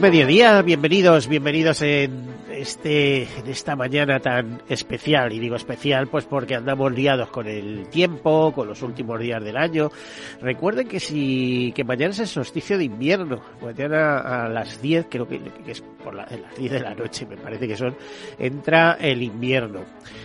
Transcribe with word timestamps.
Mediodía, 0.00 0.62
bienvenidos, 0.62 1.28
bienvenidos 1.28 1.82
en 1.82 2.35
este, 2.66 3.22
en 3.22 3.46
esta 3.46 3.76
mañana 3.76 4.18
tan 4.18 4.60
especial, 4.68 5.32
y 5.32 5.38
digo 5.38 5.54
especial 5.54 6.08
pues 6.08 6.24
porque 6.24 6.56
andamos 6.56 6.92
liados 6.92 7.30
con 7.30 7.46
el 7.46 7.88
tiempo, 7.90 8.52
con 8.52 8.66
los 8.66 8.82
últimos 8.82 9.20
días 9.20 9.42
del 9.42 9.56
año. 9.56 9.92
Recuerden 10.40 10.88
que 10.88 10.98
si, 10.98 11.72
que 11.76 11.84
mañana 11.84 12.10
es 12.10 12.18
el 12.18 12.26
solsticio 12.26 12.76
de 12.76 12.84
invierno, 12.84 13.40
mañana 13.62 14.18
a 14.18 14.48
las 14.48 14.82
10, 14.82 15.06
creo 15.08 15.28
que, 15.28 15.40
es 15.68 15.80
por 16.02 16.14
las 16.14 16.28
10 16.58 16.72
de 16.72 16.80
la 16.80 16.94
noche, 16.94 17.24
me 17.26 17.36
parece 17.36 17.68
que 17.68 17.76
son, 17.76 17.94
entra 18.36 18.98
el 19.00 19.22
invierno. 19.22 19.84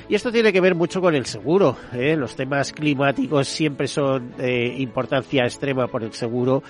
Y 0.10 0.16
esto 0.16 0.32
tiene 0.32 0.52
que 0.52 0.62
ver 0.62 0.74
mucho 0.74 1.00
con 1.00 1.14
el 1.14 1.28
seguro, 1.28 1.78
¿eh? 1.94 2.16
los 2.16 2.36
temas 2.36 2.72
climáticos 2.74 3.48
siempre 3.48 3.88
son 3.88 4.36
de 4.38 4.78
importancia 4.80 5.44
extrema 5.44 5.86
por 5.88 6.04
el 6.04 6.14
seguro, 6.14 6.64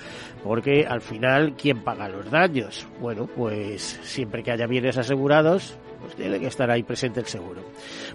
porque 0.44 0.86
al 0.86 1.00
final, 1.00 1.54
¿quién 1.56 1.82
paga 1.82 2.10
los 2.10 2.30
daños? 2.30 2.86
Bueno, 3.00 3.26
pues 3.26 3.98
siempre 4.02 4.42
que 4.42 4.50
haya 4.52 4.66
bienes 4.66 4.98
asegurados, 4.98 5.61
pues 6.00 6.16
tiene 6.16 6.40
que 6.40 6.48
estar 6.48 6.70
ahí 6.70 6.82
presente 6.82 7.20
el 7.20 7.26
seguro. 7.26 7.62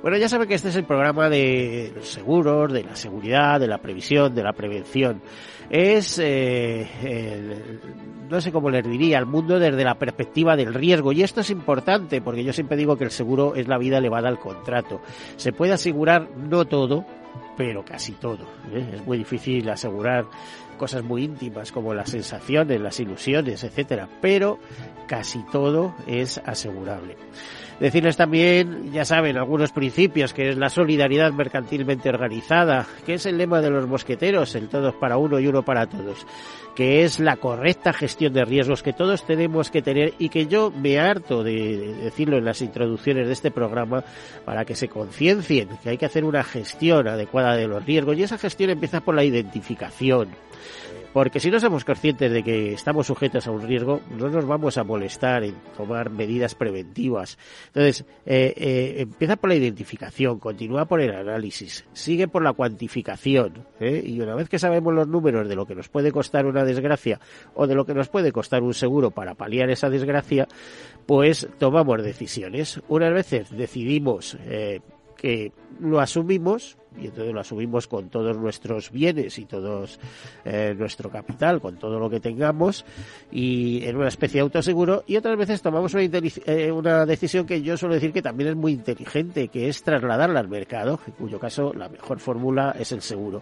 Bueno, 0.02 0.18
ya 0.18 0.28
saben 0.28 0.48
que 0.48 0.56
este 0.56 0.70
es 0.70 0.76
el 0.76 0.84
programa 0.84 1.30
de 1.30 1.94
los 1.96 2.08
seguros, 2.08 2.72
de 2.74 2.84
la 2.84 2.96
seguridad, 2.96 3.60
de 3.60 3.68
la 3.68 3.78
previsión, 3.78 4.36
de 4.36 4.44
la 4.44 4.54
prevención. 4.54 5.22
Es, 5.70 6.20
eh, 6.22 6.86
no 8.30 8.42
sé 8.42 8.52
cómo 8.52 8.70
les 8.70 8.88
diría, 8.88 9.20
el 9.20 9.26
mundo 9.26 9.58
desde 9.58 9.84
la 9.84 9.96
perspectiva 9.96 10.56
del 10.56 10.74
riesgo. 10.74 11.12
Y 11.14 11.24
esto 11.24 11.42
es 11.42 11.50
importante 11.50 12.22
porque 12.22 12.44
yo 12.44 12.52
siempre 12.52 12.78
digo 12.78 12.98
que 12.98 13.06
el 13.06 13.12
seguro 13.12 13.56
es 13.56 13.68
la 13.68 13.78
vida 13.78 13.98
elevada 13.98 14.28
al 14.28 14.40
contrato. 14.40 15.02
Se 15.38 15.54
puede 15.54 15.74
asegurar 15.74 16.30
no 16.36 16.66
todo, 16.66 17.06
pero 17.58 17.84
casi 17.84 18.14
todo. 18.14 18.46
¿eh? 18.72 18.92
Es 18.94 19.06
muy 19.06 19.18
difícil 19.18 19.68
asegurar 19.70 20.26
cosas 20.78 21.04
muy 21.04 21.24
íntimas 21.24 21.72
como 21.72 21.94
las 21.94 22.12
sensaciones, 22.12 22.80
las 22.80 23.00
ilusiones, 23.00 23.64
etcétera, 23.64 24.08
pero 24.22 24.60
casi 25.08 25.44
todo 25.52 25.96
es 26.06 26.38
asegurable. 26.38 27.18
Decirles 27.80 28.18
también, 28.18 28.92
ya 28.92 29.06
saben, 29.06 29.38
algunos 29.38 29.72
principios, 29.72 30.34
que 30.34 30.50
es 30.50 30.58
la 30.58 30.70
solidaridad 30.70 31.32
mercantilmente 31.32 32.10
organizada, 32.10 32.88
que 33.06 33.16
es 33.16 33.26
el 33.28 33.38
lema 33.38 33.62
de 33.62 33.70
los 33.70 33.88
mosqueteros, 33.88 34.56
el 34.56 34.68
todos 34.68 34.96
para 34.96 35.18
uno 35.18 35.40
y 35.40 35.46
uno 35.46 35.62
para 35.64 35.86
todos, 35.86 36.26
que 36.76 37.04
es 37.04 37.20
la 37.20 37.36
correcta 37.36 37.94
gestión 37.94 38.34
de 38.34 38.46
riesgos 38.46 38.82
que 38.82 38.94
todos 38.94 39.28
tenemos 39.28 39.70
que 39.70 39.84
tener 39.84 40.16
y 40.18 40.30
que 40.30 40.48
yo 40.48 40.72
me 40.72 41.00
harto 41.00 41.44
de 41.44 41.96
decirlo 42.02 42.38
en 42.38 42.46
las 42.46 42.64
introducciones 42.64 43.28
de 43.28 43.34
este 43.34 43.52
programa 43.52 44.04
para 44.44 44.66
que 44.66 44.76
se 44.76 44.88
conciencien 44.88 45.70
que 45.84 45.90
hay 45.90 45.98
que 46.00 46.08
hacer 46.08 46.26
una 46.26 46.44
gestión 46.44 47.08
adecuada 47.08 47.47
de 47.56 47.68
los 47.68 47.86
riesgos 47.86 48.18
y 48.18 48.24
esa 48.24 48.38
gestión 48.38 48.70
empieza 48.70 49.02
por 49.02 49.16
la 49.16 49.24
identificación 49.24 50.30
porque 51.18 51.40
si 51.40 51.50
no 51.50 51.60
somos 51.60 51.84
conscientes 51.84 52.32
de 52.32 52.44
que 52.44 52.74
estamos 52.74 53.08
sujetos 53.08 53.48
a 53.48 53.52
un 53.52 53.64
riesgo, 53.64 54.02
no 54.20 54.30
nos 54.30 54.46
vamos 54.46 54.78
a 54.78 54.84
molestar 54.84 55.44
en 55.44 55.56
tomar 55.76 56.12
medidas 56.12 56.54
preventivas. 56.54 57.40
Entonces, 57.70 58.06
eh, 58.28 58.54
eh, 58.56 58.96
empieza 59.00 59.36
por 59.36 59.50
la 59.50 59.56
identificación, 59.56 60.38
continúa 60.38 60.86
por 60.86 61.02
el 61.02 61.16
análisis, 61.16 61.86
sigue 61.92 62.28
por 62.28 62.44
la 62.44 62.54
cuantificación. 62.54 63.66
¿eh? 63.80 64.04
Y 64.06 64.22
una 64.22 64.36
vez 64.36 64.48
que 64.48 64.60
sabemos 64.60 64.94
los 64.94 65.08
números 65.08 65.50
de 65.50 65.56
lo 65.56 65.66
que 65.66 65.74
nos 65.74 65.90
puede 65.90 66.12
costar 66.12 66.46
una 66.46 66.64
desgracia 66.64 67.20
o 67.56 67.66
de 67.66 67.74
lo 67.74 67.84
que 67.86 67.96
nos 67.96 68.10
puede 68.10 68.32
costar 68.32 68.62
un 68.62 68.76
seguro 68.76 69.10
para 69.10 69.34
paliar 69.34 69.72
esa 69.72 69.90
desgracia, 69.90 70.48
pues 71.08 71.48
tomamos 71.58 72.04
decisiones. 72.04 72.80
Unas 72.90 73.12
veces 73.12 73.50
decidimos 73.50 74.38
que 75.18 75.52
lo 75.80 76.00
asumimos 76.00 76.78
y 77.00 77.08
entonces 77.08 77.34
lo 77.34 77.40
asumimos 77.40 77.88
con 77.88 78.10
todos 78.10 78.38
nuestros 78.38 78.92
bienes 78.92 79.38
y 79.38 79.46
todos 79.46 80.00
eh, 80.46 80.76
nuestro 80.78 81.10
capital, 81.10 81.62
con 81.62 81.78
todo 81.78 82.00
lo 82.00 82.10
que 82.10 82.20
tengamos 82.20 82.86
y 83.32 83.84
en 83.86 83.98
una 83.98 84.08
especie 84.08 84.40
de 84.40 84.44
autoseguro 84.44 85.04
y 85.08 85.16
otras 85.18 85.38
veces 85.38 85.62
tomamos 85.62 85.94
una, 85.94 86.04
eh, 86.04 86.72
una 86.72 87.06
decisión 87.06 87.46
que 87.46 87.62
yo 87.62 87.78
suelo 87.78 87.96
decir 87.96 88.14
que 88.14 88.22
también 88.22 88.50
es 88.50 88.56
muy 88.56 88.74
inteligente, 88.74 89.48
que 89.50 89.70
es 89.70 89.84
trasladarla 89.84 90.40
al 90.40 90.48
mercado, 90.48 91.00
en 91.06 91.14
cuyo 91.14 91.40
caso 91.40 91.74
la 91.74 91.90
mejor 91.90 92.20
fórmula 92.20 92.76
es 92.78 92.92
el 92.92 93.02
seguro. 93.02 93.42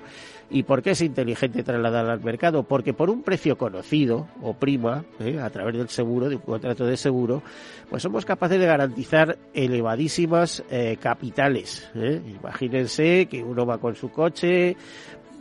¿Y 0.49 0.63
por 0.63 0.83
qué 0.83 0.91
es 0.91 1.01
inteligente 1.01 1.63
trasladarla 1.63 2.13
al 2.13 2.23
mercado? 2.23 2.63
Porque 2.63 2.93
por 2.93 3.09
un 3.09 3.23
precio 3.23 3.57
conocido 3.57 4.27
o 4.41 4.53
prima, 4.53 5.03
eh, 5.19 5.39
a 5.39 5.49
través 5.49 5.75
del 5.75 5.89
seguro, 5.89 6.29
de 6.29 6.35
un 6.35 6.41
contrato 6.41 6.85
de 6.85 6.97
seguro, 6.97 7.41
pues 7.89 8.03
somos 8.03 8.25
capaces 8.25 8.59
de 8.59 8.65
garantizar 8.65 9.37
elevadísimas 9.53 10.63
capitales. 10.99 11.89
Imagínense 11.95 13.27
que 13.27 13.43
uno 13.45 13.65
va 13.65 13.77
con 13.77 13.95
su 13.95 14.11
coche, 14.11 14.75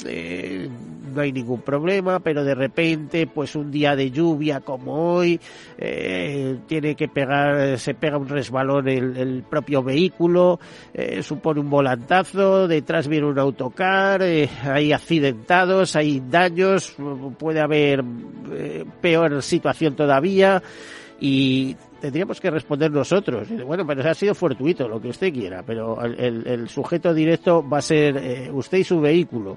eh, 0.06 0.68
no 1.14 1.20
hay 1.20 1.32
ningún 1.32 1.60
problema, 1.60 2.18
pero 2.18 2.44
de 2.44 2.54
repente, 2.54 3.26
pues 3.26 3.54
un 3.54 3.70
día 3.70 3.94
de 3.94 4.10
lluvia 4.10 4.60
como 4.60 5.14
hoy, 5.14 5.40
eh, 5.78 6.58
tiene 6.66 6.96
que 6.96 7.08
pegar, 7.08 7.78
se 7.78 7.94
pega 7.94 8.18
un 8.18 8.28
resbalón 8.28 8.88
el, 8.88 9.16
el 9.16 9.42
propio 9.44 9.82
vehículo, 9.82 10.58
eh, 10.92 11.22
supone 11.22 11.60
un 11.60 11.70
volantazo, 11.70 12.66
detrás 12.66 13.06
viene 13.06 13.26
un 13.26 13.38
autocar, 13.38 14.22
hay 14.22 14.92
accidentados, 14.92 15.94
hay 15.94 16.20
daños, 16.28 16.96
puede 17.38 17.60
haber 17.60 18.04
peor 19.00 19.42
situación 19.42 19.94
todavía 19.94 20.62
y 21.20 21.76
tendríamos 22.04 22.38
que 22.38 22.50
responder 22.50 22.90
nosotros. 22.90 23.48
Bueno, 23.64 23.86
pero 23.86 24.06
ha 24.06 24.12
sido 24.12 24.34
fortuito, 24.34 24.86
lo 24.86 25.00
que 25.00 25.08
usted 25.08 25.32
quiera, 25.32 25.62
pero 25.62 26.02
el, 26.02 26.68
sujeto 26.68 27.14
directo 27.14 27.66
va 27.66 27.78
a 27.78 27.80
ser 27.80 28.18
eh, 28.18 28.50
usted 28.52 28.76
y 28.76 28.84
su 28.84 29.00
vehículo. 29.00 29.56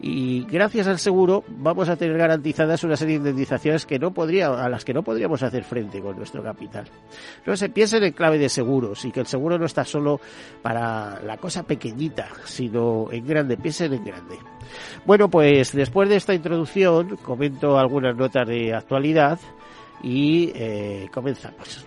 Y 0.00 0.46
gracias 0.46 0.86
al 0.86 0.98
seguro 0.98 1.44
vamos 1.48 1.90
a 1.90 1.96
tener 1.96 2.16
garantizadas 2.16 2.82
una 2.84 2.96
serie 2.96 3.16
de 3.16 3.28
indemnizaciones 3.28 3.84
que 3.84 3.98
no 3.98 4.10
podría, 4.14 4.48
a 4.48 4.70
las 4.70 4.86
que 4.86 4.94
no 4.94 5.02
podríamos 5.02 5.42
hacer 5.42 5.64
frente 5.64 6.00
con 6.00 6.16
nuestro 6.16 6.42
capital. 6.42 6.86
No 7.44 7.54
se 7.58 7.68
piensen 7.68 8.02
en 8.04 8.14
clave 8.14 8.38
de 8.38 8.48
seguros 8.48 9.04
y 9.04 9.12
que 9.12 9.20
el 9.20 9.26
seguro 9.26 9.58
no 9.58 9.66
está 9.66 9.84
solo 9.84 10.18
para 10.62 11.20
la 11.20 11.36
cosa 11.36 11.62
pequeñita, 11.64 12.26
sino 12.46 13.08
en 13.12 13.26
grande, 13.26 13.58
piensen 13.58 13.92
en 13.92 14.02
grande. 14.02 14.38
Bueno, 15.04 15.28
pues 15.28 15.72
después 15.72 16.08
de 16.08 16.16
esta 16.16 16.32
introducción 16.32 17.18
comento 17.18 17.78
algunas 17.78 18.16
notas 18.16 18.48
de 18.48 18.72
actualidad 18.72 19.38
y 20.02 20.52
eh, 20.54 21.08
comenzamos. 21.12 21.86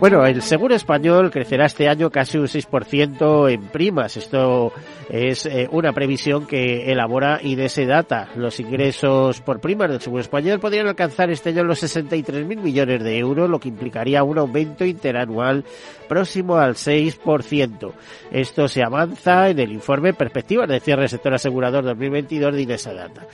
Bueno, 0.00 0.24
el 0.24 0.42
seguro 0.42 0.76
español 0.76 1.32
crecerá 1.32 1.66
este 1.66 1.88
año 1.88 2.08
casi 2.08 2.38
un 2.38 2.46
6% 2.46 3.50
en 3.50 3.62
primas. 3.62 4.16
Esto 4.16 4.72
es 5.08 5.44
eh, 5.44 5.68
una 5.72 5.92
previsión 5.92 6.46
que 6.46 6.92
elabora 6.92 7.40
IDS 7.42 7.84
Data. 7.84 8.28
Los 8.36 8.60
ingresos 8.60 9.40
por 9.40 9.60
primas 9.60 9.90
del 9.90 10.00
seguro 10.00 10.20
español 10.20 10.60
podrían 10.60 10.86
alcanzar 10.86 11.30
este 11.30 11.48
año 11.48 11.64
los 11.64 11.82
63.000 11.82 12.60
millones 12.60 13.02
de 13.02 13.18
euros, 13.18 13.50
lo 13.50 13.58
que 13.58 13.70
implicaría 13.70 14.22
un 14.22 14.38
aumento 14.38 14.84
interanual 14.84 15.64
próximo 16.08 16.58
al 16.58 16.76
6%. 16.76 17.92
Esto 18.30 18.68
se 18.68 18.84
avanza 18.84 19.48
en 19.48 19.58
el 19.58 19.72
informe 19.72 20.14
Perspectivas 20.14 20.68
de 20.68 20.78
cierre 20.78 21.02
del 21.02 21.10
sector 21.10 21.34
asegurador 21.34 21.82
2022 21.82 22.54
de 22.54 22.62
IDS 22.62 22.84
Data. 22.84 23.26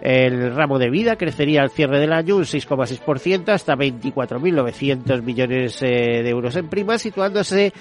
El 0.00 0.54
ramo 0.54 0.78
de 0.78 0.90
vida 0.90 1.16
crecería 1.16 1.62
al 1.62 1.70
cierre 1.70 1.98
del 1.98 2.12
año 2.12 2.36
un 2.36 2.44
6,6% 2.44 3.48
hasta 3.48 3.76
24.900 3.76 5.22
millones 5.22 5.82
eh, 5.82 6.22
de 6.22 6.28
euros 6.28 6.54
en 6.56 6.68
primas, 6.68 7.02
situándose 7.02 7.72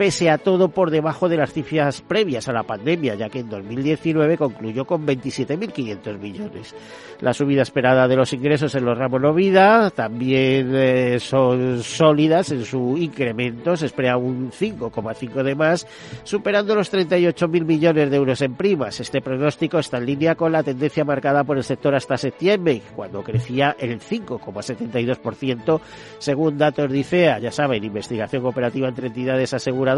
pese 0.00 0.30
a 0.30 0.38
todo 0.38 0.70
por 0.70 0.90
debajo 0.90 1.28
de 1.28 1.36
las 1.36 1.52
cifras 1.52 2.00
previas 2.00 2.48
a 2.48 2.54
la 2.54 2.62
pandemia, 2.62 3.16
ya 3.16 3.28
que 3.28 3.40
en 3.40 3.50
2019 3.50 4.38
concluyó 4.38 4.86
con 4.86 5.06
27.500 5.06 6.18
millones. 6.18 6.74
La 7.20 7.34
subida 7.34 7.60
esperada 7.60 8.08
de 8.08 8.16
los 8.16 8.32
ingresos 8.32 8.74
en 8.74 8.86
los 8.86 8.96
ramos 8.96 9.20
no 9.20 9.34
vida 9.34 9.90
también 9.90 10.72
eh, 10.74 11.18
son 11.20 11.82
sólidas 11.82 12.50
en 12.50 12.64
su 12.64 12.96
incremento, 12.96 13.76
se 13.76 13.84
espera 13.84 14.16
un 14.16 14.50
5,5 14.50 15.42
de 15.42 15.54
más, 15.54 15.86
superando 16.24 16.74
los 16.74 16.90
38.000 16.90 17.66
millones 17.66 18.10
de 18.10 18.16
euros 18.16 18.40
en 18.40 18.54
primas. 18.54 19.00
Este 19.00 19.20
pronóstico 19.20 19.80
está 19.80 19.98
en 19.98 20.06
línea 20.06 20.34
con 20.34 20.50
la 20.50 20.62
tendencia 20.62 21.04
marcada 21.04 21.44
por 21.44 21.58
el 21.58 21.64
sector 21.64 21.94
hasta 21.94 22.16
septiembre, 22.16 22.80
cuando 22.96 23.22
crecía 23.22 23.76
el 23.78 24.00
5,72%, 24.00 25.78
según 26.16 26.56
datos 26.56 26.90
de 26.90 26.98
ICEA, 27.00 27.38
ya 27.38 27.52
saben, 27.52 27.84
investigación 27.84 28.40
cooperativa 28.40 28.88
entre 28.88 29.08
entidades 29.08 29.52
aseguradoras. 29.52 29.89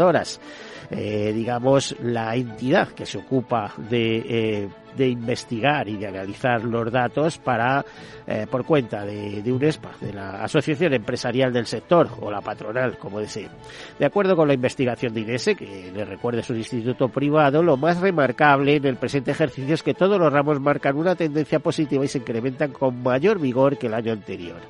Eh, 0.91 1.31
digamos, 1.33 1.95
la 2.01 2.35
entidad 2.35 2.89
que 2.89 3.05
se 3.05 3.17
ocupa 3.17 3.73
de, 3.77 4.17
eh, 4.17 4.69
de 4.95 5.07
investigar 5.07 5.87
y 5.87 5.97
de 5.97 6.07
analizar 6.07 6.63
los 6.63 6.91
datos 6.91 7.37
para, 7.37 7.83
eh, 8.27 8.45
por 8.49 8.63
cuenta 8.65 9.05
de, 9.05 9.41
de, 9.41 9.51
UNESPA, 9.51 9.91
de 9.99 10.13
la 10.13 10.43
Asociación 10.43 10.93
Empresarial 10.93 11.51
del 11.51 11.65
Sector, 11.65 12.09
o 12.19 12.29
la 12.29 12.41
patronal, 12.41 12.97
como 12.97 13.19
desee. 13.19 13.49
De 13.97 14.05
acuerdo 14.05 14.35
con 14.35 14.47
la 14.47 14.53
investigación 14.53 15.13
de 15.13 15.21
INESE, 15.21 15.55
que 15.55 15.91
le 15.91 16.05
recuerde 16.05 16.43
su 16.43 16.53
instituto 16.53 17.09
privado, 17.09 17.63
lo 17.63 17.77
más 17.77 17.99
remarcable 17.99 18.75
en 18.75 18.85
el 18.85 18.97
presente 18.97 19.31
ejercicio 19.31 19.73
es 19.73 19.83
que 19.83 19.93
todos 19.93 20.19
los 20.19 20.31
ramos 20.31 20.59
marcan 20.59 20.97
una 20.97 21.15
tendencia 21.15 21.59
positiva 21.59 22.05
y 22.05 22.07
se 22.07 22.19
incrementan 22.19 22.71
con 22.71 23.01
mayor 23.01 23.39
vigor 23.39 23.77
que 23.77 23.87
el 23.87 23.93
año 23.93 24.11
anterior. 24.11 24.61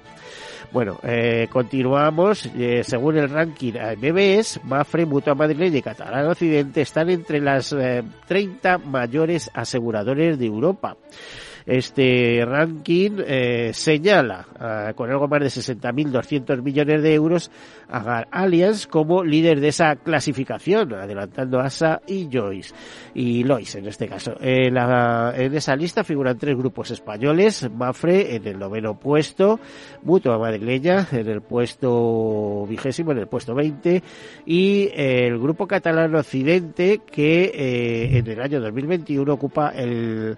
Bueno, 0.72 1.00
eh, 1.04 1.48
continuamos. 1.52 2.46
Eh, 2.58 2.84
según 2.84 3.18
el 3.18 3.30
ranking 3.30 3.74
MBS, 3.74 4.64
Mafre, 4.64 5.06
Mutua 5.06 5.36
Madrileña 5.36 5.78
y 5.78 5.82
Catalán 5.82 6.28
Occidente 6.28 6.82
están 6.82 7.10
entre 7.10 7.40
las 7.40 7.74
eh, 7.74 8.04
30 8.28 8.80
mayores 8.80 9.52
aseguradores 9.54 10.40
de 10.40 10.46
Europa. 10.46 10.98
Este 11.66 12.44
ranking 12.46 13.18
eh, 13.26 13.72
señala 13.74 14.46
uh, 14.56 14.94
con 14.96 15.10
algo 15.10 15.28
más 15.28 15.42
de 15.42 15.48
60.200 15.48 16.62
millones 16.62 17.02
de 17.02 17.14
euros 17.14 17.52
a 17.90 18.26
Allianz 18.32 18.88
como 18.88 19.24
líder 19.24 19.60
de 19.60 19.70
esa 19.70 19.96
clasificación, 19.96 20.94
adelantando 20.94 21.60
ASA 21.60 22.02
y 22.08 22.30
Joyce 22.32 22.74
y 23.14 23.44
Lois 23.44 23.76
en 23.76 23.88
este 23.88 24.08
caso. 24.08 24.36
En, 24.40 24.74
la, 24.74 25.34
en 25.36 25.54
esa 25.56 25.76
lista 25.76 26.04
figuran 26.04 26.38
tres 26.38 26.58
grupos 26.58 26.92
españoles, 26.92 27.70
Mafre 27.72 28.36
en 28.36 28.48
el 28.48 28.60
noveno 28.60 29.00
puesto, 29.00 29.60
Mutua 30.04 30.38
Madrileña 30.38 31.08
en 31.12 31.28
el 31.28 31.42
puesto 31.42 32.66
vigésimo, 32.68 33.12
en 33.12 33.20
el 33.20 33.28
puesto 33.28 33.54
20 33.54 34.04
y 34.46 34.90
eh, 34.94 35.28
el 35.28 35.40
grupo 35.40 35.68
catalán 35.68 36.16
Occidente 36.16 37.02
que 37.10 37.52
eh, 37.54 38.18
en 38.18 38.28
el 38.28 38.42
año 38.42 38.60
2021 38.60 39.34
ocupa 39.34 39.70
el 39.70 40.38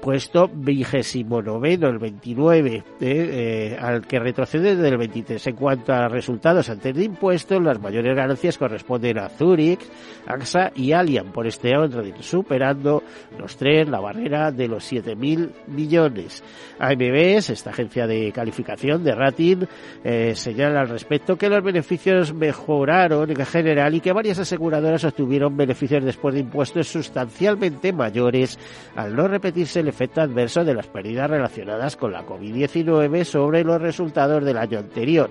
puesto 0.00 0.50
vigésimo 0.52 1.42
noveno, 1.42 1.88
el 1.88 1.98
29, 1.98 2.74
eh, 2.74 2.82
eh, 3.00 3.78
al 3.80 4.06
que 4.06 4.18
retrocede 4.18 4.76
del 4.76 4.96
23. 4.96 5.46
En 5.46 5.56
cuanto 5.56 5.92
a 5.92 6.08
resultados 6.08 6.68
antes 6.70 6.94
de 6.94 7.04
impuestos, 7.04 7.62
las 7.62 7.80
mayores 7.80 8.16
ganancias 8.16 8.58
corresponden 8.58 9.18
a 9.18 9.28
Zurich, 9.28 9.80
AXA 10.26 10.72
y 10.74 10.92
Allianz 10.92 11.32
por 11.32 11.46
este 11.46 11.76
orden, 11.76 12.14
superando 12.20 13.02
los 13.38 13.56
tres 13.56 13.88
la 13.88 14.00
barrera 14.00 14.50
de 14.50 14.68
los 14.68 14.90
7.000 14.90 15.50
millones. 15.68 16.42
AMBS, 16.78 17.50
esta 17.50 17.70
agencia 17.70 18.06
de 18.06 18.32
calificación 18.32 19.04
de 19.04 19.14
rating, 19.14 19.64
eh, 20.02 20.32
señala 20.34 20.80
al 20.80 20.88
respecto 20.88 21.36
que 21.36 21.48
los 21.48 21.62
beneficios 21.62 22.32
mejoraron 22.32 23.30
en 23.30 23.46
general 23.46 23.94
y 23.94 24.00
que 24.00 24.12
varias 24.12 24.38
aseguradoras 24.38 25.04
obtuvieron 25.04 25.56
beneficios 25.56 26.04
después 26.04 26.34
de 26.34 26.40
impuestos 26.40 26.88
sustancialmente 26.88 27.92
mayores 27.92 28.58
al 28.96 29.14
no 29.14 29.28
repetirse 29.28 29.80
el 29.80 29.89
efecto 29.90 30.22
adverso 30.22 30.64
de 30.64 30.74
las 30.74 30.86
pérdidas 30.86 31.28
relacionadas 31.28 31.96
con 31.96 32.12
la 32.12 32.26
COVID-19 32.26 33.24
sobre 33.24 33.62
los 33.62 33.80
resultados 33.80 34.44
del 34.44 34.56
año 34.56 34.78
anterior. 34.78 35.30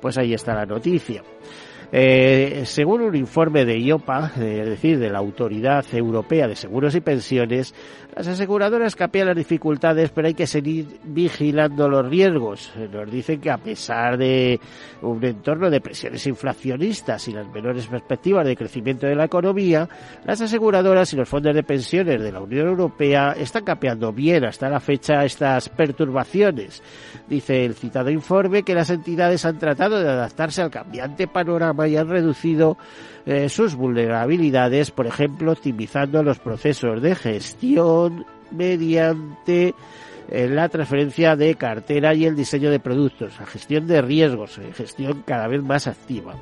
Pues 0.00 0.16
ahí 0.18 0.34
está 0.34 0.54
la 0.54 0.66
noticia. 0.66 1.22
Eh, 1.92 2.62
según 2.64 3.02
un 3.02 3.14
informe 3.14 3.64
de 3.64 3.78
IOPA, 3.78 4.32
es 4.36 4.68
decir, 4.68 4.98
de 4.98 5.10
la 5.10 5.18
Autoridad 5.18 5.84
Europea 5.92 6.48
de 6.48 6.56
Seguros 6.56 6.94
y 6.94 7.00
Pensiones, 7.00 7.74
las 8.16 8.26
aseguradoras 8.26 8.96
capean 8.96 9.28
las 9.28 9.36
dificultades, 9.36 10.10
pero 10.10 10.26
hay 10.26 10.34
que 10.34 10.46
seguir 10.46 10.86
vigilando 11.04 11.88
los 11.88 12.08
riesgos. 12.08 12.72
Nos 12.90 13.10
dicen 13.10 13.40
que 13.40 13.50
a 13.50 13.58
pesar 13.58 14.16
de 14.16 14.58
un 15.02 15.22
entorno 15.22 15.70
de 15.70 15.80
presiones 15.80 16.26
inflacionistas 16.26 17.28
y 17.28 17.32
las 17.32 17.46
menores 17.48 17.86
perspectivas 17.86 18.46
de 18.46 18.56
crecimiento 18.56 19.06
de 19.06 19.14
la 19.14 19.26
economía, 19.26 19.88
las 20.24 20.40
aseguradoras 20.40 21.12
y 21.12 21.16
los 21.16 21.28
fondos 21.28 21.54
de 21.54 21.62
pensiones 21.62 22.20
de 22.22 22.32
la 22.32 22.40
Unión 22.40 22.68
Europea 22.68 23.32
están 23.38 23.64
capeando 23.64 24.12
bien 24.12 24.44
hasta 24.44 24.70
la 24.70 24.80
fecha 24.80 25.24
estas 25.24 25.68
perturbaciones. 25.68 26.82
Dice 27.28 27.64
el 27.64 27.74
citado 27.74 28.10
informe 28.10 28.62
que 28.62 28.74
las 28.74 28.90
entidades 28.90 29.44
han 29.44 29.58
tratado 29.58 30.00
de 30.00 30.08
adaptarse 30.08 30.62
al 30.62 30.70
cambiante 30.70 31.28
panorama 31.28 31.75
y 31.84 31.96
han 31.96 32.08
reducido 32.08 32.76
eh, 33.26 33.48
sus 33.48 33.74
vulnerabilidades, 33.74 34.90
por 34.90 35.06
ejemplo, 35.06 35.52
optimizando 35.52 36.22
los 36.22 36.38
procesos 36.38 37.02
de 37.02 37.14
gestión 37.14 38.24
mediante 38.50 39.74
eh, 40.28 40.48
la 40.48 40.68
transferencia 40.68 41.36
de 41.36 41.54
cartera 41.54 42.14
y 42.14 42.24
el 42.24 42.36
diseño 42.36 42.70
de 42.70 42.80
productos, 42.80 43.38
la 43.38 43.46
gestión 43.46 43.86
de 43.86 44.02
riesgos, 44.02 44.58
eh, 44.58 44.72
gestión 44.72 45.22
cada 45.26 45.48
vez 45.48 45.62
más 45.62 45.86
activa. 45.86 46.34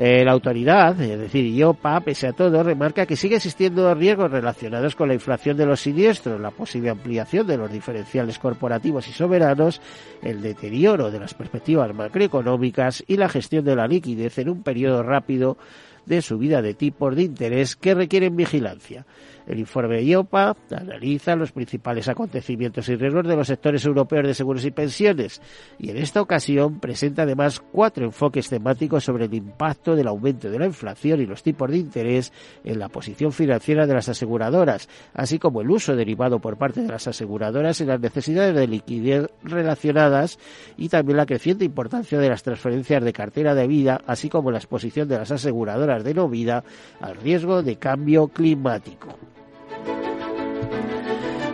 Eh, 0.00 0.24
la 0.24 0.30
autoridad, 0.30 1.00
es 1.00 1.18
decir, 1.18 1.44
IOPA, 1.46 1.98
pese 2.02 2.28
a 2.28 2.32
todo, 2.32 2.62
remarca 2.62 3.04
que 3.04 3.16
sigue 3.16 3.34
existiendo 3.34 3.92
riesgos 3.96 4.30
relacionados 4.30 4.94
con 4.94 5.08
la 5.08 5.14
inflación 5.14 5.56
de 5.56 5.66
los 5.66 5.80
siniestros, 5.80 6.40
la 6.40 6.52
posible 6.52 6.90
ampliación 6.90 7.48
de 7.48 7.56
los 7.56 7.72
diferenciales 7.72 8.38
corporativos 8.38 9.08
y 9.08 9.12
soberanos, 9.12 9.80
el 10.22 10.40
deterioro 10.40 11.10
de 11.10 11.18
las 11.18 11.34
perspectivas 11.34 11.92
macroeconómicas 11.92 13.02
y 13.08 13.16
la 13.16 13.28
gestión 13.28 13.64
de 13.64 13.74
la 13.74 13.88
liquidez 13.88 14.38
en 14.38 14.50
un 14.50 14.62
periodo 14.62 15.02
rápido 15.02 15.58
de 16.06 16.22
subida 16.22 16.62
de 16.62 16.74
tipos 16.74 17.16
de 17.16 17.24
interés 17.24 17.74
que 17.74 17.94
requieren 17.94 18.36
vigilancia. 18.36 19.04
El 19.48 19.58
informe 19.58 20.02
IOPA 20.02 20.54
analiza 20.76 21.34
los 21.34 21.52
principales 21.52 22.06
acontecimientos 22.06 22.86
y 22.90 22.96
riesgos 22.96 23.26
de 23.26 23.34
los 23.34 23.46
sectores 23.46 23.82
europeos 23.86 24.26
de 24.26 24.34
seguros 24.34 24.62
y 24.66 24.70
pensiones 24.70 25.40
y 25.78 25.88
en 25.88 25.96
esta 25.96 26.20
ocasión 26.20 26.80
presenta 26.80 27.22
además 27.22 27.60
cuatro 27.60 28.04
enfoques 28.04 28.50
temáticos 28.50 29.04
sobre 29.04 29.24
el 29.24 29.32
impacto 29.32 29.96
del 29.96 30.08
aumento 30.08 30.50
de 30.50 30.58
la 30.58 30.66
inflación 30.66 31.22
y 31.22 31.26
los 31.26 31.42
tipos 31.42 31.70
de 31.70 31.78
interés 31.78 32.30
en 32.62 32.78
la 32.78 32.90
posición 32.90 33.32
financiera 33.32 33.86
de 33.86 33.94
las 33.94 34.10
aseguradoras, 34.10 34.86
así 35.14 35.38
como 35.38 35.62
el 35.62 35.70
uso 35.70 35.96
derivado 35.96 36.40
por 36.40 36.58
parte 36.58 36.82
de 36.82 36.88
las 36.88 37.08
aseguradoras 37.08 37.80
en 37.80 37.88
las 37.88 38.00
necesidades 38.00 38.54
de 38.54 38.66
liquidez 38.66 39.28
relacionadas 39.42 40.38
y 40.76 40.90
también 40.90 41.16
la 41.16 41.26
creciente 41.26 41.64
importancia 41.64 42.18
de 42.18 42.28
las 42.28 42.42
transferencias 42.42 43.02
de 43.02 43.12
cartera 43.14 43.54
de 43.54 43.66
vida, 43.66 44.02
así 44.06 44.28
como 44.28 44.50
la 44.50 44.58
exposición 44.58 45.08
de 45.08 45.16
las 45.18 45.30
aseguradoras 45.30 46.04
de 46.04 46.12
no 46.12 46.28
vida 46.28 46.64
al 47.00 47.16
riesgo 47.16 47.62
de 47.62 47.76
cambio 47.76 48.28
climático. 48.28 49.16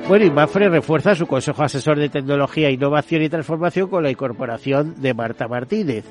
Bueno, 0.07 0.27
y 0.27 0.31
Mafre 0.31 0.69
refuerza 0.69 1.15
su 1.15 1.27
Consejo 1.27 1.63
Asesor 1.63 1.99
de 1.99 2.11
Tecnología, 2.11 2.71
Innovación 2.71 3.23
y 3.23 3.31
Transformación 3.31 3.89
con 3.89 4.03
la 4.03 4.11
incorporación 4.11 5.01
de 5.01 5.15
Marta 5.15 5.49
Martínez. 5.49 6.05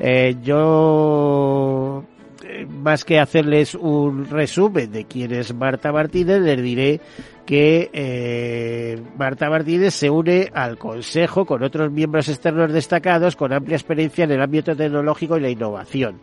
Eh, 0.00 0.36
yo, 0.42 2.04
eh, 2.42 2.64
más 2.66 3.04
que 3.04 3.20
hacerles 3.20 3.74
un 3.74 4.30
resumen 4.30 4.90
de 4.90 5.04
quién 5.04 5.34
es 5.34 5.52
Marta 5.52 5.92
Martínez, 5.92 6.40
les 6.40 6.62
diré 6.62 7.00
que 7.44 7.90
eh, 7.92 8.98
Marta 9.18 9.50
Martínez 9.50 9.92
se 9.92 10.08
une 10.08 10.50
al 10.54 10.78
Consejo 10.78 11.44
con 11.44 11.62
otros 11.62 11.92
miembros 11.92 12.30
externos 12.30 12.72
destacados 12.72 13.36
con 13.36 13.52
amplia 13.52 13.76
experiencia 13.76 14.24
en 14.24 14.30
el 14.30 14.40
ámbito 14.40 14.74
tecnológico 14.74 15.36
y 15.36 15.42
la 15.42 15.50
innovación. 15.50 16.18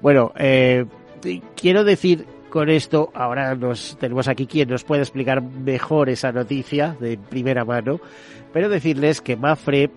Bueno, 0.00 0.32
quiero 1.54 1.84
decir 1.84 2.24
con 2.56 2.70
esto, 2.70 3.10
ahora 3.12 3.54
nos 3.54 3.98
tenemos 4.00 4.28
aquí 4.28 4.46
quien 4.46 4.70
nos 4.70 4.82
puede 4.82 5.02
explicar 5.02 5.42
mejor 5.42 6.08
esa 6.08 6.32
noticia 6.32 6.96
de 6.98 7.18
primera 7.18 7.66
mano, 7.66 8.00
pero 8.50 8.70
decirles 8.70 9.20
que 9.20 9.36
Mafre 9.36 9.90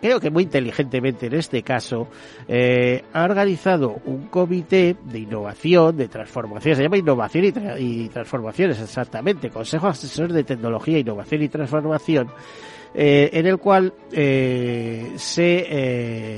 creo 0.00 0.20
que 0.20 0.30
muy 0.30 0.44
inteligentemente 0.44 1.26
en 1.26 1.34
este 1.34 1.64
caso, 1.64 2.06
eh, 2.46 3.02
ha 3.12 3.24
organizado 3.24 4.00
un 4.04 4.28
comité 4.28 4.94
de 5.06 5.18
innovación, 5.18 5.96
de 5.96 6.06
transformación, 6.06 6.76
se 6.76 6.84
llama 6.84 6.98
Innovación 6.98 7.46
y, 7.46 7.50
tra 7.50 7.76
y 7.76 8.08
Transformaciones 8.10 8.80
exactamente, 8.80 9.50
Consejo 9.50 9.88
Asesor 9.88 10.32
de 10.32 10.44
Tecnología, 10.44 11.00
Innovación 11.00 11.42
y 11.42 11.48
Transformación, 11.48 12.28
eh, 12.94 13.30
en 13.32 13.46
el 13.46 13.56
cual 13.58 13.94
eh, 14.12 15.12
se, 15.16 15.66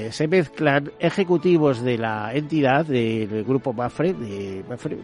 eh, 0.06 0.12
se 0.12 0.28
mezclan 0.28 0.92
ejecutivos 1.00 1.82
de 1.82 1.98
la 1.98 2.32
entidad, 2.32 2.86
del 2.86 3.42
grupo 3.42 3.72
Mafre, 3.72 4.12
de 4.12 4.62
Mafre 4.68 4.98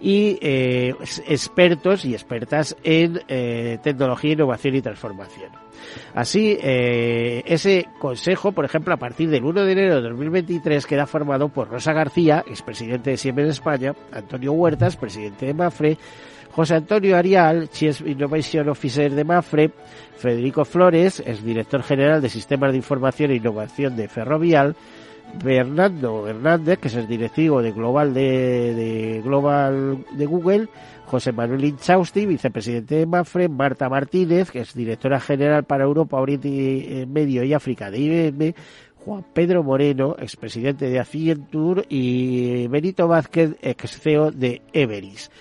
y 0.00 0.38
expertos 0.40 2.04
y 2.04 2.12
expertas 2.12 2.76
en 2.84 3.20
tecnología, 3.82 4.32
innovación 4.32 4.76
y 4.76 4.82
transformación. 4.82 5.50
Así, 6.14 6.56
ese 6.60 7.86
consejo, 7.98 8.52
por 8.52 8.64
ejemplo, 8.64 8.94
a 8.94 8.98
partir 8.98 9.30
del 9.30 9.44
1 9.44 9.64
de 9.64 9.72
enero 9.72 9.96
de 9.96 10.08
2023, 10.08 10.86
queda 10.86 11.06
formado 11.06 11.48
por 11.48 11.68
Rosa 11.68 11.92
García, 11.92 12.44
expresidente 12.46 13.10
de 13.10 13.16
Siemens 13.16 13.50
España, 13.50 13.94
Antonio 14.12 14.52
Huertas, 14.52 14.96
presidente 14.96 15.46
de 15.46 15.54
Mafre, 15.54 15.98
José 16.54 16.76
Antonio 16.76 17.16
Arial, 17.16 17.68
Chief 17.68 18.00
Innovation 18.06 18.68
Officer 18.68 19.12
de 19.12 19.24
Mafre, 19.24 19.72
Federico 20.16 20.64
Flores, 20.64 21.20
es 21.26 21.42
director 21.42 21.82
general 21.82 22.22
de 22.22 22.28
Sistemas 22.28 22.70
de 22.70 22.76
Información 22.76 23.32
e 23.32 23.36
Innovación 23.42 23.96
de 23.96 24.06
Ferrovial, 24.06 24.76
Fernando 25.42 26.28
Hernández, 26.28 26.78
que 26.78 26.86
es 26.86 26.94
el 26.94 27.08
directivo 27.08 27.60
de 27.60 27.72
Global 27.72 28.14
de, 28.14 29.20
Global 29.24 30.04
de 30.12 30.26
Google, 30.26 30.68
José 31.06 31.32
Manuel 31.32 31.64
Inchausti, 31.64 32.24
vicepresidente 32.24 32.94
de 32.94 33.06
Mafre, 33.06 33.48
Marta 33.48 33.88
Martínez, 33.88 34.52
que 34.52 34.60
es 34.60 34.74
directora 34.74 35.18
general 35.18 35.64
para 35.64 35.82
Europa, 35.82 36.20
Oriente 36.20 37.04
Medio 37.08 37.42
y 37.42 37.52
África 37.52 37.90
de 37.90 37.98
IBM, 37.98 38.54
Juan 39.04 39.24
Pedro 39.34 39.64
Moreno, 39.64 40.14
expresidente 40.20 40.88
de 40.88 41.00
Accenture 41.00 41.84
y 41.88 42.68
Benito 42.68 43.08
Vázquez, 43.08 43.56
ex 43.60 43.98
CEO 43.98 44.30
de 44.30 44.62
Everis 44.72 45.32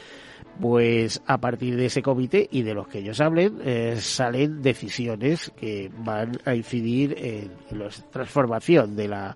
pues 0.60 1.22
a 1.26 1.40
partir 1.40 1.76
de 1.76 1.88
ese 1.88 2.02
comité 2.02 2.48
y 2.52 2.62
de 2.62 2.74
los 2.74 2.88
que 2.88 3.00
ellos 3.00 3.20
hablen 3.22 3.60
eh, 3.64 3.96
salen 4.00 4.62
decisiones 4.62 5.52
que 5.56 5.92
van 6.00 6.38
a 6.46 6.56
incidir 6.56 7.16
en, 7.18 7.52
la 7.78 7.90
transformación 8.12 8.96
de 8.96 9.08
la 9.08 9.36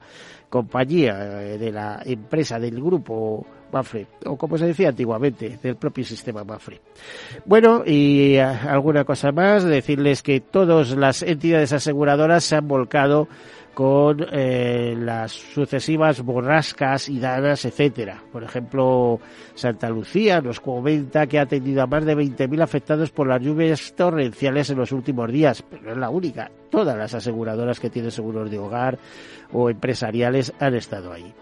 compañía, 0.49 1.41
eh, 1.41 1.57
de 1.57 1.71
la 1.71 2.01
empresa, 2.05 2.59
del 2.59 2.81
grupo 2.81 3.45
Mafre, 3.71 4.07
o 4.25 4.37
como 4.37 4.57
se 4.57 4.67
decía 4.67 4.89
antiguamente, 4.89 5.59
del 5.61 5.75
propio 5.75 6.05
sistema 6.05 6.43
Mafre. 6.43 6.79
Bueno, 7.45 7.83
y 7.85 8.35
eh, 8.35 8.41
alguna 8.41 9.03
cosa 9.03 9.31
más, 9.31 9.63
decirles 9.63 10.23
que 10.23 10.39
todas 10.39 10.91
las 10.91 11.21
entidades 11.21 11.73
aseguradoras 11.73 12.43
se 12.43 12.55
han 12.55 12.67
volcado 12.67 13.27
con 13.77 14.25
eh, 14.31 14.95
las 14.97 15.33
sucesivas 15.33 16.23
borrascas 16.23 17.09
y 17.09 17.19
danas, 17.19 17.63
etcétera. 17.63 18.23
Por 18.31 18.43
ejemplo, 18.43 19.19
Santa 19.53 19.87
Lucía 19.87 20.41
nos 20.41 20.59
comenta 20.59 21.27
que 21.27 21.37
ha 21.37 21.45
tenido 21.45 21.83
a 21.83 21.85
más 21.85 22.03
de 22.03 22.17
20.000 22.17 22.59
afectados 22.63 23.11
por 23.11 23.27
las 23.27 23.39
lluvias 23.39 23.93
torrenciales 23.95 24.71
en 24.71 24.79
los 24.79 24.91
últimos 24.91 25.31
días, 25.31 25.61
pero 25.61 25.83
no 25.83 25.91
es 25.91 25.97
la 25.97 26.09
única. 26.09 26.49
Todas 26.71 26.97
las 26.97 27.13
aseguradoras 27.13 27.79
que 27.79 27.91
tienen 27.91 28.09
seguros 28.09 28.49
de 28.49 28.57
hogar 28.57 28.97
o 29.53 29.69
empresariales 29.69 30.53
han 30.59 30.75
estado 30.75 31.11
ahí. 31.11 31.33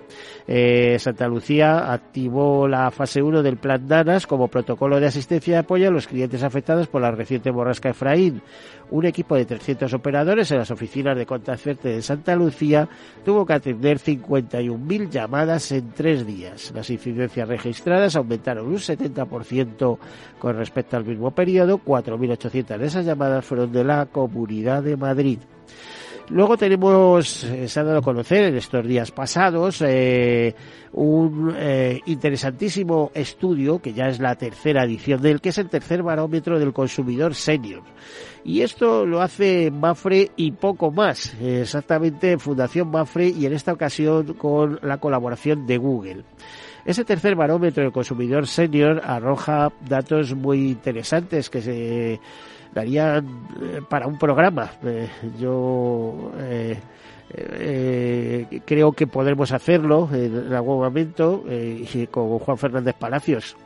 Eh, 0.47 0.97
Santa 0.99 1.27
Lucía 1.27 1.91
activó 1.91 2.67
la 2.67 2.91
fase 2.91 3.21
1 3.21 3.41
del 3.41 3.57
Plan 3.57 3.87
DANAS 3.87 4.27
como 4.27 4.47
protocolo 4.47 4.99
de 4.99 5.07
asistencia 5.07 5.55
y 5.55 5.57
apoyo 5.57 5.87
a 5.87 5.91
los 5.91 6.07
clientes 6.07 6.43
afectados 6.43 6.87
por 6.87 7.01
la 7.01 7.11
reciente 7.11 7.49
borrasca 7.49 7.89
Efraín. 7.89 8.41
Un 8.91 9.05
equipo 9.05 9.35
de 9.35 9.45
300 9.45 9.91
operadores 9.95 10.51
en 10.51 10.59
las 10.59 10.69
oficinas 10.69 11.17
de 11.17 11.25
Contacerte 11.25 11.89
de 11.89 12.01
Santa 12.03 12.35
Lucía 12.35 12.87
tuvo 13.23 13.45
que 13.45 13.53
atender 13.53 13.97
51.000 13.97 15.09
llamadas 15.09 15.71
en 15.71 15.91
tres 15.91 16.27
días. 16.27 16.71
Las 16.75 16.91
incidencias 16.91 17.47
registradas 17.47 18.15
aumentaron 18.15 18.67
un 18.67 18.77
70% 18.77 19.97
con 20.37 20.55
respecto 20.55 20.97
al 20.97 21.05
mismo 21.05 21.31
periodo. 21.31 21.79
4.800 21.79 22.77
de 22.77 22.85
esas 22.85 23.05
llamadas 23.05 23.43
fueron 23.43 23.71
de 23.71 23.83
la 23.83 24.05
Comunidad 24.05 24.83
de 24.83 24.95
Madrid. 24.95 25.39
Luego 26.29 26.57
tenemos, 26.57 27.43
eh, 27.43 27.67
se 27.67 27.79
ha 27.79 27.83
dado 27.83 27.99
a 27.99 28.01
conocer 28.01 28.45
en 28.45 28.55
estos 28.57 28.85
días 28.85 29.11
pasados, 29.11 29.83
eh, 29.85 30.55
un 30.93 31.53
eh, 31.55 32.01
interesantísimo 32.07 33.11
estudio, 33.13 33.79
que 33.79 33.93
ya 33.93 34.07
es 34.07 34.19
la 34.19 34.35
tercera 34.35 34.83
edición 34.85 35.21
del, 35.21 35.39
que 35.39 35.49
es 35.49 35.57
el 35.59 35.69
tercer 35.69 36.01
barómetro 36.01 36.57
del 36.57 36.73
consumidor 36.73 37.35
senior. 37.35 37.83
Y 38.43 38.61
esto 38.61 39.05
lo 39.05 39.21
hace 39.21 39.69
Mafre 39.69 40.31
y 40.35 40.51
poco 40.51 40.89
más, 40.89 41.35
exactamente 41.39 42.39
Fundación 42.39 42.89
Mafre 42.89 43.27
y 43.27 43.45
en 43.45 43.53
esta 43.53 43.73
ocasión 43.73 44.33
con 44.33 44.79
la 44.81 44.97
colaboración 44.97 45.67
de 45.67 45.77
Google. 45.77 46.23
Ese 46.85 47.03
tercer 47.03 47.35
barómetro 47.35 47.83
del 47.83 47.91
consumidor 47.91 48.47
senior 48.47 49.01
arroja 49.03 49.71
datos 49.87 50.35
muy 50.35 50.69
interesantes 50.69 51.49
que 51.49 51.61
se 51.61 52.19
darían 52.75 53.47
eh, 53.61 53.81
para 53.89 54.05
un 54.05 54.19
programa. 54.19 54.69
Eh, 54.83 55.09
yo 55.39 56.31
eh, 56.37 56.77
creo 58.65 58.91
que 58.91 59.07
podremos 59.07 59.51
hacerlo 59.51 60.07
en 60.13 60.53
algún 60.53 60.77
momento 60.79 61.43
y 61.49 62.05
con 62.07 62.37
Juan 62.37 62.57
Fernández 62.57 62.95
Palacios, 62.95 63.57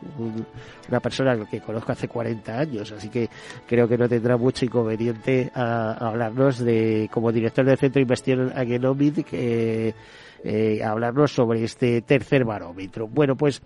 una 0.87 0.99
persona 1.01 1.37
que 1.45 1.59
conozco 1.59 1.91
hace 1.91 2.07
40 2.07 2.57
años, 2.57 2.91
así 2.93 3.09
que 3.09 3.29
creo 3.67 3.87
que 3.87 3.97
no 3.97 4.07
tendrá 4.07 4.37
mucho 4.37 4.65
inconveniente 4.65 5.51
a, 5.53 5.91
hablarnos 6.07 6.59
de 6.59 7.09
como 7.11 7.31
director 7.31 7.65
del 7.65 7.77
Centro 7.77 7.99
de 7.99 8.03
Investigación 8.03 8.53
Agenomic 8.55 9.25
que 9.25 9.93
eh, 10.43 10.84
hablarnos 10.84 11.31
sobre 11.31 11.63
este 11.63 12.01
tercer 12.01 12.46
barómetro. 12.46 13.08
Bueno, 13.08 13.36
pues 13.36 13.62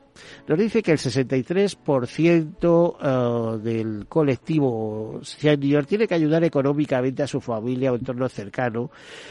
nos 0.47 0.57
dice 0.57 0.81
que 0.81 0.91
el 0.91 0.97
63% 0.97 3.55
uh, 3.55 3.57
del 3.57 4.05
colectivo 4.07 5.19
senior 5.23 5.85
tiene 5.85 6.07
que 6.07 6.15
ayudar 6.15 6.43
económicamente 6.43 7.23
a 7.23 7.27
su 7.27 7.41
familia 7.41 7.91
o 7.91 7.95
entorno 7.95 8.27
cercano 8.29 8.89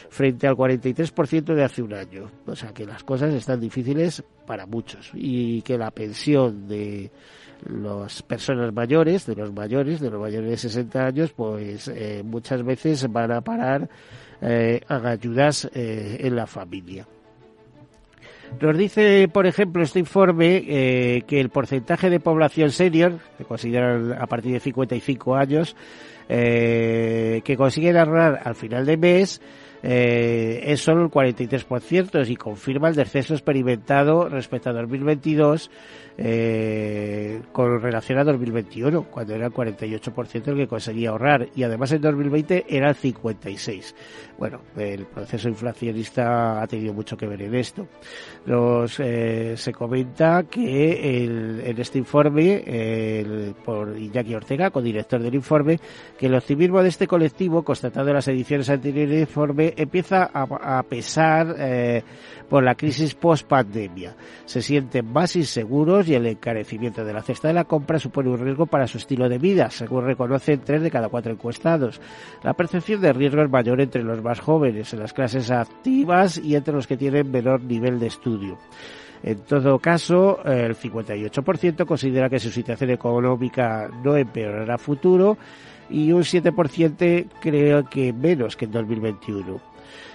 frente 0.08 0.46
al 0.46 0.54
43% 0.54 1.54
de 1.54 1.64
hace 1.64 1.82
un 1.82 1.94
año. 1.94 2.30
O 2.46 2.54
sea 2.54 2.72
que 2.72 2.86
las 2.86 3.02
cosas 3.04 3.34
están 3.34 3.60
difíciles 3.60 4.22
para 4.46 4.66
muchos 4.66 5.10
y 5.14 5.62
que 5.62 5.78
la 5.78 5.90
pensión 5.90 6.68
de 6.68 7.10
las 7.66 8.22
personas 8.22 8.72
mayores, 8.72 9.26
de 9.26 9.36
los 9.36 9.52
mayores, 9.52 10.00
de 10.00 10.10
los 10.10 10.20
mayores 10.20 10.50
de 10.50 10.56
60 10.56 11.06
años, 11.06 11.32
pues 11.32 11.88
eh, 11.88 12.22
muchas 12.24 12.64
veces 12.64 13.10
van 13.10 13.32
a 13.32 13.40
parar 13.40 13.88
eh, 14.40 14.80
a 14.88 14.96
ayudas 15.08 15.70
eh, 15.72 16.18
en 16.20 16.36
la 16.36 16.46
familia. 16.46 17.06
Nos 18.60 18.78
dice, 18.78 19.28
por 19.28 19.46
ejemplo, 19.46 19.82
este 19.82 19.98
informe 19.98 20.64
eh, 20.66 21.22
que 21.26 21.40
el 21.40 21.50
porcentaje 21.50 22.10
de 22.10 22.20
población 22.20 22.70
senior, 22.70 23.18
que 23.36 23.44
consideran 23.44 24.12
a 24.12 24.26
partir 24.26 24.52
de 24.52 24.60
55 24.60 25.34
años, 25.34 25.76
eh, 26.28 27.42
que 27.44 27.56
consiguen 27.56 27.96
ahorrar 27.96 28.40
al 28.44 28.54
final 28.54 28.86
de 28.86 28.96
mes, 28.96 29.40
eh, 29.84 30.62
es 30.64 30.80
solo 30.80 31.02
el 31.02 31.10
43% 31.10 32.28
y 32.28 32.36
confirma 32.36 32.88
el 32.88 32.94
descenso 32.94 33.34
experimentado 33.34 34.28
respecto 34.28 34.70
a 34.70 34.72
2022 34.72 35.70
eh, 36.18 37.42
con 37.50 37.80
relación 37.80 38.18
a 38.18 38.24
2021, 38.24 39.04
cuando 39.10 39.34
era 39.34 39.46
el 39.46 39.52
48% 39.52 40.48
el 40.48 40.56
que 40.56 40.68
conseguía 40.68 41.10
ahorrar 41.10 41.48
y 41.56 41.64
además 41.64 41.90
en 41.92 42.00
2020 42.00 42.66
era 42.68 42.90
el 42.90 42.96
56%. 42.96 43.94
Bueno, 44.42 44.60
el 44.76 45.06
proceso 45.06 45.48
inflacionista 45.48 46.60
ha 46.60 46.66
tenido 46.66 46.92
mucho 46.92 47.16
que 47.16 47.28
ver 47.28 47.42
en 47.42 47.54
esto. 47.54 47.86
Los, 48.44 48.98
eh, 48.98 49.56
se 49.56 49.72
comenta 49.72 50.42
que 50.50 51.60
en 51.70 51.78
este 51.78 51.98
informe, 51.98 53.54
por 53.64 53.96
Iñaki 53.96 54.34
Ortega, 54.34 54.70
co-director 54.70 55.22
del 55.22 55.36
informe, 55.36 55.78
que 56.18 56.26
el 56.26 56.34
optimismo 56.34 56.82
de 56.82 56.88
este 56.88 57.06
colectivo, 57.06 57.62
constatado 57.62 58.08
en 58.08 58.14
las 58.14 58.26
ediciones 58.26 58.68
anteriores 58.68 59.10
del 59.10 59.20
informe, 59.20 59.74
empieza 59.76 60.28
a, 60.34 60.82
pesar 60.82 61.54
eh, 61.56 62.02
por 62.52 62.62
la 62.62 62.74
crisis 62.74 63.14
post-pandemia. 63.14 64.14
Se 64.44 64.60
sienten 64.60 65.10
más 65.10 65.36
inseguros 65.36 66.06
y 66.06 66.14
el 66.14 66.26
encarecimiento 66.26 67.02
de 67.02 67.14
la 67.14 67.22
cesta 67.22 67.48
de 67.48 67.54
la 67.54 67.64
compra 67.64 67.98
supone 67.98 68.28
un 68.28 68.40
riesgo 68.40 68.66
para 68.66 68.86
su 68.86 68.98
estilo 68.98 69.26
de 69.30 69.38
vida, 69.38 69.70
según 69.70 70.04
reconocen 70.04 70.60
tres 70.62 70.82
de 70.82 70.90
cada 70.90 71.08
cuatro 71.08 71.32
encuestados. 71.32 71.98
La 72.42 72.52
percepción 72.52 73.00
de 73.00 73.14
riesgo 73.14 73.40
es 73.40 73.48
mayor 73.48 73.80
entre 73.80 74.02
los 74.02 74.22
más 74.22 74.40
jóvenes, 74.40 74.92
en 74.92 74.98
las 74.98 75.14
clases 75.14 75.50
activas 75.50 76.36
y 76.36 76.54
entre 76.54 76.74
los 76.74 76.86
que 76.86 76.98
tienen 76.98 77.30
menor 77.30 77.62
nivel 77.62 77.98
de 77.98 78.08
estudio. 78.08 78.58
En 79.22 79.38
todo 79.38 79.78
caso, 79.78 80.44
el 80.44 80.76
58% 80.76 81.86
considera 81.86 82.28
que 82.28 82.38
su 82.38 82.50
situación 82.50 82.90
económica 82.90 83.88
no 84.04 84.14
empeorará 84.14 84.74
a 84.74 84.78
futuro 84.78 85.38
y 85.88 86.12
un 86.12 86.20
7% 86.20 87.28
creo 87.40 87.88
que 87.88 88.12
menos 88.12 88.58
que 88.58 88.66
en 88.66 88.72
2021. 88.72 89.71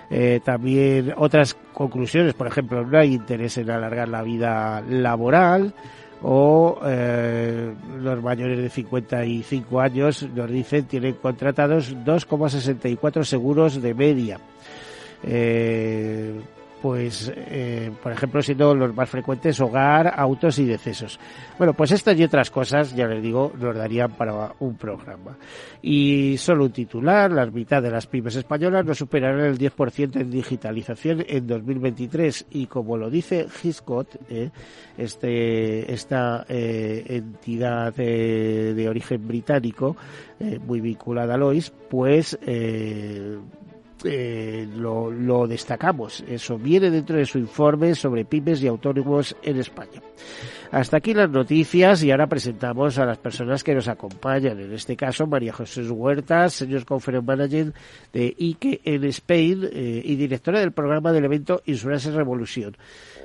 Eh, 0.10 0.40
también 0.44 1.14
otras 1.18 1.56
conclusiones, 1.74 2.34
por 2.34 2.48
ejemplo, 2.48 2.86
no 2.86 2.98
hay 2.98 3.14
interés 3.14 3.58
en 3.58 3.70
alargar 3.70 4.08
la 4.08 4.22
vida 4.22 4.82
laboral 4.82 5.74
o 6.22 6.80
eh, 6.86 7.74
los 8.00 8.24
mayores 8.24 8.58
de 8.58 8.70
55 8.70 9.80
años 9.80 10.28
nos 10.34 10.50
dicen 10.50 10.86
tienen 10.86 11.14
contratados 11.16 11.96
2,64 11.96 13.24
seguros 13.24 13.82
de 13.82 13.94
media. 13.94 14.40
Eh, 15.24 16.40
pues, 16.82 17.32
eh, 17.36 17.92
por 18.02 18.12
ejemplo, 18.12 18.42
siendo 18.42 18.76
los 18.76 18.96
más 18.96 19.10
frecuentes 19.10 19.60
hogar, 19.60 20.14
autos 20.16 20.60
y 20.60 20.66
decesos. 20.66 21.20
Bueno, 21.58 21.74
pues 21.74 21.92
estas 21.92 22.18
y 22.20 22.24
otras 22.24 22.52
cosas, 22.52 22.96
ya 22.96 23.08
les 23.08 23.22
digo, 23.22 23.52
nos 23.60 23.76
darían 23.76 24.12
para 24.12 24.54
un 24.60 24.76
programa. 24.76 25.38
Y 25.82 26.36
solo 26.38 26.66
un 26.66 26.72
titular, 26.72 27.32
la 27.32 27.46
mitad 27.48 27.82
de 27.82 27.92
las 27.92 28.08
pymes 28.08 28.36
españolas 28.36 28.86
no 28.86 28.94
superarán 28.94 29.46
el 29.46 29.58
10% 29.58 30.22
en 30.22 30.30
digitalización 30.30 31.26
en 31.28 31.48
2023 31.48 32.48
y 32.52 32.68
como 32.68 32.98
lo 32.98 33.10
dice 33.10 33.48
Hiscott, 33.64 34.16
eh, 34.30 34.50
este, 34.98 35.92
esta 35.92 36.46
eh, 36.48 37.06
entidad 37.08 37.94
de 37.94 38.88
origen 38.90 39.28
británico, 39.28 39.96
muy 40.66 40.82
vinculada 40.82 41.34
a 41.34 41.38
Lois, 41.38 41.72
pues 41.90 42.38
eh, 44.08 44.68
lo, 44.76 45.48
destacamos. 45.48 46.24
Eso 46.28 46.58
viene 46.58 46.90
dentro 46.90 47.18
de 47.18 47.26
su 47.26 47.38
informe 47.38 47.96
sobre 47.96 48.26
pymes 48.26 48.62
y 48.62 48.68
autónomos 48.68 49.36
en 49.44 49.58
España. 49.58 50.02
Hasta 50.72 50.98
aquí 50.98 51.14
las 51.14 51.30
noticias 51.30 52.04
y 52.04 52.12
ahora 52.12 52.28
presentamos 52.28 52.98
a 52.98 53.06
las 53.06 53.18
personas 53.18 53.64
que 53.64 53.74
nos 53.74 53.88
acompañan. 53.88 54.60
En 54.60 54.74
este 54.74 54.98
caso, 54.98 55.26
María 55.26 55.54
José 55.54 55.84
Huertas, 55.90 56.54
Señor 56.54 56.86
Conference 56.86 57.26
Manager 57.26 57.74
de 58.12 58.36
IKE 58.38 58.82
en 58.84 59.04
Spain 59.06 59.70
eh, 59.72 60.02
y 60.04 60.16
directora 60.16 60.60
del 60.60 60.74
programa 60.74 61.14
del 61.14 61.26
evento 61.26 61.62
Insurance 61.66 62.12
Revolution. 62.12 62.76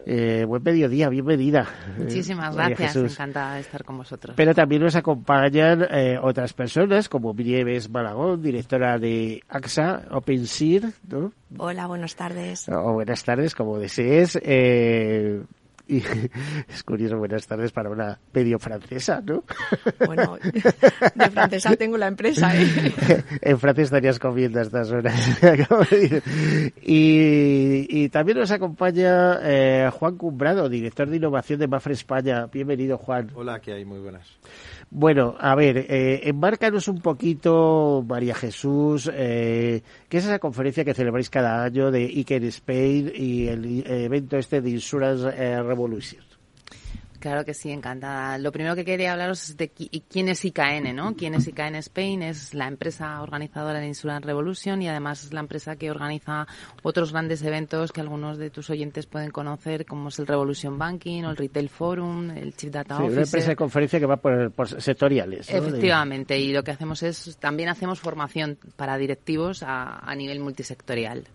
Eh, 0.04 0.44
buen 0.46 0.62
mediodía, 0.62 1.08
bienvenida. 1.08 1.66
Muchísimas 1.96 2.54
gracias, 2.56 2.96
encantada 2.96 3.54
de 3.54 3.60
estar 3.60 3.84
con 3.84 3.98
vosotros. 3.98 4.34
Pero 4.36 4.54
también 4.54 4.82
nos 4.82 4.96
acompañan 4.96 5.86
eh, 5.90 6.18
otras 6.20 6.52
personas, 6.52 7.08
como 7.08 7.32
Nieves 7.34 7.88
Malagón, 7.88 8.42
directora 8.42 8.98
de 8.98 9.42
AXA 9.48 10.02
OpenSear, 10.10 10.90
¿no? 11.08 11.32
Hola, 11.58 11.86
buenas 11.86 12.16
tardes. 12.16 12.68
O 12.68 12.94
buenas 12.94 13.22
tardes, 13.24 13.54
como 13.54 13.78
desees. 13.78 14.38
Eh, 14.42 15.42
y 15.92 16.02
es 16.68 16.82
curioso, 16.82 17.18
buenas 17.18 17.46
tardes 17.46 17.70
para 17.70 17.90
una 17.90 18.18
medio 18.32 18.58
francesa, 18.58 19.20
¿no? 19.20 19.44
Bueno, 20.06 20.38
de 20.42 21.30
francesa 21.30 21.76
tengo 21.76 21.96
la 21.96 22.08
empresa, 22.08 22.52
¿eh? 22.54 23.22
En 23.42 23.58
Francia 23.58 23.84
estarías 23.84 24.18
comiendo 24.18 24.58
a 24.58 24.62
estas 24.62 24.90
horas. 24.90 25.14
y, 26.82 28.02
y 28.02 28.08
también 28.08 28.38
nos 28.38 28.50
acompaña 28.50 29.38
eh, 29.42 29.90
Juan 29.92 30.16
Cumbrado, 30.16 30.68
director 30.68 31.08
de 31.08 31.16
innovación 31.16 31.60
de 31.60 31.68
Mafre 31.68 31.94
España. 31.94 32.46
Bienvenido, 32.46 32.98
Juan. 32.98 33.30
Hola, 33.34 33.60
¿qué 33.60 33.72
hay? 33.72 33.84
Muy 33.84 34.00
buenas. 34.00 34.26
Bueno, 34.94 35.34
a 35.40 35.54
ver, 35.54 35.86
eh, 35.88 36.20
embárcanos 36.28 36.86
un 36.86 37.00
poquito, 37.00 38.04
María 38.06 38.34
Jesús, 38.34 39.10
eh, 39.10 39.82
¿qué 40.10 40.18
es 40.18 40.24
esa 40.26 40.38
conferencia 40.38 40.84
que 40.84 40.92
celebráis 40.92 41.30
cada 41.30 41.64
año 41.64 41.90
de 41.90 42.04
IKEA 42.04 42.46
Spain 42.48 43.10
y 43.14 43.46
el 43.48 43.84
evento 43.86 44.36
este 44.36 44.60
de 44.60 44.68
Insurance 44.68 45.30
eh, 45.30 45.62
Revolution? 45.62 46.31
Claro 47.22 47.44
que 47.44 47.54
sí, 47.54 47.70
encantada. 47.70 48.36
Lo 48.36 48.50
primero 48.50 48.74
que 48.74 48.84
quería 48.84 49.12
hablaros 49.12 49.50
es 49.50 49.56
de 49.56 49.68
quién 49.68 50.28
es 50.28 50.44
IKN, 50.44 50.92
¿no? 50.92 51.14
¿Quién 51.14 51.34
es 51.34 51.46
IKN 51.46 51.76
Spain? 51.76 52.20
Es 52.20 52.52
la 52.52 52.66
empresa 52.66 53.22
organizadora 53.22 53.78
de 53.78 53.86
Insurance 53.86 54.26
Revolution 54.26 54.82
y 54.82 54.88
además 54.88 55.22
es 55.22 55.32
la 55.32 55.38
empresa 55.38 55.76
que 55.76 55.88
organiza 55.92 56.48
otros 56.82 57.12
grandes 57.12 57.40
eventos 57.44 57.92
que 57.92 58.00
algunos 58.00 58.38
de 58.38 58.50
tus 58.50 58.70
oyentes 58.70 59.06
pueden 59.06 59.30
conocer, 59.30 59.86
como 59.86 60.08
es 60.08 60.18
el 60.18 60.26
Revolution 60.26 60.76
Banking 60.76 61.22
o 61.22 61.30
el 61.30 61.36
Retail 61.36 61.68
Forum, 61.68 62.30
el 62.32 62.56
Chief 62.56 62.72
Data 62.72 62.96
sí, 62.96 63.02
Officer. 63.04 63.18
una 63.18 63.26
empresa 63.26 63.48
de 63.50 63.56
conferencia 63.56 64.00
que 64.00 64.06
va 64.06 64.16
por, 64.16 64.82
sectoriales. 64.82 65.48
Efectivamente, 65.48 66.36
y 66.40 66.52
lo 66.52 66.64
que 66.64 66.72
hacemos 66.72 67.04
es, 67.04 67.36
también 67.38 67.68
hacemos 67.68 68.00
formación 68.00 68.58
para 68.74 68.98
directivos 68.98 69.62
a, 69.62 70.00
a 70.00 70.14
nivel 70.16 70.40
multisectorial 70.40 71.28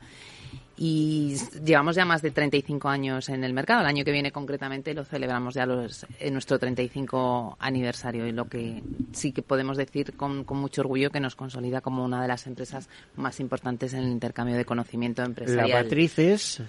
y 0.79 1.35
llevamos 1.65 1.95
ya 1.95 2.05
más 2.05 2.21
de 2.21 2.29
35 2.29 2.87
años 2.87 3.29
en 3.29 3.43
el 3.43 3.51
mercado. 3.51 3.81
El 3.81 3.87
año 3.87 4.05
que 4.05 4.11
viene 4.11 4.31
concretamente 4.31 4.93
lo 4.93 5.03
celebramos 5.03 5.55
ya 5.55 5.65
los, 5.65 6.05
en 6.19 6.33
nuestro 6.33 6.59
35 6.59 7.57
aniversario 7.59 8.27
y 8.27 8.31
lo 8.31 8.45
que 8.45 8.83
sí 9.11 9.31
que 9.31 9.41
podemos 9.41 9.75
decir 9.75 10.15
con, 10.15 10.43
con, 10.43 10.57
mucho 10.57 10.81
orgullo 10.81 11.09
que 11.09 11.19
nos 11.19 11.35
consolida 11.35 11.81
como 11.81 12.05
una 12.05 12.21
de 12.21 12.27
las 12.27 12.45
empresas 12.45 12.89
más 13.15 13.39
importantes 13.39 13.93
en 13.93 14.03
el 14.03 14.09
intercambio 14.09 14.55
de 14.55 14.65
conocimiento 14.65 15.23
empresarial. 15.23 15.69
La 15.69 15.83
matriz 15.83 16.19
es, 16.19 16.61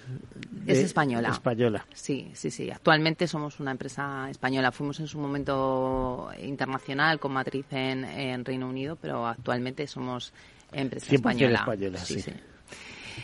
es 0.66 0.78
española. 0.78 1.28
Española. 1.28 1.86
Sí, 1.92 2.30
sí, 2.32 2.50
sí. 2.50 2.70
Actualmente 2.70 3.26
somos 3.26 3.60
una 3.60 3.72
empresa 3.72 4.30
española. 4.30 4.72
Fuimos 4.72 5.00
en 5.00 5.06
su 5.06 5.18
momento 5.18 6.30
internacional 6.42 7.20
con 7.20 7.32
matriz 7.32 7.66
en, 7.72 8.04
en 8.04 8.42
Reino 8.42 8.68
Unido, 8.68 8.96
pero 8.96 9.26
actualmente 9.26 9.86
somos 9.86 10.32
empresa 10.72 11.14
española. 11.14 11.58
española 11.58 11.98
sí. 11.98 12.22
sí. 12.22 12.32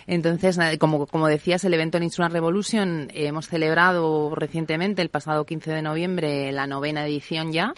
Entonces, 0.06 0.58
como, 0.78 1.06
como 1.06 1.28
decías, 1.28 1.64
el 1.64 1.74
evento 1.74 1.96
en 1.98 2.04
Insurance 2.04 2.34
Revolution 2.34 3.10
eh, 3.12 3.26
hemos 3.26 3.48
celebrado 3.48 4.34
recientemente, 4.34 5.02
el 5.02 5.08
pasado 5.08 5.44
15 5.44 5.72
de 5.72 5.82
noviembre, 5.82 6.52
la 6.52 6.66
novena 6.66 7.06
edición 7.06 7.52
ya. 7.52 7.74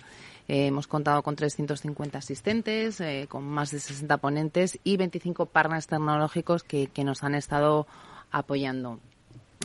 Eh, 0.48 0.66
hemos 0.66 0.86
contado 0.86 1.22
con 1.22 1.34
350 1.34 2.18
asistentes, 2.18 3.00
eh, 3.00 3.26
con 3.28 3.44
más 3.44 3.72
de 3.72 3.80
60 3.80 4.16
ponentes 4.18 4.78
y 4.84 4.96
25 4.96 5.46
partners 5.46 5.88
tecnológicos 5.88 6.62
que, 6.62 6.86
que 6.86 7.02
nos 7.02 7.24
han 7.24 7.34
estado 7.34 7.86
apoyando. 8.30 9.00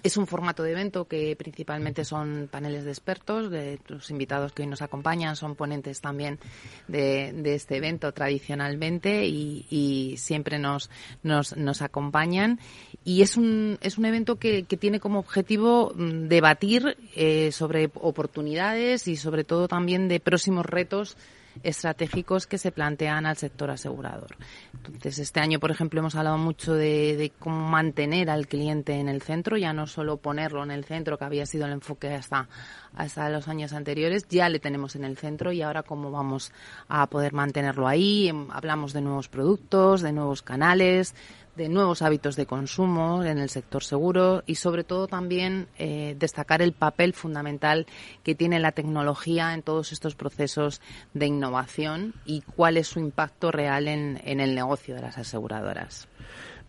Es 0.03 0.17
un 0.17 0.25
formato 0.25 0.63
de 0.63 0.71
evento 0.71 1.07
que 1.07 1.35
principalmente 1.35 2.05
son 2.05 2.49
paneles 2.51 2.85
de 2.85 2.91
expertos, 2.91 3.51
de 3.51 3.79
los 3.87 4.09
invitados 4.09 4.51
que 4.51 4.63
hoy 4.63 4.67
nos 4.67 4.81
acompañan 4.81 5.35
son 5.35 5.55
ponentes 5.55 6.01
también 6.01 6.39
de, 6.87 7.53
este 7.53 7.77
evento 7.77 8.11
tradicionalmente 8.11 9.25
y, 9.27 10.15
siempre 10.17 10.57
nos, 10.57 10.89
nos, 11.23 11.81
acompañan. 11.81 12.59
Y 13.03 13.21
es 13.21 13.37
un, 13.37 13.77
es 13.81 13.97
un 13.97 14.05
evento 14.05 14.37
que, 14.37 14.63
que 14.63 14.77
tiene 14.77 14.99
como 14.99 15.19
objetivo 15.19 15.91
mm, 15.95 16.27
debatir 16.27 16.97
eh, 17.15 17.51
sobre 17.51 17.91
oportunidades 17.93 19.07
y 19.07 19.15
sobre 19.15 19.43
todo 19.43 19.67
también 19.67 20.07
de 20.07 20.19
próximos 20.19 20.65
retos 20.65 21.17
estratégicos 21.63 22.47
que 22.47 22.57
se 22.57 22.71
plantean 22.71 23.25
al 23.25 23.37
sector 23.37 23.71
asegurador. 23.71 24.35
Entonces, 24.73 25.19
este 25.19 25.39
año, 25.39 25.59
por 25.59 25.71
ejemplo, 25.71 25.99
hemos 25.99 26.15
hablado 26.15 26.37
mucho 26.37 26.73
de, 26.73 27.31
cómo 27.39 27.67
mantener 27.69 28.29
al 28.29 28.47
cliente 28.47 28.93
en 28.93 29.09
el 29.09 29.21
centro, 29.21 29.57
ya 29.57 29.73
no 29.73 29.87
solo 29.87 30.17
ponerlo 30.17 30.63
en 30.63 30.71
el 30.71 30.85
centro, 30.85 31.17
que 31.17 31.25
había 31.25 31.45
sido 31.45 31.65
el 31.65 31.73
enfoque 31.73 32.13
hasta, 32.13 32.47
hasta 32.95 33.29
los 33.29 33.47
años 33.47 33.73
anteriores, 33.73 34.27
ya 34.29 34.49
le 34.49 34.59
tenemos 34.59 34.95
en 34.95 35.03
el 35.03 35.17
centro 35.17 35.51
y 35.51 35.61
ahora 35.61 35.83
cómo 35.83 36.11
vamos 36.11 36.51
a 36.87 37.07
poder 37.07 37.33
mantenerlo 37.33 37.87
ahí. 37.87 38.31
Hablamos 38.51 38.93
de 38.93 39.01
nuevos 39.01 39.27
productos, 39.27 40.01
de 40.01 40.11
nuevos 40.11 40.41
canales, 40.41 41.15
de 41.55 41.69
nuevos 41.69 42.01
hábitos 42.01 42.35
de 42.35 42.45
consumo 42.45 43.23
en 43.23 43.37
el 43.37 43.49
sector 43.49 43.83
seguro 43.83 44.43
y 44.45 44.55
sobre 44.55 44.83
todo 44.83 45.07
también 45.07 45.67
eh, 45.77 46.15
destacar 46.17 46.61
el 46.61 46.73
papel 46.73 47.13
fundamental 47.13 47.85
que 48.23 48.35
tiene 48.35 48.59
la 48.59 48.71
tecnología 48.71 49.53
en 49.53 49.61
todos 49.61 49.91
estos 49.91 50.15
procesos 50.15 50.81
de 51.13 51.27
innovación 51.27 52.13
y 52.25 52.41
cuál 52.41 52.77
es 52.77 52.87
su 52.87 52.99
impacto 52.99 53.51
real 53.51 53.87
en, 53.87 54.19
el 54.23 54.55
negocio 54.55 54.95
de 54.95 55.01
las 55.01 55.17
aseguradoras. 55.17 56.07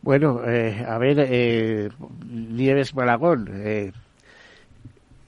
Bueno, 0.03 0.42
eh, 0.45 0.85
a 0.87 0.99
ver, 0.99 1.16
eh, 1.21 1.88
Nieves 2.29 2.95
Malagón, 2.95 3.49
eh, 3.53 3.92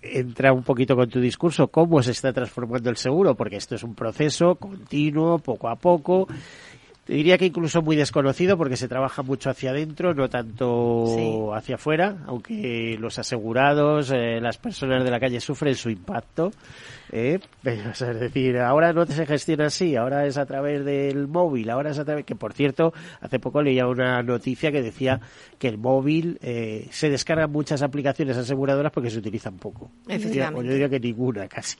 entra 0.05 0.53
un 0.53 0.62
poquito 0.62 0.97
con 0.97 1.09
tu 1.09 1.21
discurso, 1.21 1.69
cómo 1.69 2.03
se 2.03 2.11
está 2.11 2.33
transformando 2.33 2.90
el 2.90 2.97
seguro, 2.97 3.35
porque 3.35 3.57
esto 3.57 3.75
es 3.75 3.83
un 3.83 3.95
proceso 3.95 4.57
continuo, 4.57 5.38
poco 5.38 5.69
a 5.69 5.77
poco, 5.77 6.29
te 7.05 7.12
diría 7.12 7.37
que 7.37 7.47
incluso 7.47 7.83
muy 7.83 7.97
desconocido 7.97 8.57
porque 8.57 8.77
se 8.77 8.88
trabaja 8.88 9.23
mucho 9.23 9.51
hacia 9.51 9.71
adentro, 9.71 10.14
no 10.14 10.29
tanto 10.29 11.55
hacia 11.55 11.75
afuera, 11.75 12.17
aunque 12.27 12.97
los 12.99 13.19
asegurados, 13.19 14.11
eh, 14.11 14.40
las 14.40 14.57
personas 14.57 15.05
de 15.05 15.11
la 15.11 15.21
calle 15.21 15.40
sufren 15.40 15.75
su 15.75 15.90
impacto. 15.90 16.51
¿Eh? 17.12 17.40
Es 17.64 18.21
decir, 18.21 18.59
ahora 18.59 18.93
no 18.93 19.07
se 19.07 19.27
gestiona 19.27 19.67
así, 19.67 19.97
ahora 19.97 20.27
es 20.27 20.37
a 20.37 20.47
través 20.47 20.85
del 20.85 21.29
móvil, 21.29 21.71
ahora 21.71 21.90
es 21.90 21.99
a 21.99 22.05
través, 22.05 22.25
que 22.25 22.35
por 22.35 22.53
cierto, 22.53 22.93
hace 23.21 23.38
poco 23.38 23.62
leía 23.62 23.87
una 23.87 24.23
noticia 24.23 24.71
que 24.73 24.83
decía 24.83 25.21
que 25.59 25.69
el 25.69 25.79
móvil 25.79 26.38
eh, 26.43 26.88
se 26.90 27.11
descargan 27.11 27.51
muchas 27.51 27.83
aplicaciones 27.83 28.37
aseguradoras 28.37 28.93
porque 28.93 29.11
se 29.11 29.19
utilizan 29.19 29.57
poco. 29.57 29.90
Efectivamente. 30.09 30.67
Yo 30.67 30.73
diría 30.73 30.88
que 30.88 31.01
ninguna 31.01 31.49
casi. 31.49 31.77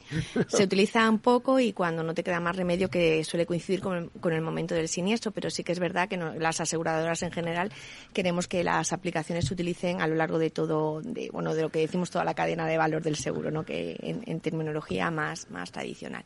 Se 0.49 0.65
utilizan 0.65 1.19
poco 1.19 1.61
y 1.61 1.73
cuando 1.73 2.03
no 2.03 2.15
te 2.15 2.23
queda 2.23 2.41
más 2.41 2.57
remedio 2.57 2.89
que 2.89 3.23
suele 3.25 3.47
coincidir 3.47 3.81
con 3.81 3.97
el, 3.97 4.11
con 4.11 4.33
el 4.33 4.43
momento 4.43 4.75
del 4.75 4.89
siniestro, 4.89 5.33
pero 5.33 5.51
sí 5.51 5.65
que 5.65 5.73
es 5.73 5.79
verdad 5.79 6.09
que 6.09 6.17
las 6.17 6.61
aseguradoras 6.61 7.23
en 7.23 7.33
general 7.33 7.73
queremos 8.13 8.49
que 8.49 8.65
las 8.65 8.93
aplicaciones 8.93 9.47
se 9.47 9.55
utilicen 9.55 10.01
a 10.01 10.07
lo 10.07 10.15
largo 10.15 10.39
de 10.39 10.51
todo, 10.51 11.01
de, 11.03 11.31
bueno, 11.33 11.55
de 11.55 11.63
lo 11.63 11.71
que 11.71 11.81
decimos 11.81 12.11
toda 12.11 12.25
la 12.25 12.35
cadena 12.35 12.67
de 12.67 12.79
valor 12.79 13.03
del 13.03 13.17
seguro, 13.17 13.51
¿no? 13.51 13.65
que 13.65 13.97
en, 14.01 14.23
en 14.27 14.41
terminología 14.41 15.11
más 15.15 15.51
más, 15.51 15.71
tradicional. 15.73 16.25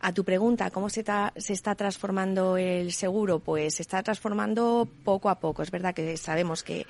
A 0.00 0.12
tu 0.12 0.24
pregunta, 0.24 0.70
¿cómo 0.70 0.88
se, 0.88 1.04
se 1.36 1.52
está 1.52 1.74
transformando 1.74 2.56
el 2.56 2.92
seguro? 2.92 3.38
Pues 3.38 3.74
se 3.74 3.82
está 3.82 4.02
transformando 4.02 4.88
poco 5.04 5.28
a 5.28 5.38
poco. 5.38 5.62
Es 5.62 5.70
verdad 5.70 5.94
que 5.94 6.16
sabemos 6.16 6.62
que 6.62 6.86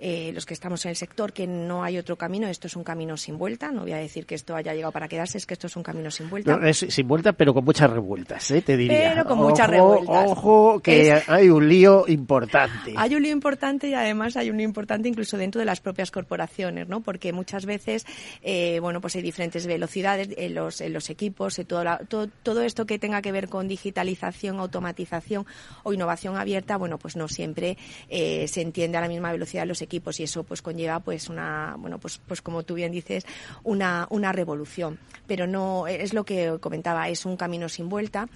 eh, 0.00 0.30
los 0.32 0.46
que 0.46 0.54
estamos 0.54 0.84
en 0.84 0.90
el 0.90 0.96
sector 0.96 1.32
que 1.32 1.46
no 1.46 1.82
hay 1.82 1.98
otro 1.98 2.16
camino. 2.16 2.46
Esto 2.46 2.68
es 2.68 2.76
un 2.76 2.84
camino 2.84 3.16
sin 3.16 3.36
vuelta. 3.36 3.72
No 3.72 3.82
voy 3.82 3.92
a 3.92 3.96
decir 3.96 4.26
que 4.26 4.36
esto 4.36 4.54
haya 4.54 4.72
llegado 4.72 4.92
para 4.92 5.08
quedarse, 5.08 5.38
es 5.38 5.46
que 5.46 5.54
esto 5.54 5.66
es 5.66 5.76
un 5.76 5.82
camino 5.82 6.10
sin 6.10 6.30
vuelta. 6.30 6.58
es 6.68 6.78
sin 6.88 7.08
vuelta, 7.08 7.32
pero 7.32 7.52
con 7.52 7.64
muchas 7.64 7.90
revueltas, 7.90 8.50
¿eh? 8.52 8.62
te 8.62 8.76
diría. 8.76 9.12
Pero 9.12 9.24
con 9.24 9.38
muchas 9.38 9.68
revueltas. 9.68 10.30
Ojo, 10.30 10.80
que 10.80 11.20
hay 11.26 11.48
un 11.48 11.68
lío 11.68 12.04
importante. 12.06 12.94
Hay 12.96 13.14
un 13.14 13.22
lío 13.22 13.32
importante 13.32 13.88
y 13.88 13.94
además 13.94 14.36
hay 14.36 14.50
un 14.50 14.56
lío 14.56 14.66
importante 14.66 15.08
incluso 15.08 15.36
dentro 15.36 15.58
de 15.58 15.64
las 15.64 15.80
propias 15.80 16.12
corporaciones, 16.12 16.88
¿no? 16.88 17.00
Porque 17.00 17.32
muchas 17.32 17.66
veces, 17.66 18.06
eh, 18.42 18.78
bueno, 18.80 19.00
pues 19.00 19.16
hay 19.16 19.22
diferentes 19.22 19.66
velocidades 19.66 20.28
en 20.36 20.54
los, 20.54 20.80
en 20.80 20.92
los 20.92 21.10
equipos, 21.10 21.60
todo, 21.66 21.84
todo, 22.08 22.28
todo 22.48 22.62
esto 22.62 22.86
que 22.86 22.98
tenga 22.98 23.20
que 23.20 23.30
ver 23.30 23.50
con 23.50 23.68
digitalización, 23.68 24.58
automatización 24.58 25.44
o 25.82 25.92
innovación 25.92 26.38
abierta, 26.38 26.78
bueno, 26.78 26.96
pues 26.96 27.14
no 27.14 27.28
siempre 27.28 27.76
eh, 28.08 28.48
se 28.48 28.62
entiende 28.62 28.96
a 28.96 29.02
la 29.02 29.08
misma 29.08 29.30
velocidad 29.32 29.66
los 29.66 29.82
equipos 29.82 30.18
y 30.18 30.22
eso 30.22 30.44
pues 30.44 30.62
conlleva 30.62 31.00
pues 31.00 31.28
una, 31.28 31.76
bueno, 31.78 31.98
pues, 31.98 32.22
pues 32.26 32.40
como 32.40 32.62
tú 32.62 32.72
bien 32.72 32.90
dices, 32.90 33.26
una, 33.64 34.06
una 34.08 34.32
revolución. 34.32 34.98
Pero 35.26 35.46
no, 35.46 35.86
es 35.88 36.14
lo 36.14 36.24
que 36.24 36.56
comentaba, 36.58 37.10
es 37.10 37.26
un 37.26 37.36
camino 37.36 37.68
sin 37.68 37.90
vuelta 37.90 38.30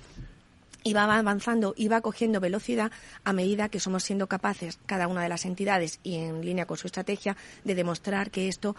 y 0.85 0.93
va 0.93 1.05
avanzando 1.05 1.73
y 1.75 1.89
va 1.89 2.03
cogiendo 2.03 2.39
velocidad 2.39 2.93
a 3.25 3.33
medida 3.33 3.71
que 3.71 3.81
somos 3.81 4.05
siendo 4.05 4.27
capaces, 4.27 4.79
cada 4.85 5.09
una 5.09 5.23
de 5.23 5.31
las 5.31 5.47
entidades 5.47 6.01
y 6.03 6.17
en 6.17 6.45
línea 6.45 6.67
con 6.67 6.77
su 6.77 6.87
estrategia, 6.87 7.35
de 7.65 7.75
demostrar 7.75 8.31
que 8.31 8.49
esto 8.49 8.77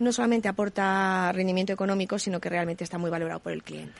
no 0.00 0.12
solamente 0.12 0.48
aporta 0.48 1.30
rendimiento 1.32 1.72
económico, 1.72 2.18
sino 2.18 2.40
que 2.40 2.48
realmente 2.48 2.84
está 2.84 2.98
muy 2.98 3.10
valorado 3.10 3.40
por 3.40 3.52
el 3.52 3.62
cliente. 3.62 3.92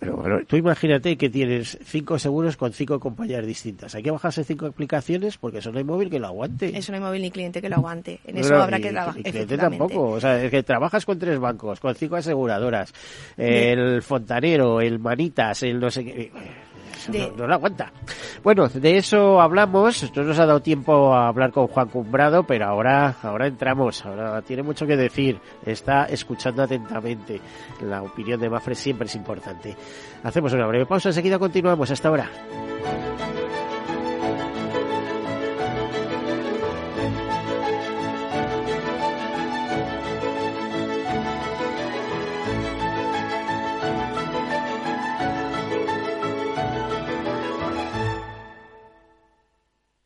Bueno, 0.00 0.16
bueno 0.16 0.40
tú 0.46 0.56
imagínate 0.56 1.16
que 1.16 1.30
tienes 1.30 1.78
cinco 1.84 2.18
seguros 2.18 2.56
con 2.56 2.72
cinco 2.72 2.98
compañías 2.98 3.46
distintas. 3.46 3.94
Hay 3.94 4.02
que 4.02 4.10
bajarse 4.10 4.42
cinco 4.42 4.66
aplicaciones 4.66 5.38
porque 5.38 5.58
eso 5.58 5.70
no 5.70 5.78
hay 5.78 5.84
móvil 5.84 6.10
que 6.10 6.18
lo 6.18 6.26
aguante. 6.26 6.76
Eso 6.76 6.92
no 6.92 6.96
hay 6.96 7.04
móvil 7.04 7.22
ni 7.22 7.30
cliente 7.30 7.60
que 7.60 7.68
lo 7.68 7.76
aguante. 7.76 8.20
En 8.24 8.38
eso 8.38 8.56
habrá 8.56 8.80
que 8.80 8.90
trabajar. 8.90 9.22
Cliente 9.22 9.56
tampoco. 9.56 10.10
O 10.10 10.20
sea, 10.20 10.42
es 10.42 10.50
que 10.50 10.62
trabajas 10.62 11.04
con 11.04 11.18
tres 11.18 11.38
bancos, 11.38 11.78
con 11.78 11.94
cinco 11.94 12.16
aseguradoras, 12.16 12.92
el 13.36 14.02
fontanero, 14.02 14.80
el 14.80 14.98
manitas, 14.98 15.62
el 15.62 15.78
no 15.78 15.90
sé 15.90 16.04
qué 16.04 16.32
no, 17.08 17.46
lo 17.46 17.54
aguanta. 17.54 17.92
Bueno, 18.42 18.68
de 18.68 18.96
eso 18.96 19.40
hablamos. 19.40 20.10
No 20.14 20.22
nos 20.22 20.38
ha 20.38 20.46
dado 20.46 20.60
tiempo 20.60 21.14
a 21.14 21.28
hablar 21.28 21.52
con 21.52 21.66
Juan 21.68 21.88
Cumbrado, 21.88 22.44
pero 22.44 22.66
ahora, 22.66 23.16
ahora 23.22 23.46
entramos. 23.46 24.04
Ahora 24.04 24.42
tiene 24.42 24.62
mucho 24.62 24.86
que 24.86 24.96
decir. 24.96 25.38
Está 25.64 26.04
escuchando 26.04 26.62
atentamente. 26.62 27.40
La 27.82 28.02
opinión 28.02 28.40
de 28.40 28.50
Mafre 28.50 28.74
siempre 28.74 29.06
es 29.06 29.14
importante. 29.14 29.76
Hacemos 30.22 30.52
una 30.52 30.66
breve 30.66 30.86
pausa. 30.86 31.08
Enseguida 31.10 31.38
continuamos. 31.38 31.90
Hasta 31.90 32.08
ahora. 32.08 32.30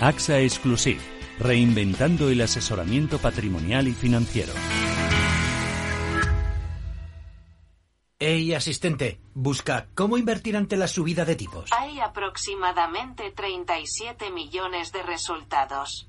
AXA 0.00 0.38
Exclusive, 0.40 1.00
reinventando 1.40 2.28
el 2.28 2.40
asesoramiento 2.40 3.18
patrimonial 3.18 3.88
y 3.88 3.92
financiero. 3.92 4.52
Hey, 8.20 8.52
asistente, 8.54 9.20
busca 9.34 9.88
cómo 9.94 10.16
invertir 10.16 10.56
ante 10.56 10.76
la 10.76 10.86
subida 10.86 11.24
de 11.24 11.34
tipos. 11.34 11.70
Hay 11.72 11.98
aproximadamente 11.98 13.32
37 13.32 14.30
millones 14.30 14.92
de 14.92 15.02
resultados. 15.02 16.08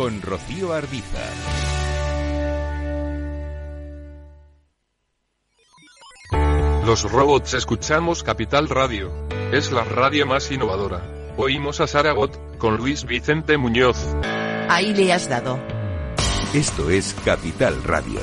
con 0.00 0.22
Rocío 0.22 0.72
Arbiza. 0.72 1.18
Los 6.86 7.02
robots 7.02 7.52
escuchamos 7.52 8.22
Capital 8.22 8.70
Radio. 8.70 9.12
Es 9.52 9.70
la 9.72 9.84
radio 9.84 10.24
más 10.24 10.50
innovadora. 10.50 11.02
Oímos 11.36 11.82
a 11.82 11.86
Saragot 11.86 12.56
con 12.56 12.78
Luis 12.78 13.04
Vicente 13.04 13.58
Muñoz. 13.58 13.98
Ahí 14.70 14.94
le 14.94 15.12
has 15.12 15.28
dado. 15.28 15.60
Esto 16.54 16.88
es 16.88 17.14
Capital 17.22 17.84
Radio. 17.84 18.20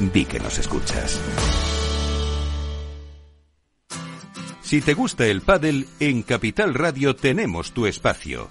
Di 0.00 0.26
que 0.26 0.40
nos 0.40 0.58
escuchas. 0.58 1.18
Si 4.60 4.82
te 4.82 4.92
gusta 4.92 5.24
el 5.24 5.40
pádel, 5.40 5.88
en 6.00 6.22
Capital 6.22 6.74
Radio 6.74 7.16
tenemos 7.16 7.72
tu 7.72 7.86
espacio. 7.86 8.50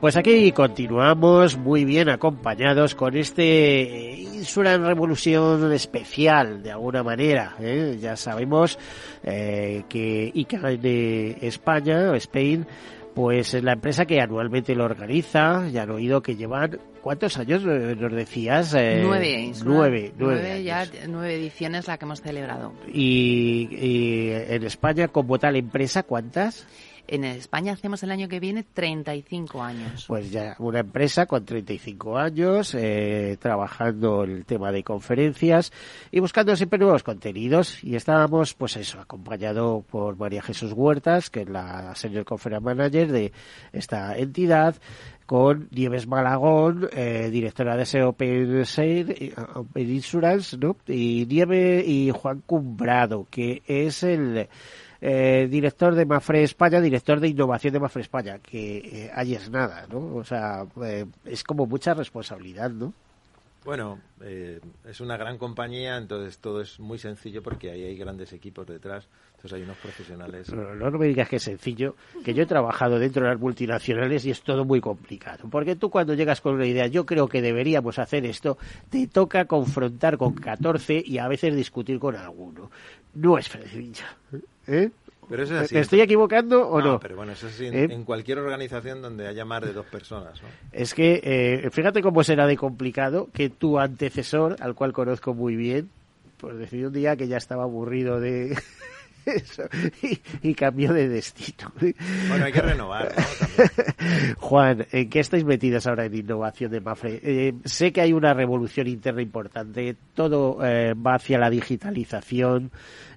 Pues 0.00 0.16
aquí 0.16 0.50
continuamos 0.52 1.58
muy 1.58 1.84
bien 1.84 2.08
acompañados 2.08 2.94
con 2.94 3.14
este 3.18 4.16
Insurance 4.32 4.86
Revolución 4.86 5.70
especial, 5.74 6.62
de 6.62 6.70
alguna 6.70 7.02
manera. 7.02 7.54
¿eh? 7.60 7.98
Ya 8.00 8.16
sabemos 8.16 8.78
eh, 9.22 9.82
que 9.90 10.30
ICA 10.32 10.70
de 10.78 11.36
España, 11.42 12.16
Spain, 12.16 12.66
pues 13.14 13.52
es 13.52 13.62
la 13.62 13.74
empresa 13.74 14.06
que 14.06 14.22
anualmente 14.22 14.74
lo 14.74 14.86
organiza. 14.86 15.68
Ya 15.68 15.82
han 15.82 15.90
oído 15.90 16.22
que 16.22 16.34
llevan, 16.34 16.80
¿cuántos 17.02 17.36
años 17.36 17.62
eh, 17.66 17.94
nos 17.94 18.12
decías? 18.12 18.72
Eh, 18.72 19.02
nueve, 19.04 19.52
nueve, 19.66 20.14
nueve, 20.16 20.40
nueve 20.44 20.62
ya, 20.62 20.86
nueve 21.08 21.34
ediciones 21.34 21.86
la 21.88 21.98
que 21.98 22.06
hemos 22.06 22.22
celebrado. 22.22 22.72
Y, 22.90 23.68
y 23.70 24.30
en 24.30 24.64
España, 24.64 25.08
como 25.08 25.38
tal 25.38 25.56
empresa, 25.56 26.04
¿cuántas? 26.04 26.66
En 27.12 27.24
España 27.24 27.72
hacemos 27.72 28.00
el 28.04 28.12
año 28.12 28.28
que 28.28 28.38
viene 28.38 28.62
35 28.62 29.60
años. 29.60 30.04
Pues 30.06 30.30
ya 30.30 30.54
una 30.60 30.78
empresa 30.78 31.26
con 31.26 31.44
35 31.44 32.16
años, 32.16 32.72
eh, 32.76 33.36
trabajando 33.40 34.22
el 34.22 34.44
tema 34.44 34.70
de 34.70 34.84
conferencias 34.84 35.72
y 36.12 36.20
buscando 36.20 36.54
siempre 36.54 36.78
nuevos 36.78 37.02
contenidos. 37.02 37.82
Y 37.82 37.96
estábamos, 37.96 38.54
pues 38.54 38.76
eso, 38.76 39.00
acompañado 39.00 39.84
por 39.90 40.16
María 40.18 40.40
Jesús 40.40 40.72
Huertas, 40.72 41.30
que 41.30 41.40
es 41.40 41.48
la 41.48 41.96
Senior 41.96 42.24
Conference 42.24 42.64
Manager 42.64 43.10
de 43.10 43.32
esta 43.72 44.16
entidad, 44.16 44.76
con 45.26 45.66
Nieves 45.72 46.06
Malagón, 46.06 46.88
eh, 46.92 47.28
directora 47.32 47.76
de 47.76 47.82
ese 47.82 48.04
Open, 48.04 48.62
Open 49.54 49.90
Insurance, 49.90 50.56
¿no? 50.56 50.76
Y 50.86 51.26
Nieve 51.28 51.82
y 51.84 52.12
Juan 52.12 52.40
Cumbrado, 52.46 53.26
que 53.28 53.62
es 53.66 54.04
el 54.04 54.48
eh, 55.00 55.48
director 55.50 55.94
de 55.94 56.04
Mafre 56.04 56.42
España, 56.42 56.80
director 56.80 57.20
de 57.20 57.28
innovación 57.28 57.72
de 57.72 57.80
Mafre 57.80 58.02
España, 58.02 58.38
que 58.38 58.78
eh, 58.78 59.10
ahí 59.14 59.34
es 59.34 59.50
nada, 59.50 59.86
¿no? 59.90 60.16
O 60.16 60.24
sea, 60.24 60.66
eh, 60.82 61.06
es 61.24 61.42
como 61.44 61.66
mucha 61.66 61.94
responsabilidad, 61.94 62.70
¿no? 62.70 62.92
Bueno, 63.62 64.00
eh, 64.22 64.58
es 64.86 65.00
una 65.02 65.18
gran 65.18 65.36
compañía, 65.36 65.98
entonces 65.98 66.38
todo 66.38 66.62
es 66.62 66.80
muy 66.80 66.96
sencillo 66.96 67.42
porque 67.42 67.70
ahí 67.70 67.84
hay 67.84 67.96
grandes 67.96 68.32
equipos 68.32 68.66
detrás, 68.66 69.06
entonces 69.32 69.52
hay 69.52 69.62
unos 69.62 69.76
profesionales. 69.76 70.50
No, 70.50 70.74
no, 70.74 70.98
me 70.98 71.06
digas 71.06 71.28
que 71.28 71.36
es 71.36 71.42
sencillo, 71.42 71.94
que 72.24 72.32
yo 72.32 72.44
he 72.44 72.46
trabajado 72.46 72.98
dentro 72.98 73.22
de 73.22 73.32
las 73.32 73.38
multinacionales 73.38 74.24
y 74.24 74.30
es 74.30 74.40
todo 74.42 74.64
muy 74.64 74.80
complicado, 74.80 75.46
porque 75.50 75.76
tú 75.76 75.90
cuando 75.90 76.14
llegas 76.14 76.40
con 76.40 76.54
una 76.54 76.64
idea, 76.64 76.86
yo 76.86 77.04
creo 77.04 77.28
que 77.28 77.42
deberíamos 77.42 77.98
hacer 77.98 78.24
esto, 78.24 78.56
te 78.88 79.06
toca 79.08 79.44
confrontar 79.44 80.16
con 80.16 80.32
14 80.32 81.02
y 81.04 81.18
a 81.18 81.28
veces 81.28 81.54
discutir 81.54 81.98
con 81.98 82.16
alguno. 82.16 82.70
No 83.12 83.36
es 83.36 83.46
sencillo. 83.46 84.04
¿Eh? 84.70 84.90
Pero 85.28 85.44
eso 85.44 85.54
es 85.56 85.62
así. 85.62 85.74
¿Me 85.74 85.80
estoy 85.80 86.00
equivocando 86.00 86.68
o 86.68 86.80
no? 86.80 86.98
pero 86.98 87.16
bueno, 87.16 87.32
eso 87.32 87.46
es 87.46 87.54
así 87.54 87.66
en, 87.66 87.74
¿Eh? 87.74 87.88
en 87.90 88.04
cualquier 88.04 88.38
organización 88.38 89.00
donde 89.00 89.28
haya 89.28 89.44
más 89.44 89.62
de 89.62 89.72
dos 89.72 89.86
personas, 89.86 90.40
¿no? 90.42 90.48
Es 90.72 90.92
que, 90.94 91.20
eh, 91.22 91.70
fíjate 91.70 92.02
cómo 92.02 92.24
será 92.24 92.46
de 92.46 92.56
complicado 92.56 93.28
que 93.32 93.48
tu 93.48 93.78
antecesor, 93.78 94.56
al 94.60 94.74
cual 94.74 94.92
conozco 94.92 95.34
muy 95.34 95.54
bien, 95.54 95.88
pues 96.38 96.56
decidió 96.58 96.88
un 96.88 96.94
día 96.94 97.16
que 97.16 97.28
ya 97.28 97.36
estaba 97.36 97.62
aburrido 97.62 98.18
de 98.18 98.56
eso 99.36 99.64
y, 100.02 100.20
y 100.50 100.54
cambió 100.54 100.92
de 100.92 101.08
destino. 101.08 101.72
Bueno, 102.28 102.44
hay 102.44 102.52
que 102.52 102.62
renovar, 102.62 103.14
¿no? 103.16 103.24
Juan, 104.38 104.86
¿en 104.92 105.10
qué 105.10 105.20
estáis 105.20 105.44
metidos 105.44 105.86
ahora 105.86 106.04
en 106.06 106.14
innovación 106.14 106.70
de 106.70 106.80
Mafre? 106.80 107.20
Eh, 107.22 107.54
sé 107.64 107.92
que 107.92 108.00
hay 108.00 108.12
una 108.12 108.34
revolución 108.34 108.86
interna 108.86 109.22
importante, 109.22 109.96
todo 110.14 110.58
eh, 110.64 110.94
va 110.94 111.14
hacia 111.14 111.38
la 111.38 111.50
digitalización. 111.50 112.70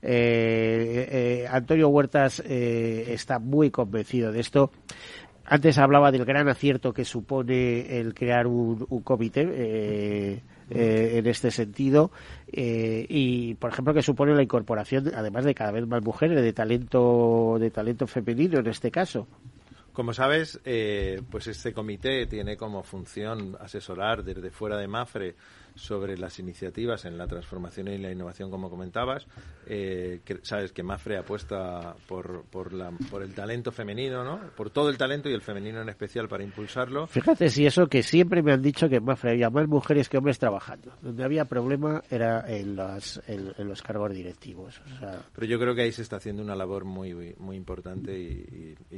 Eh, 0.06 1.08
eh, 1.12 1.48
Antonio 1.50 1.88
Huertas 1.88 2.44
eh, 2.46 3.06
está 3.10 3.40
muy 3.40 3.72
convencido 3.72 4.32
de 4.32 4.42
esto. 4.42 4.72
Antes 5.46 5.78
hablaba 5.78 6.12
del 6.12 6.26
gran 6.26 6.48
acierto 6.48 6.94
que 6.94 7.06
supone 7.06 8.00
el 8.00 8.14
crear 8.14 8.48
un, 8.48 8.86
un 8.90 9.02
comité 9.02 9.42
eh, 9.52 10.44
eh, 10.70 11.18
en 11.18 11.28
este 11.28 11.52
sentido 11.52 12.12
eh, 12.48 13.06
y, 13.10 13.56
por 13.56 13.72
ejemplo, 13.72 13.94
que 13.94 14.02
supone 14.02 14.34
la 14.34 14.42
incorporación, 14.42 15.12
además 15.14 15.44
de 15.44 15.54
cada 15.54 15.72
vez 15.72 15.86
más 15.86 16.02
mujeres, 16.02 16.42
de 16.42 16.54
talento, 16.54 17.58
de 17.60 17.70
talento 17.70 18.08
femenino 18.08 18.60
en 18.60 18.68
este 18.68 18.90
caso. 18.90 19.28
Como 19.92 20.14
sabes, 20.14 20.60
eh, 20.66 21.22
pues 21.30 21.48
este 21.48 21.74
comité 21.74 22.26
tiene 22.26 22.58
como 22.58 22.82
función 22.82 23.56
asesorar 23.60 24.24
desde 24.24 24.50
fuera 24.50 24.78
de 24.78 24.88
Mafre 24.88 25.36
sobre 25.76 26.18
las 26.18 26.40
iniciativas 26.40 27.06
en 27.06 27.18
la 27.18 27.28
transformación 27.28 27.88
y 27.88 27.98
la 27.98 28.12
innovación, 28.12 28.52
como 28.52 28.70
comentabas. 28.70 29.26
Eh, 29.66 30.22
que, 30.26 30.40
sabes 30.44 30.72
que 30.72 30.84
Mafre 30.84 31.18
apuesta 31.18 31.96
por, 32.08 32.44
por, 32.46 32.74
la, 32.74 32.92
por 33.10 33.24
el 33.24 33.34
talento 33.34 33.72
femenino, 33.72 34.24
¿no? 34.24 34.40
Por 34.56 34.70
todo 34.70 34.90
el 34.90 34.98
talento 34.98 35.30
y 35.30 35.34
el 35.34 35.42
femenino 35.42 35.82
en 35.82 35.90
especial 35.90 36.28
para 36.28 36.44
impulsarlo. 36.44 37.08
Fíjate 37.08 37.50
si 37.50 37.66
eso 37.66 37.88
que 37.88 38.04
siempre 38.04 38.42
me 38.44 38.52
han 38.54 38.62
dicho 38.62 38.90
que 38.90 38.98
en 38.98 39.06
Mafre 39.06 39.32
había 39.32 39.50
más 39.50 39.68
mujeres 39.68 40.10
que 40.10 40.18
hombres 40.18 40.38
trabajando. 40.40 40.94
Donde 41.02 41.24
había 41.24 41.46
problema 41.46 42.04
era 42.10 42.44
en, 42.48 42.76
las, 42.76 43.22
en, 43.28 43.54
en 43.58 43.68
los 43.68 43.82
cargos 43.82 44.12
directivos. 44.14 44.82
O 44.96 45.00
sea, 45.00 45.22
Pero 45.34 45.48
yo 45.48 45.60
creo 45.60 45.74
que 45.76 45.82
ahí 45.84 45.92
se 45.92 46.02
está 46.02 46.18
haciendo 46.18 46.42
una 46.44 46.56
labor 46.56 46.86
muy, 46.86 47.34
muy 47.40 47.56
importante 47.56 48.18
y, 48.20 48.76
y, 48.92 48.96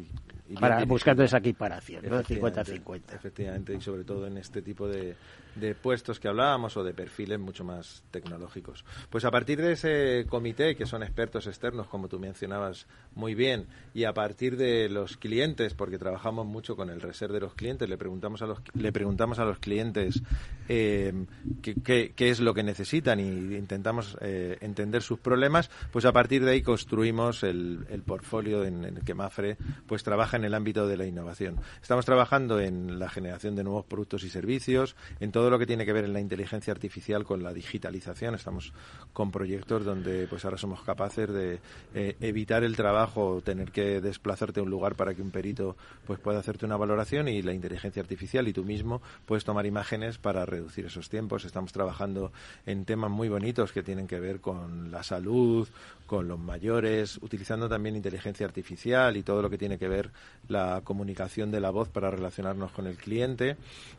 y- 0.49 0.55
para, 0.55 0.83
buscando 0.85 1.23
esa 1.23 1.37
equiparación, 1.39 2.03
¿no? 2.07 2.19
Efectivamente, 2.19 2.81
50-50. 2.81 3.15
Efectivamente, 3.15 3.73
y 3.75 3.81
sobre 3.81 4.03
todo 4.03 4.27
en 4.27 4.37
este 4.37 4.61
tipo 4.61 4.87
de, 4.87 5.15
de 5.55 5.75
puestos 5.75 6.19
que 6.19 6.27
hablábamos 6.27 6.64
o 6.77 6.83
de 6.83 6.93
perfiles 6.93 7.39
mucho 7.39 7.63
más 7.63 8.03
tecnológicos. 8.11 8.83
Pues 9.09 9.25
a 9.25 9.31
partir 9.31 9.61
de 9.61 9.73
ese 9.73 10.25
comité, 10.27 10.75
que 10.75 10.85
son 10.85 11.03
expertos 11.03 11.47
externos, 11.47 11.87
como 11.87 12.07
tú 12.07 12.19
mencionabas 12.19 12.87
muy 13.13 13.35
bien, 13.35 13.67
y 13.93 14.05
a 14.05 14.13
partir 14.13 14.57
de 14.57 14.89
los 14.89 15.17
clientes, 15.17 15.73
porque 15.73 15.97
trabajamos 15.97 16.45
mucho 16.45 16.75
con 16.75 16.89
el 16.89 17.01
reser 17.01 17.31
de 17.31 17.39
los 17.39 17.53
clientes, 17.53 17.87
le 17.87 17.97
preguntamos 17.97 18.41
a 18.41 18.47
los, 18.47 18.59
le 18.73 18.91
preguntamos 18.91 19.39
a 19.39 19.45
los 19.45 19.59
clientes 19.59 20.21
eh, 20.67 21.13
qué, 21.61 22.13
es 22.17 22.39
lo 22.39 22.53
que 22.53 22.63
necesitan 22.63 23.19
y 23.19 23.55
intentamos 23.55 24.17
eh, 24.21 24.57
entender 24.61 25.01
sus 25.01 25.19
problemas, 25.19 25.69
pues 25.91 26.05
a 26.05 26.11
partir 26.11 26.43
de 26.43 26.51
ahí 26.51 26.61
construimos 26.61 27.43
el, 27.43 27.85
el 27.89 28.01
portfolio 28.01 28.63
en, 28.63 28.83
en 28.85 28.97
el 28.97 29.03
que 29.03 29.13
Mafre 29.13 29.57
pues 29.85 30.03
trabaja 30.03 30.37
en 30.37 30.45
el 30.45 30.53
ámbito 30.53 30.87
de 30.87 30.97
la 30.97 31.05
innovación. 31.05 31.57
Estamos 31.81 32.05
trabajando 32.05 32.59
en 32.59 32.99
la 32.99 33.09
generación 33.09 33.55
de 33.55 33.63
nuevos 33.63 33.85
productos 33.85 34.23
y 34.23 34.29
servicios, 34.29 34.95
en 35.19 35.31
todo 35.31 35.49
lo 35.49 35.59
que 35.59 35.65
tiene 35.65 35.85
que 35.85 35.93
ver 35.93 36.05
en 36.05 36.13
la 36.13 36.19
inteligencia 36.19 36.54
artificial 36.71 37.23
con 37.23 37.43
la 37.43 37.53
digitalización. 37.53 38.35
Estamos 38.35 38.73
con 39.13 39.31
proyectos 39.31 39.85
donde 39.85 40.27
pues 40.27 40.45
ahora 40.45 40.57
somos 40.57 40.81
capaces 40.81 41.29
de 41.29 41.59
eh, 41.93 42.15
evitar 42.19 42.63
el 42.63 42.75
trabajo 42.75 43.41
tener 43.43 43.71
que 43.71 44.01
desplazarte 44.01 44.59
a 44.59 44.63
un 44.63 44.69
lugar 44.69 44.95
para 44.95 45.13
que 45.13 45.21
un 45.21 45.31
perito 45.31 45.75
pues 46.05 46.19
pueda 46.19 46.39
hacerte 46.39 46.65
una 46.65 46.77
valoración 46.77 47.27
y 47.27 47.41
la 47.41 47.53
inteligencia 47.53 48.01
artificial 48.01 48.47
y 48.47 48.53
tú 48.53 48.63
mismo 48.63 49.01
puedes 49.25 49.43
tomar 49.43 49.65
imágenes 49.65 50.17
para 50.17 50.45
reducir 50.45 50.85
esos 50.85 51.09
tiempos. 51.09 51.45
Estamos 51.45 51.71
trabajando 51.71 52.31
en 52.65 52.85
temas 52.85 53.11
muy 53.11 53.29
bonitos 53.29 53.71
que 53.71 53.83
tienen 53.83 54.07
que 54.07 54.19
ver 54.19 54.39
con 54.39 54.91
la 54.91 55.03
salud, 55.03 55.67
con 56.05 56.27
los 56.27 56.39
mayores, 56.39 57.17
utilizando 57.21 57.67
también 57.67 57.95
inteligencia 57.95 58.45
artificial 58.45 59.17
y 59.17 59.23
todo 59.23 59.41
lo 59.41 59.49
que 59.49 59.57
tiene 59.57 59.77
que 59.77 59.87
ver 59.87 60.11
la 60.47 60.81
comunicación 60.83 61.51
de 61.51 61.59
la 61.59 61.71
voz 61.71 61.89
para 61.89 62.11
relacionarnos 62.11 62.71
con 62.71 62.87
el 62.87 62.97
cliente. 62.97 63.57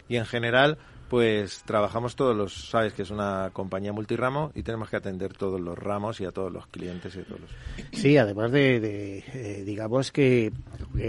Y 0.09 0.17
en 0.17 0.27
general, 0.27 0.79
pues 1.09 1.63
trabajamos 1.65 2.17
todos 2.17 2.37
nosotros 2.37 2.69
sabes 2.69 2.93
que 2.93 3.03
es 3.03 3.11
una 3.11 3.51
compañía 3.53 3.93
multiramo 3.93 4.51
y 4.55 4.63
tenemos 4.63 4.91
que 4.91 4.97
atender 4.97 5.33
todos 5.35 5.61
los 5.61 5.79
ramos 5.79 6.21
y 6.21 6.25
a 6.25 6.33
todos 6.33 6.53
los 6.53 6.67
clientes 6.67 7.15
y 7.15 7.21
a 7.21 7.25
todos 7.25 7.41
los... 7.41 7.51
Sí, 7.93 8.17
además 8.17 8.51
de, 8.53 9.25
eh, 9.33 9.63
digamos 9.65 10.13
que, 10.13 10.53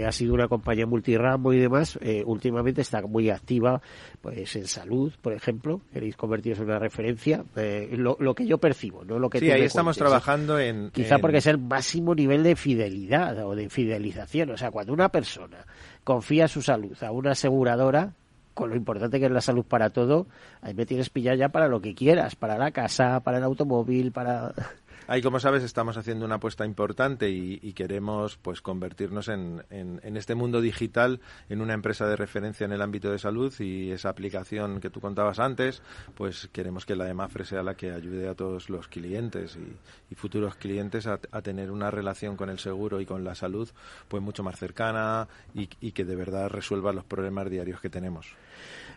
ha 0.06 0.12
sido 0.12 0.34
una 0.34 0.48
compañía 0.48 0.86
multiramo 0.86 1.52
y 1.52 1.58
demás, 1.58 1.98
eh, 2.02 2.22
últimamente 2.26 2.80
está 2.82 3.02
muy 3.02 3.30
activa 3.30 3.80
pues 4.20 4.56
en 4.56 4.66
salud, 4.66 5.12
por 5.20 5.32
ejemplo, 5.32 5.80
queréis 5.92 6.16
convertiros 6.16 6.58
en 6.58 6.66
una 6.66 6.78
referencia, 6.78 7.44
eh, 7.56 7.94
lo, 7.96 8.34
que 8.34 8.46
yo 8.46 8.58
percibo, 8.58 9.04
no 9.04 9.18
lo 9.18 9.30
que 9.30 9.38
Sí, 9.38 9.50
ahí 9.50 9.62
estamos 9.62 9.96
trabajando 9.96 10.58
en... 10.58 10.90
Quizá 10.90 11.18
porque 11.18 11.38
es 11.38 11.46
el 11.46 11.58
máximo 11.58 12.14
nivel 12.14 12.42
de 12.42 12.56
fidelidad 12.56 13.46
o 13.46 13.54
de 13.54 13.68
fidelización, 13.68 14.50
o 14.50 14.56
sea, 14.56 14.70
cuando 14.70 14.92
una 14.92 15.08
persona 15.08 15.64
confía 16.04 16.48
su 16.48 16.62
salud 16.62 16.96
a 17.02 17.10
una 17.10 17.32
aseguradora, 17.32 18.12
con 18.54 18.70
lo 18.70 18.76
importante 18.76 19.20
que 19.20 19.26
es 19.26 19.30
la 19.30 19.40
salud 19.40 19.64
para 19.64 19.90
todo, 19.90 20.26
ahí 20.62 20.74
me 20.74 20.84
tienes 20.84 21.10
pillado 21.10 21.36
ya 21.36 21.48
para 21.50 21.68
lo 21.68 21.80
que 21.80 21.94
quieras, 21.94 22.34
para 22.34 22.58
la 22.58 22.72
casa, 22.72 23.20
para 23.20 23.38
el 23.38 23.44
automóvil, 23.44 24.10
para... 24.10 24.52
Ahí, 25.10 25.22
como 25.22 25.40
sabes, 25.40 25.62
estamos 25.62 25.96
haciendo 25.96 26.26
una 26.26 26.34
apuesta 26.34 26.66
importante 26.66 27.30
y, 27.30 27.72
queremos 27.72 28.36
pues 28.36 28.60
convertirnos 28.60 29.28
en, 29.28 29.64
en, 29.70 30.16
este 30.18 30.34
mundo 30.34 30.60
digital 30.60 31.20
en 31.48 31.62
una 31.62 31.72
empresa 31.72 32.06
de 32.06 32.14
referencia 32.14 32.66
en 32.66 32.72
el 32.72 32.82
ámbito 32.82 33.10
de 33.10 33.18
salud 33.18 33.54
y 33.58 33.90
esa 33.90 34.10
aplicación 34.10 34.80
que 34.80 34.90
tú 34.90 35.00
contabas 35.00 35.38
antes, 35.38 35.80
pues 36.14 36.50
queremos 36.52 36.84
que 36.84 36.94
la 36.94 37.06
de 37.06 37.14
Mafre 37.14 37.46
sea 37.46 37.62
la 37.62 37.74
que 37.74 37.90
ayude 37.90 38.28
a 38.28 38.34
todos 38.34 38.68
los 38.68 38.88
clientes 38.88 39.56
y, 40.10 40.14
futuros 40.14 40.56
clientes 40.56 41.06
a, 41.06 41.18
tener 41.40 41.70
una 41.70 41.90
relación 41.90 42.36
con 42.36 42.50
el 42.50 42.58
seguro 42.58 43.00
y 43.00 43.06
con 43.06 43.24
la 43.24 43.34
salud 43.34 43.70
pues 44.08 44.22
mucho 44.22 44.42
más 44.42 44.58
cercana 44.58 45.26
y, 45.54 45.70
y 45.80 45.92
que 45.92 46.04
de 46.04 46.16
verdad 46.16 46.50
resuelva 46.50 46.92
los 46.92 47.04
problemas 47.04 47.48
diarios 47.48 47.80
que 47.80 47.88
tenemos. 47.88 48.36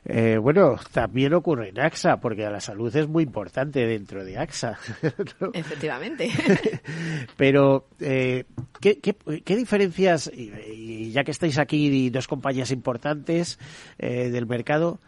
Eh, 0.03 0.37
bueno, 0.37 0.77
también 0.91 1.33
ocurre 1.33 1.69
en 1.69 1.79
AXA, 1.79 2.19
porque 2.19 2.41
la 2.49 2.59
salud 2.59 2.93
es 2.95 3.07
muy 3.07 3.23
importante 3.23 3.85
dentro 3.85 4.25
de 4.25 4.37
AXA. 4.37 4.79
Efectivamente. 5.53 6.29
Pero, 7.37 7.87
eh, 7.99 8.45
¿qué, 8.79 8.99
qué, 8.99 9.55
diferencias, 9.55 10.31
y, 10.33 11.11
ya 11.11 11.23
que 11.23 11.31
estáis 11.31 11.59
aquí 11.59 12.09
dos 12.09 12.27
compañías 12.27 12.71
importantes 12.71 13.59
eh, 13.99 14.29
del 14.29 14.47
mercado, 14.47 14.99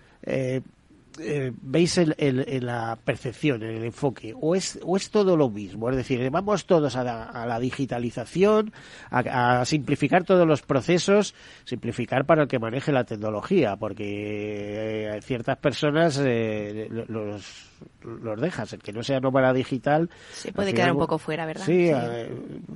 eh, 1.19 1.33
eh, 1.47 1.51
veis 1.61 1.97
en, 1.97 2.65
la 2.65 2.97
percepción, 3.03 3.63
en 3.63 3.77
el 3.77 3.83
enfoque, 3.83 4.33
o 4.39 4.55
es, 4.55 4.79
o 4.83 4.97
es 4.97 5.09
todo 5.09 5.35
lo 5.35 5.49
mismo, 5.49 5.89
es 5.89 5.95
decir, 5.95 6.29
vamos 6.29 6.65
todos 6.65 6.95
a 6.95 7.03
la, 7.03 7.59
digitalización, 7.59 8.71
a, 9.11 9.63
simplificar 9.65 10.23
todos 10.23 10.47
los 10.47 10.61
procesos, 10.61 11.35
simplificar 11.65 12.25
para 12.25 12.43
el 12.43 12.47
que 12.47 12.59
maneje 12.59 12.91
la 12.91 13.03
tecnología, 13.03 13.75
porque 13.75 15.09
hay 15.13 15.21
ciertas 15.21 15.57
personas 15.57 16.19
eh, 16.23 16.87
los 16.89 17.72
los 18.01 18.39
dejas. 18.39 18.73
El 18.73 18.81
que 18.81 18.93
no 18.93 19.03
sea 19.03 19.19
nómada 19.19 19.53
digital. 19.53 20.09
Se 20.31 20.51
puede 20.51 20.73
quedar 20.73 20.91
un 20.91 20.99
poco 20.99 21.17
fuera, 21.17 21.45
¿verdad? 21.45 21.65
Sí, 21.65 21.89
eh, 21.89 22.29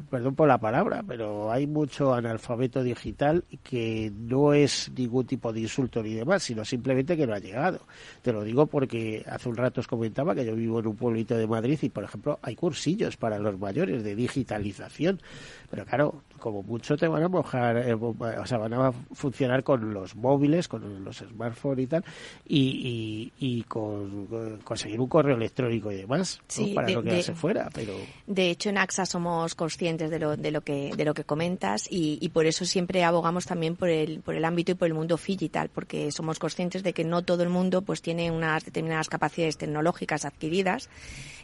perdón 0.09 0.35
por 0.35 0.47
la 0.47 0.57
palabra, 0.57 1.03
pero 1.07 1.51
hay 1.51 1.67
mucho 1.67 2.13
analfabeto 2.13 2.83
digital 2.83 3.43
que 3.63 4.11
no 4.15 4.53
es 4.53 4.91
ningún 4.95 5.25
tipo 5.25 5.51
de 5.51 5.61
insulto 5.61 6.01
ni 6.03 6.13
demás, 6.13 6.43
sino 6.43 6.63
simplemente 6.65 7.17
que 7.17 7.27
no 7.27 7.33
ha 7.33 7.39
llegado. 7.39 7.79
Te 8.21 8.31
lo 8.31 8.43
digo 8.43 8.67
porque 8.67 9.23
hace 9.27 9.49
un 9.49 9.55
rato 9.55 9.81
os 9.81 9.87
comentaba 9.87 10.35
que 10.35 10.45
yo 10.45 10.55
vivo 10.55 10.79
en 10.79 10.87
un 10.87 10.95
pueblito 10.95 11.35
de 11.35 11.47
Madrid 11.47 11.79
y, 11.81 11.89
por 11.89 12.03
ejemplo, 12.03 12.39
hay 12.41 12.55
cursillos 12.55 13.17
para 13.17 13.39
los 13.39 13.57
mayores 13.59 14.03
de 14.03 14.15
digitalización. 14.15 15.21
Pero 15.69 15.85
claro, 15.85 16.23
como 16.39 16.63
mucho 16.63 16.95
te 16.97 17.07
van 17.07 17.23
a 17.23 17.27
mojar, 17.27 17.77
eh, 17.77 17.93
o 17.93 18.45
sea, 18.45 18.57
van 18.57 18.73
a 18.73 18.91
funcionar 18.91 19.63
con 19.63 19.93
los 19.93 20.15
móviles, 20.15 20.67
con 20.67 21.03
los 21.03 21.17
smartphones 21.17 21.83
y 21.83 21.87
tal, 21.87 22.05
y, 22.47 23.31
y, 23.37 23.63
con, 23.63 24.27
conseguir 24.63 24.96
un 24.99 25.07
correo 25.07 25.35
electrónico 25.35 25.91
y 25.91 25.95
demás, 25.95 26.39
para 26.73 26.89
no 26.89 27.03
quedarse 27.03 27.33
fuera. 27.33 27.69
Pero... 27.73 27.93
De 28.25 28.49
hecho, 28.49 28.69
en 28.69 28.77
AXA 28.77 29.05
somos 29.05 29.55
conscientes 29.55 30.09
de 30.09 30.19
lo, 30.19 30.35
de 30.35 30.51
lo, 30.51 30.61
que, 30.61 30.93
de 30.95 31.05
lo 31.05 31.13
que 31.13 31.23
comentas 31.23 31.87
y, 31.89 32.17
y 32.21 32.29
por 32.29 32.45
eso 32.45 32.65
siempre 32.65 33.03
abogamos 33.03 33.45
también 33.45 33.75
por 33.75 33.89
el, 33.89 34.21
por 34.21 34.35
el 34.35 34.45
ámbito 34.45 34.71
y 34.71 34.75
por 34.75 34.87
el 34.87 34.93
mundo 34.93 35.17
digital, 35.27 35.69
porque 35.73 36.11
somos 36.11 36.39
conscientes 36.39 36.83
de 36.83 36.93
que 36.93 37.03
no 37.03 37.21
todo 37.21 37.43
el 37.43 37.49
mundo 37.49 37.81
pues 37.81 38.01
tiene 38.01 38.31
unas 38.31 38.65
determinadas 38.65 39.09
capacidades 39.09 39.57
tecnológicas 39.57 40.25
adquiridas 40.25 40.89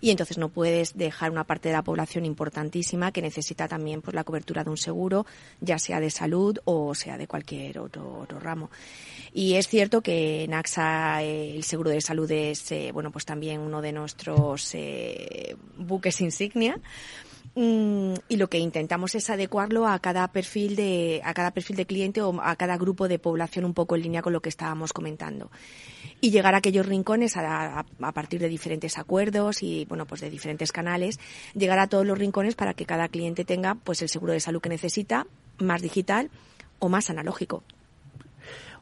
y 0.01 0.11
entonces 0.11 0.37
no 0.37 0.49
puedes 0.49 0.97
dejar 0.97 1.31
una 1.31 1.43
parte 1.43 1.69
de 1.69 1.73
la 1.73 1.81
población 1.81 2.25
importantísima 2.25 3.11
que 3.11 3.21
necesita 3.21 3.67
también 3.67 4.01
pues 4.01 4.15
la 4.15 4.23
cobertura 4.23 4.63
de 4.63 4.69
un 4.69 4.77
seguro, 4.77 5.25
ya 5.61 5.79
sea 5.79 5.99
de 5.99 6.09
salud 6.09 6.59
o 6.65 6.95
sea 6.95 7.17
de 7.17 7.27
cualquier 7.27 7.79
otro, 7.79 8.19
otro 8.19 8.39
ramo. 8.39 8.69
Y 9.33 9.55
es 9.55 9.67
cierto 9.67 10.01
que 10.01 10.43
en 10.43 10.53
AXA 10.53 11.23
eh, 11.23 11.55
el 11.55 11.63
seguro 11.63 11.89
de 11.89 12.01
salud 12.01 12.29
es, 12.29 12.71
eh, 12.71 12.91
bueno, 12.93 13.11
pues 13.11 13.25
también 13.25 13.42
uno 13.51 13.82
de 13.82 13.91
nuestros 13.91 14.73
eh, 14.75 15.56
buques 15.77 16.21
insignia. 16.21 16.79
Mm, 17.56 18.13
y 18.29 18.38
lo 18.38 18.49
que 18.49 18.58
intentamos 18.58 19.13
es 19.13 19.29
adecuarlo 19.29 19.88
a 19.88 19.99
cada 19.99 20.27
perfil 20.29 20.75
de 20.75 21.21
a 21.23 21.36
cada 21.36 21.51
perfil 21.51 21.75
de 21.75 21.86
cliente 21.86 22.19
o 22.19 22.41
a 22.41 22.56
cada 22.56 22.77
grupo 22.77 23.08
de 23.08 23.19
población 23.19 23.65
un 23.65 23.75
poco 23.75 23.95
en 23.95 24.01
línea 24.01 24.23
con 24.23 24.34
lo 24.34 24.41
que 24.41 24.49
estábamos 24.49 24.91
comentando 24.91 25.51
y 26.19 26.32
llegar 26.32 26.56
a 26.56 26.58
aquellos 26.58 26.88
rincones 26.88 27.38
a, 27.38 27.86
a, 28.01 28.12
partir 28.12 28.39
de 28.39 28.49
diferentes 28.49 28.97
acuerdos 28.97 29.62
y 29.62 29.86
bueno 29.86 30.08
pues 30.08 30.21
de 30.21 30.32
diferentes 30.32 30.71
canales 30.71 31.19
llegar 31.53 31.77
a 31.77 31.86
todos 31.86 32.08
los 32.08 32.17
rincones 32.17 32.56
para 32.56 32.73
que 32.73 32.88
cada 32.88 33.08
cliente 33.08 33.45
tenga 33.45 33.75
pues 33.75 34.01
el 34.01 34.10
seguro 34.10 34.34
de 34.34 34.39
salud 34.39 34.60
que 34.60 34.69
necesita 34.69 35.27
más 35.60 35.84
digital 35.84 36.32
o 36.79 36.89
más 36.89 37.12
analógico 37.12 37.62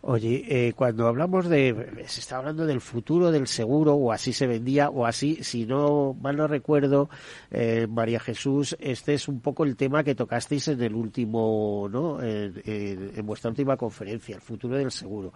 Oye, 0.03 0.43
eh, 0.47 0.73
cuando 0.73 1.07
hablamos 1.07 1.47
de, 1.47 2.03
se 2.07 2.21
está 2.21 2.37
hablando 2.37 2.65
del 2.65 2.81
futuro 2.81 3.31
del 3.31 3.45
seguro, 3.45 3.93
o 3.93 4.11
así 4.11 4.33
se 4.33 4.47
vendía, 4.47 4.89
o 4.89 5.05
así, 5.05 5.43
si 5.43 5.67
no 5.67 6.15
mal 6.19 6.37
no 6.37 6.47
recuerdo, 6.47 7.07
eh, 7.51 7.85
María 7.87 8.19
Jesús, 8.19 8.75
este 8.79 9.13
es 9.13 9.27
un 9.27 9.41
poco 9.41 9.63
el 9.63 9.75
tema 9.75 10.03
que 10.03 10.15
tocasteis 10.15 10.69
en 10.69 10.81
el 10.81 10.95
último, 10.95 11.87
¿no? 11.91 12.19
En, 12.21 13.23
vuestra 13.23 13.51
última 13.51 13.77
conferencia, 13.77 14.35
el 14.35 14.41
futuro 14.41 14.75
del 14.75 14.89
seguro, 14.89 15.33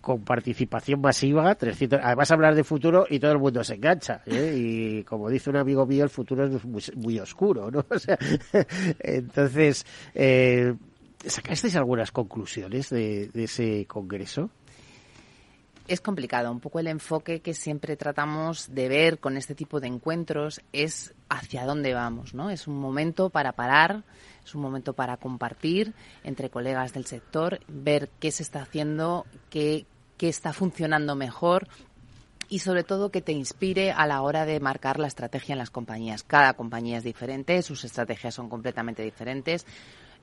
con 0.00 0.22
participación 0.22 1.00
masiva, 1.00 1.54
300, 1.54 2.00
además 2.02 2.30
hablar 2.32 2.56
de 2.56 2.64
futuro 2.64 3.06
y 3.08 3.20
todo 3.20 3.30
el 3.30 3.38
mundo 3.38 3.62
se 3.62 3.74
engancha, 3.74 4.22
¿eh? 4.26 4.52
y 4.56 5.04
como 5.04 5.30
dice 5.30 5.48
un 5.48 5.56
amigo 5.56 5.86
mío, 5.86 6.02
el 6.02 6.10
futuro 6.10 6.44
es 6.44 6.64
muy, 6.64 6.82
muy 6.96 7.20
oscuro, 7.20 7.70
¿no? 7.70 7.84
O 7.98 7.98
sea, 7.98 8.18
entonces, 9.00 9.84
eh, 10.14 10.74
¿Sacasteis 11.28 11.76
algunas 11.76 12.10
conclusiones 12.10 12.88
de, 12.90 13.30
ese 13.34 13.86
congreso? 13.86 14.50
Es 15.86 16.00
complicado. 16.00 16.50
Un 16.50 16.60
poco 16.60 16.80
el 16.80 16.86
enfoque 16.86 17.40
que 17.40 17.54
siempre 17.54 17.96
tratamos 17.96 18.74
de 18.74 18.88
ver 18.88 19.18
con 19.18 19.36
este 19.36 19.54
tipo 19.54 19.80
de 19.80 19.88
encuentros 19.88 20.60
es 20.72 21.14
hacia 21.28 21.64
dónde 21.64 21.94
vamos, 21.94 22.34
¿no? 22.34 22.50
Es 22.50 22.66
un 22.66 22.78
momento 22.78 23.30
para 23.30 23.52
parar, 23.52 24.04
es 24.44 24.54
un 24.54 24.62
momento 24.62 24.94
para 24.94 25.16
compartir 25.16 25.94
entre 26.24 26.50
colegas 26.50 26.92
del 26.92 27.06
sector, 27.06 27.60
ver 27.68 28.10
qué 28.20 28.30
se 28.30 28.42
está 28.42 28.62
haciendo, 28.62 29.26
qué, 29.50 29.86
está 30.18 30.52
funcionando 30.52 31.14
mejor, 31.14 31.68
y 32.50 32.60
sobre 32.60 32.84
todo 32.84 33.10
que 33.10 33.20
te 33.20 33.32
inspire 33.32 33.92
a 33.92 34.06
la 34.06 34.22
hora 34.22 34.46
de 34.46 34.60
marcar 34.60 34.98
la 34.98 35.06
estrategia 35.06 35.52
en 35.52 35.58
las 35.58 35.70
compañías. 35.70 36.22
Cada 36.22 36.54
compañía 36.54 36.96
es 36.96 37.04
diferente, 37.04 37.60
sus 37.62 37.84
estrategias 37.84 38.34
son 38.34 38.48
completamente 38.48 39.02
diferentes. 39.02 39.66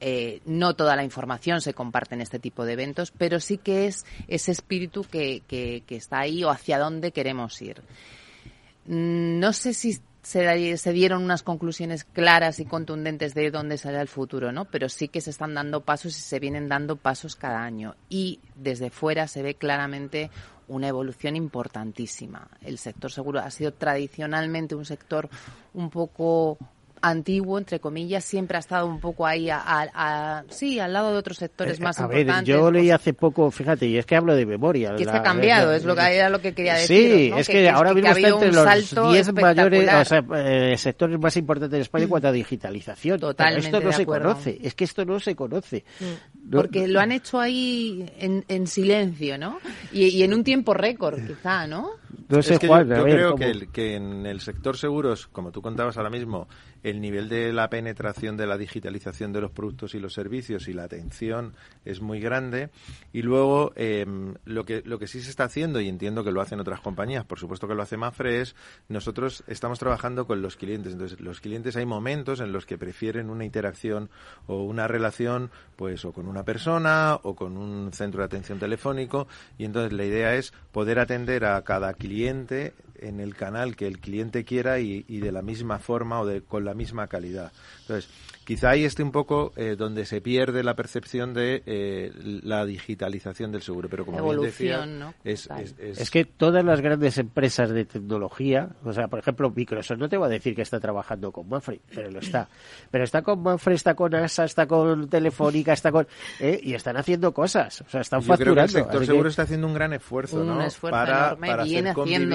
Eh, 0.01 0.41
no 0.45 0.75
toda 0.75 0.95
la 0.95 1.03
información 1.03 1.61
se 1.61 1.73
comparte 1.73 2.15
en 2.15 2.21
este 2.21 2.39
tipo 2.39 2.65
de 2.65 2.73
eventos, 2.73 3.11
pero 3.11 3.39
sí 3.39 3.57
que 3.57 3.87
es 3.87 4.05
ese 4.27 4.51
espíritu 4.51 5.03
que, 5.03 5.41
está 5.89 6.19
ahí 6.19 6.43
o 6.43 6.49
hacia 6.49 6.79
dónde 6.79 7.11
queremos 7.11 7.61
ir. 7.61 7.81
Mm, 8.85 9.39
no 9.39 9.53
sé 9.53 9.73
si 9.73 9.99
se, 10.21 10.77
se, 10.77 10.91
dieron 10.91 11.23
unas 11.23 11.43
conclusiones 11.43 12.03
claras 12.03 12.59
y 12.59 12.65
contundentes 12.65 13.33
de 13.33 13.51
dónde 13.51 13.77
sale 13.77 14.01
el 14.01 14.07
futuro, 14.07 14.51
¿no? 14.51 14.65
Pero 14.65 14.89
sí 14.89 15.07
que 15.07 15.21
se 15.21 15.29
están 15.29 15.53
dando 15.53 15.81
pasos 15.81 16.17
y 16.17 16.21
se 16.21 16.39
vienen 16.39 16.67
dando 16.67 16.97
pasos 16.97 17.35
cada 17.35 17.63
año. 17.63 17.95
Y 18.09 18.39
desde 18.55 18.89
fuera 18.89 19.27
se 19.27 19.43
ve 19.43 19.55
claramente 19.55 20.29
una 20.67 20.87
evolución 20.87 21.35
importantísima. 21.35 22.47
El 22.61 22.77
sector 22.77 23.11
seguro 23.11 23.39
ha 23.39 23.51
sido 23.51 23.71
tradicionalmente 23.73 24.75
un 24.75 24.85
sector 24.85 25.29
un 25.73 25.89
poco 25.89 26.57
antiguo, 27.09 27.57
entre 27.57 27.79
comillas, 27.79 28.23
siempre 28.23 28.57
ha 28.57 28.59
estado 28.59 28.87
un 28.87 28.99
poco 28.99 29.25
ahí, 29.27 29.49
a, 29.51 30.43
sí, 30.49 30.79
al 30.79 30.93
lado 30.93 31.11
de 31.11 31.17
otros 31.17 31.37
sectores 31.37 31.79
eh, 31.79 31.83
más 31.83 31.99
a 31.99 32.07
Ver, 32.07 32.43
yo 32.43 32.71
leí 32.71 32.91
hace 32.91 33.13
poco, 33.13 33.51
fíjate, 33.51 33.85
y 33.87 33.97
es 33.97 34.05
que 34.05 34.15
hablo 34.15 34.35
de 34.35 34.45
memoria. 34.45 34.95
Y 34.97 35.03
es 35.03 35.07
que 35.07 35.17
ha 35.17 35.21
cambiado, 35.21 35.71
es 35.73 35.83
lo 35.83 35.95
que, 35.95 36.01
era 36.01 36.29
lo 36.29 36.39
que 36.39 36.53
quería 36.53 36.75
decir. 36.75 37.11
Sí, 37.11 37.33
es 37.35 37.47
que, 37.47 37.69
ahora 37.69 37.93
mismo 37.93 38.09
está 38.09 38.27
entre 38.27 38.51
los 38.51 39.11
10 39.11 39.33
mayores, 39.33 39.93
o 39.93 40.05
sea, 40.05 40.23
eh, 40.35 40.75
sectores 40.77 41.19
más 41.19 41.37
importantes 41.37 41.77
de 41.77 41.81
España 41.81 42.03
en 42.03 42.09
cuanto 42.09 42.27
a 42.27 42.31
digitalización. 42.31 43.19
Totalmente 43.19 43.67
esto 43.67 43.81
no 43.81 43.91
se 43.91 44.05
conoce, 44.05 44.59
es 44.61 44.73
que 44.73 44.83
esto 44.83 45.05
no 45.05 45.19
se 45.19 45.35
conoce. 45.35 45.83
Mm. 45.99 46.49
Porque 46.51 46.87
lo 46.87 46.99
han 46.99 47.11
hecho 47.11 47.39
ahí 47.39 48.11
en, 48.17 48.45
en 48.47 48.67
silencio, 48.67 49.37
¿no? 49.37 49.59
Y, 49.91 50.07
y 50.07 50.23
en 50.23 50.33
un 50.33 50.43
tiempo 50.43 50.73
récord, 50.73 51.19
quizá, 51.25 51.67
¿no? 51.67 51.91
yo, 52.29 52.39
creo 53.03 53.35
que, 53.35 53.67
que, 53.71 53.95
en 53.95 54.25
el 54.25 54.39
sector 54.41 54.77
seguros, 54.77 55.27
como 55.27 55.51
tú 55.51 55.61
contabas 55.61 55.97
ahora 55.97 56.09
mismo, 56.09 56.47
el 56.85 57.01
nivel 57.01 57.29
de 57.29 57.51
la 57.51 57.67
penetración 57.67 58.37
de 58.37 58.45
la 58.45 58.59
digitalización 58.59 59.33
de 59.33 59.41
los 59.41 59.49
productos 59.49 59.95
y 59.95 59.99
los 59.99 60.13
servicios 60.13 60.67
y 60.67 60.73
la 60.73 60.83
atención 60.83 61.55
es 61.83 61.99
muy 61.99 62.19
grande. 62.19 62.69
Y 63.11 63.23
luego, 63.23 63.73
em, 63.75 64.35
lo, 64.45 64.65
que, 64.65 64.83
lo 64.85 64.99
que 64.99 65.07
sí 65.07 65.19
se 65.19 65.31
está 65.31 65.45
haciendo, 65.45 65.81
y 65.81 65.89
entiendo 65.89 66.23
que 66.23 66.31
lo 66.31 66.41
hacen 66.41 66.59
otras 66.59 66.81
compañías, 66.81 67.25
por 67.25 67.39
supuesto 67.39 67.67
que 67.67 67.73
lo 67.73 67.81
hace 67.81 67.97
Mafre, 67.97 68.39
es 68.39 68.55
nosotros 68.87 69.43
estamos 69.47 69.79
trabajando 69.79 70.27
con 70.27 70.43
los 70.43 70.57
clientes. 70.57 70.93
Entonces, 70.93 71.19
los 71.19 71.41
clientes 71.41 71.75
hay 71.75 71.87
momentos 71.87 72.39
en 72.39 72.51
los 72.51 72.67
que 72.67 72.77
prefieren 72.77 73.31
una 73.31 73.45
interacción 73.45 74.11
o 74.45 74.61
una 74.61 74.87
relación, 74.87 75.49
pues, 75.77 76.05
o 76.05 76.13
con 76.13 76.27
una 76.27 76.43
persona 76.43 77.15
o 77.23 77.35
con 77.35 77.57
un 77.57 77.93
centro 77.93 78.19
de 78.19 78.25
atención 78.25 78.59
telefónico. 78.59 79.27
Y 79.57 79.65
entonces 79.65 79.91
la 79.91 80.05
idea 80.05 80.35
es 80.35 80.53
poder 80.71 80.99
atender 80.99 81.45
a 81.45 81.59
cada 81.63 81.95
cliente 81.95 82.75
en 82.99 83.19
el 83.19 83.35
canal 83.35 83.75
que 83.75 83.87
el 83.87 83.99
cliente 83.99 84.45
quiera 84.45 84.79
y, 84.79 85.03
de 85.03 85.31
la 85.31 85.41
misma 85.41 85.79
forma 85.79 86.19
o 86.21 86.25
de, 86.25 86.41
con 86.41 86.65
la 86.65 86.73
misma 86.73 87.07
calidad. 87.07 87.51
Entonces, 87.81 88.09
quizá 88.45 88.69
ahí 88.69 88.85
esté 88.85 89.03
un 89.03 89.11
poco 89.11 89.51
eh, 89.57 89.75
donde 89.77 90.05
se 90.05 90.21
pierde 90.21 90.63
la 90.63 90.75
percepción 90.75 91.33
de 91.33 91.63
eh, 91.65 92.11
la 92.43 92.65
digitalización 92.65 93.51
del 93.51 93.61
seguro. 93.61 93.89
Pero 93.89 94.05
como 94.05 94.23
bien 94.23 94.41
decía, 94.41 94.87
es, 95.23 95.49
es, 95.79 96.11
que 96.11 96.23
todas 96.25 96.63
las 96.63 96.79
grandes 96.79 97.17
empresas 97.17 97.71
de 97.71 97.85
tecnología, 97.85 98.69
o 98.83 98.93
sea, 98.93 99.07
por 99.07 99.19
ejemplo, 99.19 99.51
Microsoft, 99.53 99.97
no 99.97 100.07
te 100.07 100.17
voy 100.17 100.27
a 100.27 100.29
decir 100.29 100.55
que 100.55 100.61
está 100.61 100.79
trabajando 100.79 101.31
con 101.31 101.49
Manfred, 101.49 101.79
pero 101.93 102.11
lo 102.11 102.19
está. 102.19 102.47
Pero 102.91 103.03
está 103.03 103.21
con 103.23 103.41
Manfred, 103.41 103.75
está 103.75 103.95
con 103.95 104.13
ASA, 104.15 104.45
está 104.45 104.67
con 104.67 105.09
Telefónica, 105.09 105.73
está 105.73 105.91
con... 105.91 106.07
Eh, 106.39 106.59
y 106.63 106.73
están 106.75 106.97
haciendo 106.97 107.33
cosas, 107.33 107.81
o 107.81 107.89
sea, 107.89 108.01
están 108.01 108.21
facturando. 108.21 108.61
el 108.61 108.69
sector 108.69 109.05
seguro 109.05 109.29
está 109.29 109.41
haciendo 109.41 109.67
un 109.67 109.73
gran 109.73 109.91
esfuerzo, 109.93 110.43
¿no? 110.43 110.59
para, 110.81 111.35
para 111.35 111.63
hacer 111.63 111.93
convivir 111.93 112.29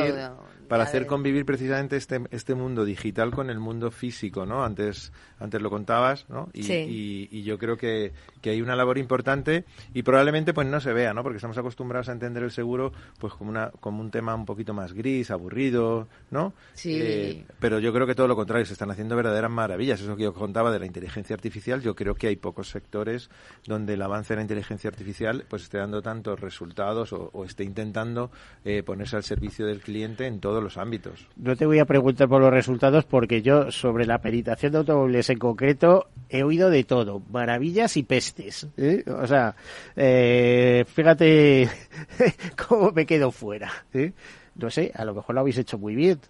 para 0.70 0.84
hacer 0.84 1.06
convivir 1.06 1.44
precisamente 1.44 1.96
este, 1.96 2.22
este 2.30 2.54
mundo 2.54 2.84
digital 2.84 3.32
con 3.32 3.50
el 3.50 3.58
mundo 3.58 3.90
físico, 3.90 4.46
¿no? 4.46 4.62
Antes, 4.64 5.12
antes 5.40 5.60
lo 5.60 5.68
contabas, 6.00 6.26
¿no? 6.28 6.48
Y, 6.52 7.28
y, 7.30 7.42
yo 7.42 7.58
creo 7.58 7.76
que, 7.76 8.12
que, 8.40 8.50
hay 8.50 8.62
una 8.62 8.76
labor 8.76 8.98
importante 8.98 9.64
y 9.94 10.02
probablemente 10.02 10.52
pues 10.54 10.66
no 10.66 10.80
se 10.80 10.92
vea, 10.92 11.14
¿no? 11.14 11.22
Porque 11.22 11.36
estamos 11.36 11.58
acostumbrados 11.58 12.08
a 12.08 12.12
entender 12.12 12.42
el 12.42 12.50
seguro 12.50 12.92
pues 13.18 13.34
como, 13.34 13.50
una, 13.50 13.70
como 13.80 14.00
un 14.00 14.10
tema 14.10 14.34
un 14.34 14.46
poquito 14.46 14.74
más 14.74 14.92
gris, 14.92 15.30
aburrido, 15.30 16.08
¿no? 16.30 16.52
Sí. 16.74 16.98
Eh, 17.00 17.44
pero 17.58 17.78
yo 17.78 17.92
creo 17.92 18.06
que 18.06 18.14
todo 18.14 18.28
lo 18.28 18.36
contrario, 18.36 18.66
se 18.66 18.72
están 18.72 18.90
haciendo 18.90 19.16
verdaderas 19.16 19.50
maravillas. 19.50 20.00
Eso 20.00 20.16
que 20.16 20.24
yo 20.24 20.32
contaba 20.32 20.70
de 20.70 20.78
la 20.78 20.86
inteligencia 20.86 21.34
artificial, 21.34 21.82
yo 21.82 21.94
creo 21.94 22.14
que 22.14 22.28
hay 22.28 22.36
pocos 22.36 22.68
sectores 22.68 23.30
donde 23.66 23.94
el 23.94 24.02
avance 24.02 24.32
de 24.32 24.36
la 24.36 24.42
inteligencia 24.42 24.88
artificial 24.88 25.44
pues 25.48 25.62
esté 25.62 25.78
dando 25.78 26.02
tantos 26.02 26.40
resultados 26.40 27.12
o, 27.12 27.44
esté 27.44 27.64
intentando 27.64 28.30
eh, 28.64 28.82
ponerse 28.82 29.16
al 29.16 29.24
servicio 29.24 29.66
del 29.66 29.80
cliente 29.80 30.26
en 30.26 30.40
todo 30.40 30.60
los 30.60 30.76
ámbitos. 30.76 31.26
No 31.36 31.56
te 31.56 31.66
voy 31.66 31.78
a 31.78 31.84
preguntar 31.84 32.28
por 32.28 32.40
los 32.40 32.50
resultados 32.50 33.04
porque 33.04 33.42
yo 33.42 33.70
sobre 33.70 34.06
la 34.06 34.20
peritación 34.20 34.72
de 34.72 34.78
automóviles 34.78 35.30
en 35.30 35.38
concreto 35.38 35.89
he 36.28 36.42
oído 36.42 36.70
de 36.70 36.84
todo, 36.84 37.22
maravillas 37.30 37.96
y 37.96 38.02
pestes. 38.04 38.68
¿eh? 38.76 39.04
O 39.06 39.26
sea, 39.26 39.54
eh, 39.96 40.84
fíjate 40.86 41.68
cómo 42.68 42.92
me 42.92 43.04
quedo 43.04 43.32
fuera. 43.32 43.70
¿eh? 43.92 44.12
No 44.54 44.70
sé, 44.70 44.92
a 44.94 45.04
lo 45.04 45.14
mejor 45.14 45.34
lo 45.34 45.40
habéis 45.40 45.58
hecho 45.58 45.78
muy 45.78 45.94
bien. 45.94 46.20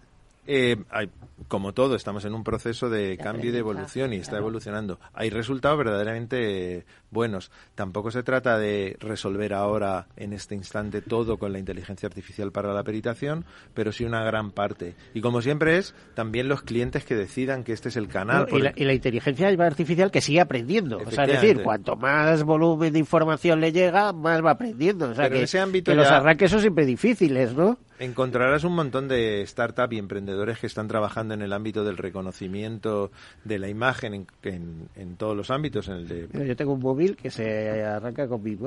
Eh, 0.47 0.77
hay, 0.89 1.09
como 1.47 1.73
todo, 1.73 1.95
estamos 1.95 2.25
en 2.25 2.33
un 2.33 2.43
proceso 2.43 2.89
de 2.89 3.17
cambio 3.17 3.49
y 3.49 3.53
de 3.53 3.59
evolución 3.59 4.13
y 4.13 4.17
está 4.17 4.37
evolucionando. 4.37 4.99
Hay 5.13 5.29
resultados 5.29 5.77
verdaderamente 5.77 6.85
buenos. 7.09 7.51
Tampoco 7.75 8.11
se 8.11 8.23
trata 8.23 8.57
de 8.57 8.95
resolver 8.99 9.53
ahora, 9.53 10.07
en 10.15 10.33
este 10.33 10.55
instante, 10.55 11.01
todo 11.01 11.37
con 11.37 11.51
la 11.51 11.59
inteligencia 11.59 12.07
artificial 12.07 12.51
para 12.51 12.73
la 12.73 12.83
peritación, 12.83 13.45
pero 13.73 13.91
sí 13.91 14.05
una 14.05 14.23
gran 14.23 14.51
parte. 14.51 14.95
Y 15.13 15.21
como 15.21 15.41
siempre 15.41 15.77
es, 15.77 15.93
también 16.13 16.47
los 16.47 16.61
clientes 16.61 17.03
que 17.03 17.15
decidan 17.15 17.63
que 17.63 17.73
este 17.73 17.89
es 17.89 17.97
el 17.97 18.07
canal. 18.07 18.47
y, 18.75 18.83
la, 18.83 18.93
inteligencia 18.93 19.47
artificial 19.47 20.11
que 20.11 20.21
sigue 20.21 20.41
aprendiendo. 20.41 20.97
O 21.05 21.11
sea, 21.11 21.25
es 21.25 21.41
decir, 21.41 21.63
cuanto 21.63 21.95
más 21.95 22.43
volumen 22.43 22.93
de 22.93 22.99
información 22.99 23.59
le 23.61 23.71
llega, 23.71 24.13
más 24.13 24.43
va 24.43 24.51
aprendiendo. 24.51 25.09
O 25.09 25.15
sea, 25.15 25.29
que, 25.29 25.43
ese 25.43 25.59
ámbito 25.59 25.93
los 25.93 26.07
arranques 26.07 26.49
son 26.49 26.61
siempre 26.61 26.85
difíciles, 26.85 27.53
¿no? 27.53 27.77
Encontrarás 28.01 28.63
un 28.63 28.73
montón 28.73 29.07
de 29.07 29.45
startups 29.45 29.93
y 29.93 29.99
emprendedores 29.99 30.57
que 30.57 30.65
están 30.65 30.87
trabajando 30.87 31.35
en 31.35 31.43
el 31.43 31.53
ámbito 31.53 31.83
del 31.83 31.97
reconocimiento 31.97 33.11
de 33.43 33.59
la 33.59 33.69
imagen 33.69 34.25
en, 34.41 34.89
en, 34.95 35.15
todos 35.17 35.37
los 35.37 35.51
ámbitos. 35.51 35.87
En 35.87 35.93
el 35.97 36.07
de... 36.07 36.47
Yo 36.47 36.55
tengo 36.55 36.73
un 36.73 36.79
móvil 36.79 37.15
que 37.15 37.29
se 37.29 37.83
arranca 37.83 38.27
con 38.27 38.41
Big 38.41 38.57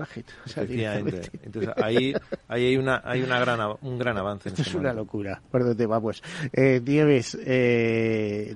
Entonces 1.43 1.73
ahí, 1.83 2.15
ahí 2.47 2.67
hay 2.67 2.77
una 2.77 3.03
hay 3.05 3.23
una 3.23 3.41
gran 3.41 3.77
un 3.83 3.99
gran 3.99 4.17
avance. 4.19 4.51
Esto 4.51 4.63
es 4.63 4.75
una 4.77 4.93
locura. 4.93 5.43
Por 5.51 5.65
donde 5.65 5.85
vamos. 5.87 6.23
Eh, 6.53 6.81
Nieves, 6.85 7.37
eh, 7.45 8.55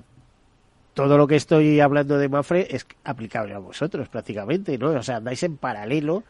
todo 0.93 1.17
lo 1.17 1.27
que 1.27 1.35
estoy 1.35 1.81
hablando 1.81 2.17
de 2.17 2.29
Mafre 2.29 2.67
es 2.73 2.87
aplicable 3.03 3.53
a 3.53 3.59
vosotros 3.59 4.07
prácticamente, 4.07 4.77
¿no? 4.77 4.91
O 4.91 5.03
sea, 5.03 5.17
andáis 5.17 5.43
en 5.43 5.57
paralelo 5.57 6.23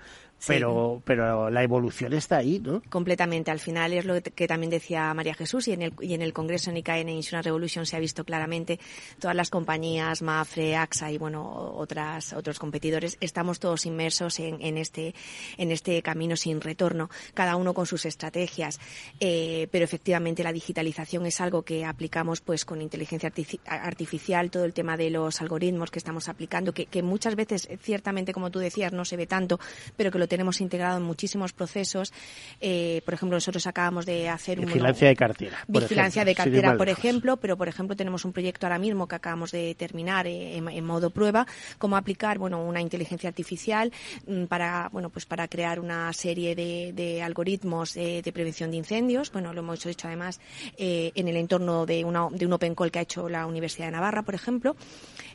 pero, 0.48 1.02
pero 1.06 1.50
la 1.50 1.64
evolución 1.64 2.14
está 2.14 2.38
ahí, 2.38 2.60
¿no? 2.60 2.82
Completamente. 2.90 3.52
Al 3.52 3.60
final 3.60 3.94
es 3.94 4.06
lo 4.06 4.22
que 4.22 4.48
también 4.48 4.70
decía 4.70 5.14
María 5.14 5.34
Jesús 5.34 5.68
y 5.68 5.74
en 5.74 5.82
el, 5.82 5.94
y 6.02 6.14
en 6.14 6.22
el 6.22 6.34
Congreso 6.34 6.72
NICAE 6.72 7.02
en 7.02 7.10
Insurance 7.10 7.50
Revolution 7.50 7.86
se 7.86 7.96
ha 7.96 8.00
visto 8.00 8.24
claramente 8.24 8.80
todas 9.20 9.36
las 9.36 9.50
compañías, 9.50 10.22
Mafre, 10.22 10.76
AXA 10.76 11.12
y 11.12 11.18
bueno, 11.18 11.44
otras, 11.76 12.34
otros 12.34 12.60
competidores, 12.60 13.18
estamos 13.20 13.60
todos 13.60 13.86
inmersos 13.86 14.40
en, 14.40 14.62
en 14.62 14.78
este, 14.78 15.14
en 15.58 15.72
este 15.72 16.02
camino 16.02 16.36
sin 16.36 16.62
retorno, 16.62 17.10
cada 17.34 17.56
uno 17.56 17.74
con 17.74 17.86
sus 17.86 18.06
estrategias. 18.06 18.80
Eh, 19.20 19.68
pero 19.72 19.86
efectivamente 19.86 20.44
la 20.44 20.54
digitalización 20.54 21.26
es 21.26 21.42
algo 21.42 21.64
que 21.64 21.86
aplicamos 21.86 22.42
pues 22.42 22.66
con 22.66 22.82
inteligencia 22.82 23.32
artificial, 23.66 24.52
todo 24.52 24.66
el 24.66 24.74
tema 24.74 24.96
de 24.96 25.10
los 25.10 25.42
algoritmos 25.42 25.92
que 25.92 26.00
estamos 26.00 26.30
aplicando, 26.30 26.74
que, 26.74 26.86
que 26.86 27.04
muchas 27.04 27.36
veces, 27.36 27.68
ciertamente, 27.82 28.34
como 28.34 28.52
tú 28.52 28.60
decías, 28.60 28.94
no 28.94 29.04
se 29.06 29.18
ve 29.18 29.28
tanto, 29.28 29.60
pero 29.98 30.12
que 30.12 30.20
lo 30.20 30.28
tenemos 30.30 30.62
integrado 30.62 30.98
en 30.98 31.04
muchísimos 31.04 31.52
procesos. 31.52 32.14
Eh, 32.62 33.02
por 33.04 33.14
ejemplo, 33.14 33.36
nosotros 33.36 33.68
acabamos 33.68 34.06
de 34.06 34.30
hacer 34.30 34.62
vigilancia 34.62 35.10
de 35.10 35.16
cartera. 35.16 35.58
Vigilancia 35.68 36.24
de 36.24 36.36
cartera, 36.36 36.78
por 36.78 36.88
ejemplo, 36.88 37.38
pero 37.38 37.58
por 37.58 37.68
ejemplo 37.68 37.96
tenemos 37.98 38.24
un 38.24 38.32
proyecto 38.32 38.66
ahora 38.66 38.80
mismo 38.80 39.08
que 39.08 39.16
acabamos 39.16 39.52
de 39.52 39.76
terminar 39.76 40.28
eh, 40.28 40.56
en, 40.56 40.86
modo 40.86 41.10
prueba, 41.10 41.46
cómo 41.78 41.98
aplicar 41.98 42.38
bueno 42.40 42.64
una 42.64 42.82
inteligencia 42.82 43.28
artificial 43.28 43.92
mm, 44.26 44.46
para 44.46 44.90
bueno 44.92 45.10
pues 45.10 45.26
para 45.26 45.48
crear 45.48 45.80
una 45.80 46.12
serie 46.14 46.56
de, 46.56 47.22
algoritmos 47.22 47.94
de 47.96 48.32
prevención 48.34 48.72
de 48.72 48.78
incendios. 48.78 49.32
Bueno, 49.32 49.54
lo 49.54 49.60
hemos 49.60 49.86
hecho 49.86 50.08
además 50.08 50.40
eh, 50.78 51.12
en 51.16 51.28
el 51.28 51.38
entorno 51.38 51.86
de, 51.86 52.04
una, 52.04 52.28
de 52.32 52.46
un 52.46 52.54
open 52.54 52.76
call 52.76 52.92
que 52.92 53.00
ha 53.00 53.02
hecho 53.02 53.30
la 53.30 53.46
Universidad 53.46 53.88
de 53.88 53.92
Navarra, 53.92 54.24
por 54.24 54.36
ejemplo. 54.36 54.76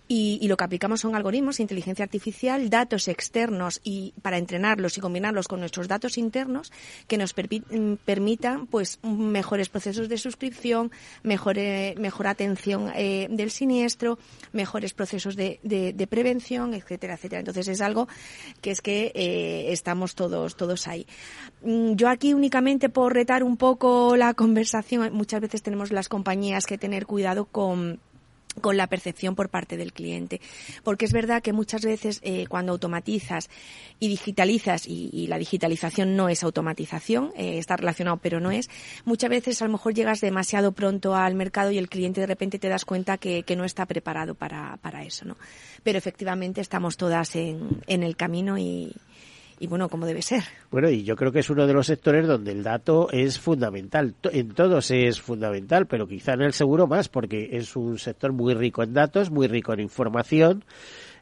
Y, 0.07 0.47
lo 0.47 0.59
que 0.59 0.65
aplicamos 0.65 1.01
son 1.01 1.15
algoritmos, 1.15 1.61
inteligencia 1.61 2.05
artificial, 2.05 2.69
datos 2.69 3.09
externos 3.09 3.81
y 3.83 4.13
para 4.21 4.37
entrenarlos 4.37 4.99
y 4.99 5.01
combinarlos 5.01 5.49
con 5.49 5.61
nuestros 5.61 5.89
datos 5.89 6.19
internos 6.19 6.73
que 7.09 7.17
nos 7.17 7.35
mm, 7.35 7.95
permitan 8.05 8.67
pues 8.67 8.99
mejores 9.03 9.71
procesos 9.71 10.11
de 10.11 10.19
suscripción, 10.19 10.93
mejor, 11.23 11.57
mejor 11.97 12.27
atención 12.27 12.93
eh, 12.95 13.29
del 13.31 13.51
siniestro, 13.51 14.19
mejores 14.53 14.93
procesos 14.93 15.37
de, 15.37 15.59
de, 15.63 16.07
prevención, 16.07 16.75
etcétera, 16.75 17.15
etcétera. 17.15 17.41
Entonces 17.41 17.69
es 17.69 17.81
algo 17.81 18.07
que 18.61 18.73
es 18.73 18.83
que 18.83 19.11
eh, 19.15 19.73
estamos 19.73 20.15
todos 20.15 20.55
todos 20.57 20.87
ahí. 20.87 21.07
Mm, 21.63 21.95
yo 21.95 22.11
aquí 22.11 22.35
únicamente 22.35 22.91
por 22.91 23.15
retar 23.15 23.43
un 23.43 23.57
poco 23.57 24.17
la 24.17 24.35
conversación, 24.35 25.15
muchas 25.15 25.41
veces 25.41 25.63
tenemos 25.63 25.93
las 25.93 26.11
compañías 26.11 26.67
que 26.67 26.77
tener 26.77 27.07
cuidado 27.07 27.47
con 27.47 28.01
con 28.61 28.77
la 28.77 28.87
percepción 28.87 29.35
por 29.35 29.49
parte 29.49 29.77
del 29.77 29.93
cliente. 29.93 30.41
Porque 30.83 31.05
es 31.05 31.13
verdad 31.13 31.43
que 31.43 31.53
muchas 31.53 31.85
veces 31.85 32.21
eh, 32.23 32.47
cuando 32.49 32.73
automatizas 32.73 33.51
y 34.01 34.09
digitalizas, 34.09 34.87
y, 34.87 35.27
la 35.29 35.39
digitalización 35.39 36.17
no 36.17 36.29
es 36.29 36.43
automatización, 36.43 37.33
eh, 37.37 37.59
está 37.59 37.77
relacionado 37.77 38.19
pero 38.19 38.41
no 38.41 38.51
es, 38.51 38.69
muchas 39.05 39.31
veces 39.31 39.63
a 39.63 39.67
lo 39.67 39.73
mejor 39.73 39.95
llegas 39.95 40.21
demasiado 40.21 40.73
pronto 40.73 41.15
al 41.15 41.35
mercado 41.35 41.71
y 41.71 41.79
el 41.79 41.89
cliente 41.89 42.21
de 42.21 42.27
repente 42.27 42.59
te 42.59 42.69
das 42.69 42.85
cuenta 42.85 43.19
que, 43.19 43.43
que 43.43 43.57
no 43.57 43.65
está 43.65 43.87
preparado 43.87 44.35
para, 44.35 44.77
para 44.79 45.03
eso. 45.05 45.25
¿no? 45.25 45.37
Pero 45.83 45.99
efectivamente 45.99 46.61
estamos 46.61 46.97
todas 46.97 47.37
en, 47.37 47.83
en 47.87 48.03
el 48.03 48.17
camino 48.17 48.59
y, 48.59 48.93
y 49.59 49.67
bueno, 49.67 49.89
como 49.89 50.07
debe 50.07 50.23
ser. 50.23 50.43
Bueno, 50.71 50.91
y 50.91 51.05
yo 51.05 51.17
creo 51.17 51.33
que 51.33 51.41
es 51.41 51.51
uno 51.51 51.67
de 51.67 51.73
los 51.73 51.87
sectores 51.87 52.27
donde 52.27 52.53
el 52.53 52.63
dato 52.63 53.09
es 53.11 53.39
fundamental. 53.39 54.15
En 54.33 54.55
todos 54.55 54.91
es 54.91 55.21
fundamental, 55.21 55.87
pero 55.87 56.07
quizá 56.07 56.35
en 56.35 56.43
el 56.43 56.53
seguro 56.53 56.87
más, 56.87 57.09
porque 57.09 57.51
es 57.53 57.77
un 57.77 57.99
sector 57.99 58.33
muy 58.33 58.55
rico 58.55 58.83
en 58.83 58.95
datos, 58.95 59.31
muy 59.31 59.47
rico 59.47 59.73
en 59.73 59.81
información, 59.81 60.65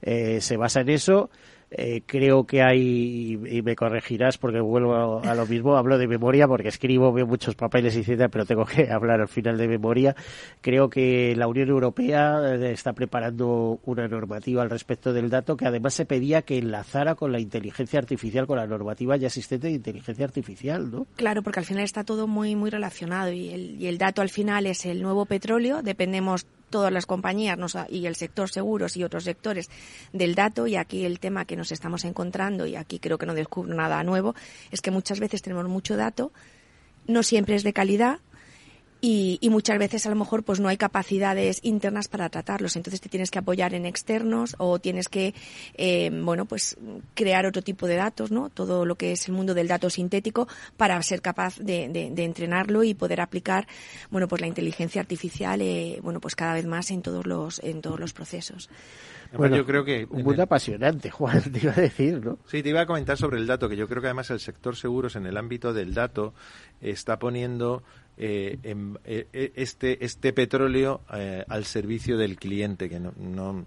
eh, 0.01 0.41
se 0.41 0.57
basa 0.57 0.81
en 0.81 0.91
eso 0.91 1.31
eh, 1.75 2.03
creo 2.05 2.45
que 2.45 2.63
hay, 2.63 3.39
y 3.49 3.63
me 3.63 3.75
corregirás 3.75 4.37
porque 4.37 4.61
vuelvo 4.61 5.21
a, 5.23 5.35
lo 5.35 5.47
mismo, 5.47 5.77
hablo 5.77 5.97
de 5.97 6.07
memoria 6.07 6.47
porque 6.47 6.69
escribo, 6.69 7.13
veo 7.13 7.27
muchos 7.27 7.55
papeles, 7.55 7.97
etcétera, 7.97 8.29
pero 8.29 8.45
tengo 8.45 8.65
que 8.67 8.91
hablar 8.93 9.21
al 9.21 9.29
final 9.29 9.57
de 9.57 9.69
memoria. 9.69 10.15
Creo 10.61 10.91
que 10.91 11.35
la 11.37 11.47
Unión 11.47 11.69
Europea 11.71 12.41
eh, 12.55 12.73
está 12.73 12.93
preparando 12.93 13.81
una 13.85 14.07
normativa 14.07 14.63
al 14.63 14.71
respecto 14.71 15.13
del 15.13 15.31
dato 15.31 15.57
que 15.57 15.67
además 15.67 15.95
se 15.95 16.05
pedía 16.05 16.43
que 16.43 16.59
enlazara 16.59 17.15
con 17.15 17.33
la 17.33 17.41
inteligencia 17.41 17.99
artificial, 17.99 18.47
con 18.47 18.59
la 18.59 18.67
normativa 18.67 19.17
ya 19.17 19.29
existente 19.29 19.69
de 19.69 19.75
inteligencia 19.75 20.25
artificial, 20.25 20.91
¿no? 20.91 21.07
Claro, 21.17 21.43
porque 21.43 21.61
al 21.61 21.67
final 21.67 21.85
está 21.85 22.05
todo 22.05 22.27
muy, 22.27 22.55
muy 22.55 22.71
relacionado 22.71 23.33
y 23.33 23.49
el, 23.49 23.81
y 23.81 23.87
el 23.87 23.99
dato 23.99 24.21
al 24.21 24.29
final 24.29 24.67
es 24.67 24.85
el 24.85 25.03
nuevo 25.03 25.25
petróleo, 25.25 25.83
dependemos 25.83 26.47
todas 26.73 26.93
las 26.93 27.07
compañías 27.07 27.57
y 27.89 28.07
el 28.07 28.17
sector 28.17 28.51
seguros 28.51 28.97
y 28.97 29.05
otros 29.05 29.23
sectores 29.23 29.71
del 30.13 30.35
dato 30.35 30.67
y 30.67 30.75
aquí 30.75 31.05
el 31.05 31.21
tema 31.21 31.45
que 31.45 31.55
nos 31.55 31.71
estamos 31.71 32.05
encontrando 32.05 32.67
y 32.67 32.75
aquí 32.75 32.99
creo 32.99 33.19
que 33.19 33.27
no 33.27 33.35
descubro 33.35 33.73
nada 33.73 34.03
nuevo 34.03 34.35
es 34.73 34.81
que 34.81 34.91
muchas 34.91 35.21
veces 35.21 35.43
tenemos 35.43 35.69
mucho 35.69 35.97
dato, 35.97 36.33
no 37.07 37.23
siempre 37.23 37.55
es 37.55 37.63
de 37.63 37.73
calidad 37.73 38.19
y, 39.05 39.39
y, 39.41 39.51
muchas 39.51 39.81
veces 39.81 40.07
a 40.07 40.11
lo 40.11 40.15
mejor 40.15 40.45
pues 40.45 40.61
no 40.61 40.69
hay 40.69 40.77
capacidades 40.77 41.59
internas 41.65 42.07
para 42.07 42.29
tratarlos. 42.29 42.77
Entonces 42.77 43.01
te 43.01 43.09
tienes 43.09 43.33
que 43.33 43.41
apoyar 43.41 43.75
en 43.75 43.85
externos 43.85 44.55
o 44.59 44.79
tienes 44.79 45.09
que 45.09 45.35
eh, 45.75 46.09
bueno 46.13 46.45
pues 46.45 46.77
crear 47.15 47.45
otro 47.45 47.63
tipo 47.63 47.89
de 47.89 47.97
datos 47.97 48.31
no 48.31 48.49
todo 48.49 48.87
lo 48.87 48.95
que 48.95 49.13
es 49.13 49.27
el 49.27 49.35
mundo 49.35 49.55
del 49.55 49.67
dato 49.67 49.91
sintético 49.91 50.47
para 50.77 51.03
ser 51.03 51.21
capaz 51.21 51.59
de, 51.59 51.89
de, 51.89 52.11
de 52.13 52.25
entrenarlo 52.25 52.85
y 52.85 52.95
poder 52.95 53.21
aplicar 53.21 53.67
bueno 54.11 54.29
pues 54.29 54.41
la 54.41 54.47
inteligencia 54.47 55.01
artificial 55.01 55.61
eh, 55.61 55.99
bueno 56.01 56.21
pues 56.21 56.37
cada 56.37 56.55
vez 56.55 56.67
más 56.67 56.93
en 56.93 57.03
todos 57.03 57.27
los 57.27 57.59
en 57.65 57.83
todos 57.83 57.99
los 57.99 58.13
procesos. 58.13 58.71
Bueno, 59.35 59.57
yo 59.57 59.65
creo 59.65 59.85
que 59.85 60.07
un 60.11 60.25
mundo 60.25 60.43
apasionante, 60.43 61.11
Juan, 61.11 61.41
te 61.53 61.61
iba 61.61 61.73
a 61.73 61.81
decir, 61.81 62.25
¿no? 62.25 62.39
Sí, 62.47 62.63
te 62.63 62.69
iba 62.69 62.83
a 62.83 62.87
comentar 62.87 63.17
sobre 63.17 63.39
el 63.39 63.47
dato, 63.47 63.69
que 63.69 63.77
yo 63.77 63.89
creo 63.89 64.03
que 64.03 64.09
además 64.09 64.31
el 64.31 64.41
sector 64.41 64.77
seguros 64.77 65.17
en 65.17 65.27
el 65.27 65.37
ámbito 65.39 65.73
del 65.73 65.95
dato 65.95 66.35
está 66.81 67.19
poniendo 67.19 67.83
eh, 68.17 68.59
en, 68.63 68.99
eh, 69.05 69.27
eh, 69.33 69.53
este, 69.57 70.05
este 70.05 70.33
petróleo 70.33 71.01
eh, 71.13 71.45
al 71.49 71.65
servicio 71.65 72.17
del 72.17 72.37
cliente, 72.37 72.89
que 72.89 73.01
no, 73.01 73.13
no, 73.17 73.65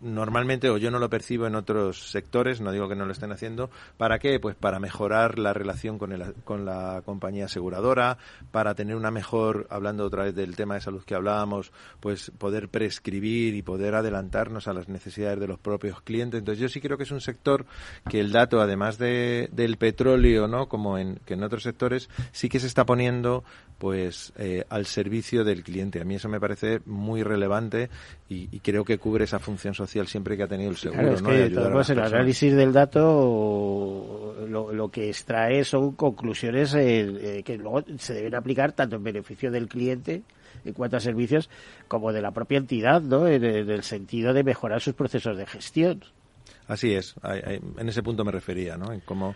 normalmente, 0.00 0.70
o 0.70 0.78
yo 0.78 0.90
no 0.90 0.98
lo 0.98 1.10
percibo 1.10 1.46
en 1.46 1.54
otros 1.54 2.10
sectores, 2.10 2.60
no 2.60 2.72
digo 2.72 2.88
que 2.88 2.94
no 2.94 3.06
lo 3.06 3.12
estén 3.12 3.32
haciendo, 3.32 3.70
¿para 3.96 4.18
qué? 4.18 4.38
Pues 4.38 4.54
para 4.54 4.78
mejorar 4.78 5.38
la 5.38 5.52
relación 5.52 5.98
con, 5.98 6.12
el, 6.12 6.34
con 6.44 6.64
la 6.64 7.02
compañía 7.04 7.46
aseguradora, 7.46 8.18
para 8.50 8.74
tener 8.74 8.96
una 8.96 9.10
mejor, 9.10 9.66
hablando 9.70 10.04
otra 10.04 10.24
vez 10.24 10.34
del 10.34 10.56
tema 10.56 10.74
de 10.74 10.80
salud 10.80 11.02
que 11.04 11.14
hablábamos, 11.14 11.72
pues 12.00 12.30
poder 12.38 12.68
prescribir 12.68 13.54
y 13.54 13.62
poder 13.62 13.94
adelantarnos 13.94 14.68
a 14.68 14.72
las 14.72 14.88
necesidades 14.88 15.40
de 15.40 15.48
los 15.48 15.58
propios 15.58 16.00
clientes. 16.02 16.38
Entonces 16.38 16.60
yo 16.60 16.68
sí 16.68 16.80
creo 16.80 16.96
que 16.96 17.04
es 17.04 17.10
un 17.10 17.20
sector 17.20 17.66
que 18.08 18.20
el 18.20 18.32
dato, 18.32 18.60
además 18.60 18.98
de, 18.98 19.48
del 19.52 19.76
petróleo, 19.76 20.46
¿no? 20.48 20.68
Como 20.68 20.98
en, 20.98 21.16
que 21.24 21.34
en 21.34 21.42
otros 21.42 21.62
sectores, 21.62 22.08
sí 22.32 22.48
que 22.48 22.60
se 22.60 22.66
está 22.66 22.84
poniendo 22.86 23.44
pues 23.78 24.32
eh, 24.38 24.64
al 24.68 24.86
servicio 24.86 25.44
del 25.44 25.62
cliente. 25.62 26.00
A 26.00 26.04
mí 26.04 26.14
eso 26.14 26.28
me 26.28 26.40
parece 26.40 26.80
muy 26.86 27.22
relevante 27.22 27.90
y, 28.28 28.48
y, 28.50 28.60
creo 28.60 28.84
que 28.84 28.98
cubre 28.98 29.24
esa 29.24 29.38
función 29.38 29.74
social 29.74 30.06
siempre 30.06 30.36
que 30.36 30.44
ha 30.44 30.48
tenido 30.48 30.70
el 30.70 30.76
seguro. 30.76 31.00
Claro, 31.00 31.14
es 31.14 31.22
¿no? 31.22 31.28
que 31.28 31.92
el 31.92 31.98
análisis 31.98 32.54
del 32.54 32.72
dato 32.72 34.36
lo, 34.48 34.72
lo, 34.72 34.88
que 34.90 35.08
extrae 35.08 35.64
son 35.64 35.92
conclusiones 35.92 36.74
eh, 36.74 37.38
eh, 37.38 37.42
que 37.42 37.58
luego 37.58 37.84
se 37.98 38.14
deben 38.14 38.34
aplicar 38.34 38.72
tanto 38.72 38.96
en 38.96 39.04
beneficio 39.04 39.50
del 39.50 39.68
cliente 39.68 40.22
en 40.64 40.72
cuanto 40.72 40.96
a 40.96 41.00
servicios 41.00 41.50
como 41.88 42.12
de 42.12 42.22
la 42.22 42.30
propia 42.30 42.58
entidad, 42.58 43.02
¿no? 43.02 43.26
En, 43.26 43.44
en 43.44 43.70
el 43.70 43.82
sentido 43.82 44.32
de 44.32 44.44
mejorar 44.44 44.80
sus 44.80 44.94
procesos 44.94 45.36
de 45.36 45.46
gestión. 45.46 46.02
Así 46.66 46.94
es, 46.94 47.14
en 47.22 47.88
ese 47.88 48.02
punto 48.02 48.24
me 48.24 48.32
refería, 48.32 48.78
¿no? 48.78 48.92
En 48.92 49.00
cómo 49.00 49.34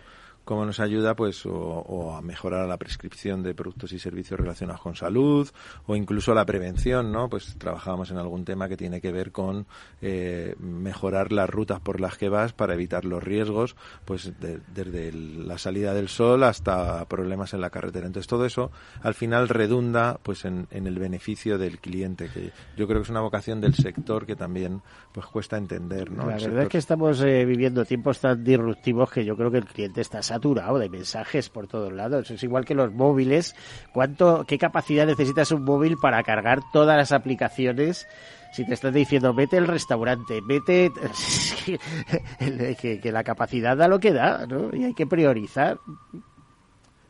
cómo 0.49 0.65
nos 0.65 0.79
ayuda 0.79 1.15
pues 1.15 1.45
o, 1.45 1.51
o, 1.53 2.15
a 2.15 2.23
mejorar 2.23 2.67
la 2.67 2.77
prescripción 2.77 3.43
de 3.43 3.53
productos 3.53 3.93
y 3.93 3.99
servicios 3.99 4.39
relacionados 4.39 4.81
con 4.81 4.95
salud 4.95 5.47
o 5.85 5.95
incluso 5.95 6.33
la 6.33 6.43
prevención 6.43 7.11
no 7.11 7.29
pues 7.29 7.55
trabajábamos 7.59 8.09
en 8.09 8.17
algún 8.17 8.45
tema 8.45 8.67
que 8.67 8.75
tiene 8.75 8.99
que 8.99 9.11
ver 9.11 9.31
con 9.31 9.67
eh, 10.01 10.55
mejorar 10.57 11.31
las 11.31 11.47
rutas 11.47 11.79
por 11.81 12.01
las 12.01 12.17
que 12.17 12.29
vas 12.29 12.53
para 12.53 12.73
evitar 12.73 13.05
los 13.05 13.23
riesgos 13.23 13.75
pues 14.05 14.39
de, 14.39 14.59
desde 14.73 15.09
el, 15.09 15.47
la 15.47 15.59
salida 15.59 15.93
del 15.93 16.09
sol 16.09 16.43
hasta 16.43 17.05
problemas 17.05 17.53
en 17.53 17.61
la 17.61 17.69
carretera. 17.69 18.07
Entonces 18.07 18.27
todo 18.27 18.47
eso 18.47 18.71
al 19.03 19.13
final 19.13 19.49
redunda 19.49 20.19
pues 20.23 20.45
en, 20.45 20.67
en, 20.71 20.87
el 20.87 20.97
beneficio 20.97 21.59
del 21.59 21.77
cliente 21.77 22.27
que 22.33 22.51
yo 22.75 22.87
creo 22.87 23.01
que 23.01 23.03
es 23.03 23.11
una 23.11 23.21
vocación 23.21 23.61
del 23.61 23.75
sector 23.75 24.25
que 24.25 24.35
también 24.35 24.81
pues 25.11 25.27
cuesta 25.27 25.57
entender 25.57 26.09
no 26.09 26.23
la 26.23 26.33
verdad 26.33 26.39
sector... 26.39 26.61
es 26.63 26.69
que 26.69 26.77
estamos 26.79 27.21
eh, 27.21 27.45
viviendo 27.45 27.85
tiempos 27.85 28.19
tan 28.19 28.43
disruptivos 28.43 29.11
que 29.11 29.23
yo 29.23 29.37
creo 29.37 29.51
que 29.51 29.59
el 29.59 29.65
cliente 29.65 30.01
está 30.01 30.23
de 30.39 30.89
mensajes 30.89 31.49
por 31.49 31.67
todos 31.67 31.91
lados. 31.93 32.31
Es 32.31 32.43
igual 32.43 32.65
que 32.65 32.75
los 32.75 32.93
móviles. 32.93 33.55
¿Cuánto, 33.93 34.45
qué 34.47 34.57
capacidad 34.57 35.05
necesitas 35.05 35.51
un 35.51 35.63
móvil 35.63 35.97
para 36.01 36.23
cargar 36.23 36.61
todas 36.71 36.97
las 36.97 37.11
aplicaciones? 37.11 38.07
Si 38.51 38.65
te 38.65 38.73
están 38.73 38.93
diciendo, 38.93 39.33
vete 39.33 39.57
el 39.57 39.67
restaurante, 39.67 40.39
vete... 40.47 40.91
que, 42.81 42.99
que 42.99 43.11
la 43.11 43.23
capacidad 43.23 43.77
da 43.77 43.87
lo 43.87 43.99
que 43.99 44.11
da, 44.11 44.45
¿no? 44.47 44.75
Y 44.75 44.85
hay 44.85 44.93
que 44.93 45.05
priorizar. 45.05 45.77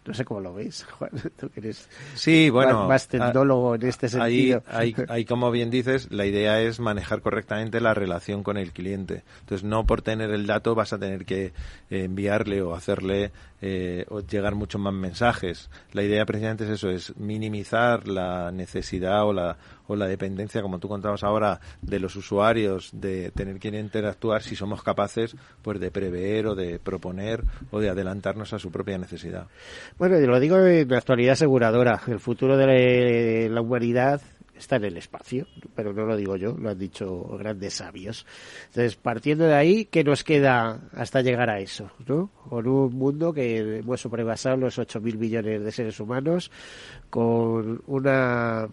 No 0.10 0.16
sé 0.16 0.26
cómo 0.26 0.40
lo 0.40 0.56
ves, 0.56 0.84
Juan, 0.98 1.12
tú 1.40 1.52
que 1.52 1.60
eres 1.60 1.88
sí, 2.16 2.50
bueno, 2.50 2.88
más, 2.88 3.08
tendólogo 3.08 3.76
en 3.76 3.86
este 3.86 4.10
sentido. 4.10 4.64
Ahí, 4.66 4.96
ahí, 4.96 5.06
ahí, 5.08 5.24
como 5.24 5.52
bien 5.52 5.70
dices, 5.70 6.12
la 6.12 6.26
idea 6.26 6.60
es 6.62 6.80
manejar 6.80 7.22
correctamente 7.22 7.80
la 7.80 7.94
relación 7.94 8.42
con 8.42 8.58
el 8.58 8.72
cliente. 8.72 9.22
Entonces, 9.42 9.64
no 9.64 9.86
por 9.86 10.02
tener 10.02 10.32
el 10.32 10.48
dato 10.48 10.74
vas 10.74 10.94
a 10.94 10.98
tener 10.98 11.26
que 11.26 11.54
enviarle 11.92 12.64
o 12.64 12.74
hacerle 12.74 13.32
eh, 13.62 14.06
o 14.10 14.22
llegar 14.22 14.56
muchos 14.56 14.82
más 14.82 14.96
mensajes. 14.96 15.70
La 15.92 16.02
idea 16.02 16.26
precisamente 16.26 16.64
es 16.64 16.72
eso, 16.72 16.90
es 16.90 17.16
minimizar 17.16 18.08
la 18.08 18.52
necesidad 18.52 19.26
o 19.26 19.34
la, 19.34 19.58
o 19.90 19.96
la 19.96 20.08
dependencia, 20.08 20.62
como 20.62 20.80
tú 20.80 20.88
contabas 20.88 21.24
ahora, 21.24 21.60
de 21.82 22.00
los 22.00 22.16
usuarios, 22.16 22.92
de 22.94 23.32
tener 23.32 23.60
que 23.60 23.70
interactuar 23.70 24.44
si 24.44 24.56
somos 24.56 24.84
capaces 24.84 25.36
pues 25.64 25.80
de 25.80 25.90
prever 25.92 26.46
o 26.48 26.56
de 26.56 26.80
proponer 26.80 27.44
o 27.72 27.80
de 27.80 27.90
adelantarnos 27.90 28.54
a 28.54 28.60
su 28.60 28.72
propia 28.72 28.98
necesidad. 28.98 29.48
Bueno, 29.98 30.20
lo 30.20 30.40
digo 30.40 30.58
en 30.60 30.88
la 30.88 31.00
actualidad 31.00 31.34
aseguradora, 31.34 32.02
el 32.08 32.20
futuro 32.20 32.56
de 32.56 33.50
la 33.50 33.62
humanidad 33.62 34.22
está 34.60 34.76
en 34.76 34.86
el 34.86 34.98
espacio, 34.98 35.48
pero 35.74 35.94
no 35.94 36.06
lo 36.06 36.16
digo 36.16 36.36
yo, 36.36 36.56
lo 36.58 36.70
han 36.70 36.78
dicho 36.78 37.24
grandes 37.38 37.76
sabios. 37.76 38.26
Entonces, 38.68 38.96
partiendo 38.96 39.46
de 39.46 39.56
ahí, 39.56 39.86
¿qué 39.86 40.04
nos 40.04 40.24
queda 40.24 40.82
hasta 40.94 41.22
llegar 41.22 41.50
a 41.50 41.60
eso? 41.60 41.90
¿no? 42.06 42.28
Con 42.50 42.68
un 42.68 42.94
mundo 42.94 43.34
que 43.34 43.80
hemos 43.80 44.02
sobrepasado 44.02 44.58
los 44.58 44.78
8.000 44.78 45.18
millones 45.18 45.64
de 45.64 45.72
seres 45.72 46.00
humanos, 46.00 46.52
con 47.10 47.82
una 47.88 48.68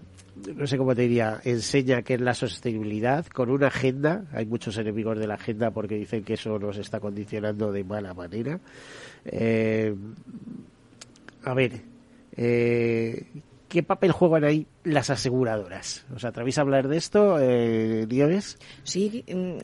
no 0.54 0.66
sé 0.66 0.76
cómo 0.76 0.94
te 0.94 1.02
diría, 1.02 1.40
enseña 1.44 2.02
que 2.02 2.14
es 2.14 2.20
la 2.20 2.34
sostenibilidad, 2.34 3.26
con 3.26 3.50
una 3.50 3.68
agenda, 3.68 4.24
hay 4.32 4.46
muchos 4.46 4.76
enemigos 4.78 5.18
de 5.18 5.26
la 5.26 5.34
agenda 5.34 5.70
porque 5.70 5.96
dicen 5.96 6.24
que 6.24 6.34
eso 6.34 6.58
nos 6.58 6.76
está 6.76 7.00
condicionando 7.00 7.72
de 7.72 7.84
mala 7.84 8.14
manera. 8.14 8.60
Eh, 9.24 9.94
a 11.44 11.54
ver, 11.54 11.80
eh, 12.36 13.24
¿qué 13.68 13.82
papel 13.82 14.12
juegan 14.12 14.44
ahí 14.44 14.66
las 14.86 15.10
aseguradoras? 15.10 16.06
¿Os 16.14 16.24
atrevéis 16.24 16.58
a 16.58 16.60
hablar 16.60 16.88
de 16.88 16.96
esto, 16.96 17.38
eh? 17.40 18.06
Sí, 18.84 19.24
mm, 19.26 19.58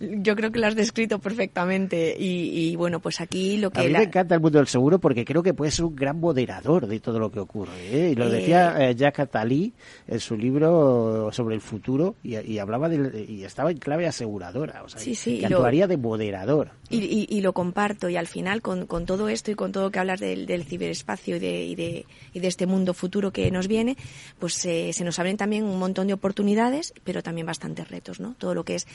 yo 0.22 0.36
creo 0.36 0.52
que 0.52 0.60
lo 0.60 0.66
has 0.66 0.76
descrito 0.76 1.18
perfectamente 1.18 2.14
y, 2.18 2.70
y 2.70 2.76
bueno, 2.76 3.00
pues 3.00 3.20
aquí 3.20 3.56
lo 3.56 3.70
que... 3.70 3.80
A 3.80 3.84
mí 3.84 3.90
la... 3.90 3.98
me 3.98 4.04
encanta 4.04 4.36
el 4.36 4.40
mundo 4.40 4.58
del 4.58 4.68
seguro 4.68 5.00
porque 5.00 5.24
creo 5.24 5.42
que 5.42 5.54
puede 5.54 5.72
ser 5.72 5.84
un 5.84 5.96
gran 5.96 6.20
moderador 6.20 6.86
de 6.86 7.00
todo 7.00 7.18
lo 7.18 7.30
que 7.30 7.40
ocurre. 7.40 7.72
¿eh? 7.90 8.10
Y 8.12 8.14
lo 8.14 8.30
decía 8.30 8.76
eh, 8.78 8.94
Jack 8.94 9.18
Attali 9.20 9.74
en 10.06 10.20
su 10.20 10.36
libro 10.36 11.30
sobre 11.32 11.56
el 11.56 11.60
futuro 11.60 12.14
y, 12.22 12.38
y 12.38 12.58
hablaba 12.58 12.88
de, 12.88 13.26
y 13.28 13.42
estaba 13.42 13.72
en 13.72 13.78
clave 13.78 14.06
aseguradora, 14.06 14.84
o 14.84 14.88
sea, 14.88 15.00
sí, 15.00 15.14
sí, 15.14 15.40
que 15.40 15.46
actuaría 15.46 15.86
lo... 15.86 15.88
de 15.88 15.96
moderador. 15.96 16.70
Y, 16.90 16.98
y, 16.98 17.26
y, 17.28 17.40
lo 17.40 17.52
comparto 17.52 18.08
y 18.08 18.16
al 18.16 18.28
final 18.28 18.62
con, 18.62 18.86
con, 18.86 19.04
todo 19.04 19.28
esto 19.28 19.50
y 19.50 19.54
con 19.54 19.72
todo 19.72 19.90
que 19.90 19.98
hablas 19.98 20.20
del, 20.20 20.46
del 20.46 20.64
ciberespacio 20.64 21.36
y 21.36 21.38
de, 21.38 21.64
y, 21.64 21.74
de, 21.74 22.06
y 22.32 22.40
de 22.40 22.48
este 22.48 22.66
mundo 22.66 22.94
futuro 22.94 23.30
que 23.30 23.50
nos 23.50 23.68
viene, 23.68 23.96
pues 24.38 24.64
eh, 24.64 24.92
se 24.92 25.04
nos 25.04 25.18
abren 25.18 25.36
también 25.36 25.64
un 25.64 25.78
montón 25.78 26.06
de 26.06 26.12
oportunidades, 26.12 26.92
pero 27.04 27.22
también 27.22 27.46
bastantes 27.46 27.88
retos, 27.88 28.20
¿no? 28.20 28.34
Todo 28.38 28.54
lo 28.54 28.64
que 28.64 28.76
es 28.76 28.86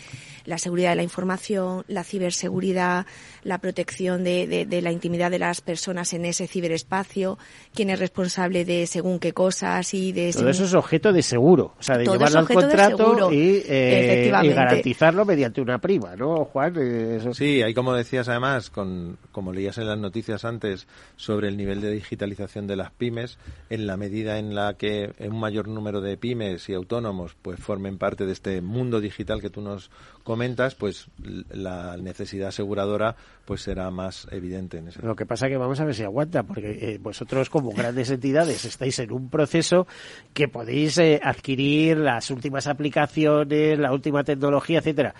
la 0.45 0.57
seguridad 0.57 0.91
de 0.91 0.97
la 0.97 1.03
información, 1.03 1.83
la 1.87 2.03
ciberseguridad, 2.03 3.05
la 3.43 3.57
protección 3.59 4.23
de, 4.23 4.47
de, 4.47 4.65
de 4.65 4.81
la 4.81 4.91
intimidad 4.91 5.31
de 5.31 5.39
las 5.39 5.61
personas 5.61 6.13
en 6.13 6.25
ese 6.25 6.47
ciberespacio, 6.47 7.37
quién 7.73 7.89
es 7.89 7.99
responsable 7.99 8.65
de 8.65 8.87
según 8.87 9.19
qué 9.19 9.33
cosas 9.33 9.93
y 9.93 10.11
de... 10.11 10.31
Todo 10.31 10.39
según... 10.39 10.51
eso 10.51 10.63
es 10.65 10.73
objeto 10.73 11.13
de 11.13 11.21
seguro, 11.21 11.73
o 11.79 11.83
sea, 11.83 11.97
de 11.97 12.05
todo 12.05 12.15
llevarlo 12.15 12.39
al 12.39 12.47
contrato 12.47 13.31
y, 13.31 13.63
eh, 13.67 14.31
y, 14.43 14.49
garantizarlo 14.49 15.25
mediante 15.25 15.61
una 15.61 15.79
prima, 15.79 16.15
¿no, 16.15 16.45
Juan? 16.45 16.75
Eso... 16.77 17.33
Sí, 17.33 17.61
hay 17.61 17.73
como 17.73 17.93
decías 17.93 18.27
además, 18.29 18.69
con, 18.69 19.17
como 19.31 19.51
leías 19.51 19.77
en 19.77 19.87
las 19.87 19.97
noticias 19.97 20.45
antes, 20.45 20.87
sobre 21.15 21.47
el 21.47 21.57
nivel 21.57 21.81
de 21.81 21.91
digitalización 21.91 22.67
de 22.67 22.75
las 22.75 22.91
pymes, 22.91 23.37
en 23.69 23.87
la 23.87 23.97
medida 23.97 24.37
en 24.37 24.55
la 24.55 24.75
que 24.75 25.13
un 25.29 25.39
mayor 25.39 25.67
número 25.67 26.01
de 26.01 26.17
pymes 26.17 26.69
y 26.69 26.73
autónomos 26.73 27.35
pues 27.41 27.59
formen 27.59 27.97
parte 27.97 28.25
de 28.25 28.33
este 28.33 28.61
mundo 28.61 29.01
digital 29.01 29.41
que 29.41 29.49
tú 29.49 29.61
nos 29.61 29.89
comentas, 30.23 30.75
pues 30.75 31.07
la 31.49 31.97
necesidad 31.97 32.49
aseguradora 32.49 33.15
pues 33.45 33.61
será 33.61 33.91
más 33.91 34.27
evidente 34.31 34.77
en 34.77 34.87
ese 34.87 35.01
Lo 35.01 35.15
que 35.15 35.25
pasa 35.25 35.49
que 35.49 35.57
vamos 35.57 35.79
a 35.79 35.85
ver 35.85 35.95
si 35.95 36.03
aguanta, 36.03 36.43
porque 36.43 36.71
eh, 36.81 36.97
vosotros 37.01 37.49
como 37.49 37.71
grandes 37.71 38.09
entidades 38.09 38.63
estáis 38.65 38.97
en 38.99 39.11
un 39.11 39.29
proceso 39.29 39.85
que 40.33 40.47
podéis 40.47 40.97
eh, 40.97 41.19
adquirir 41.21 41.97
las 41.97 42.31
últimas 42.31 42.67
aplicaciones, 42.67 43.77
la 43.77 43.91
última 43.91 44.23
tecnología, 44.23 44.79
etcétera, 44.79 45.13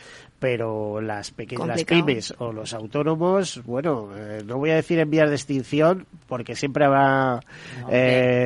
pero 0.43 0.99
las 0.99 1.31
pequeñas 1.31 1.85
pymes 1.85 2.33
o 2.37 2.51
los 2.51 2.73
autónomos, 2.73 3.61
bueno, 3.63 4.09
eh, 4.13 4.41
no 4.45 4.57
voy 4.57 4.71
a 4.71 4.75
decir 4.75 4.99
en 4.99 5.09
vías 5.09 5.29
de 5.29 5.35
extinción, 5.35 6.05
porque 6.27 6.53
siempre 6.53 6.83
habrá 6.83 7.39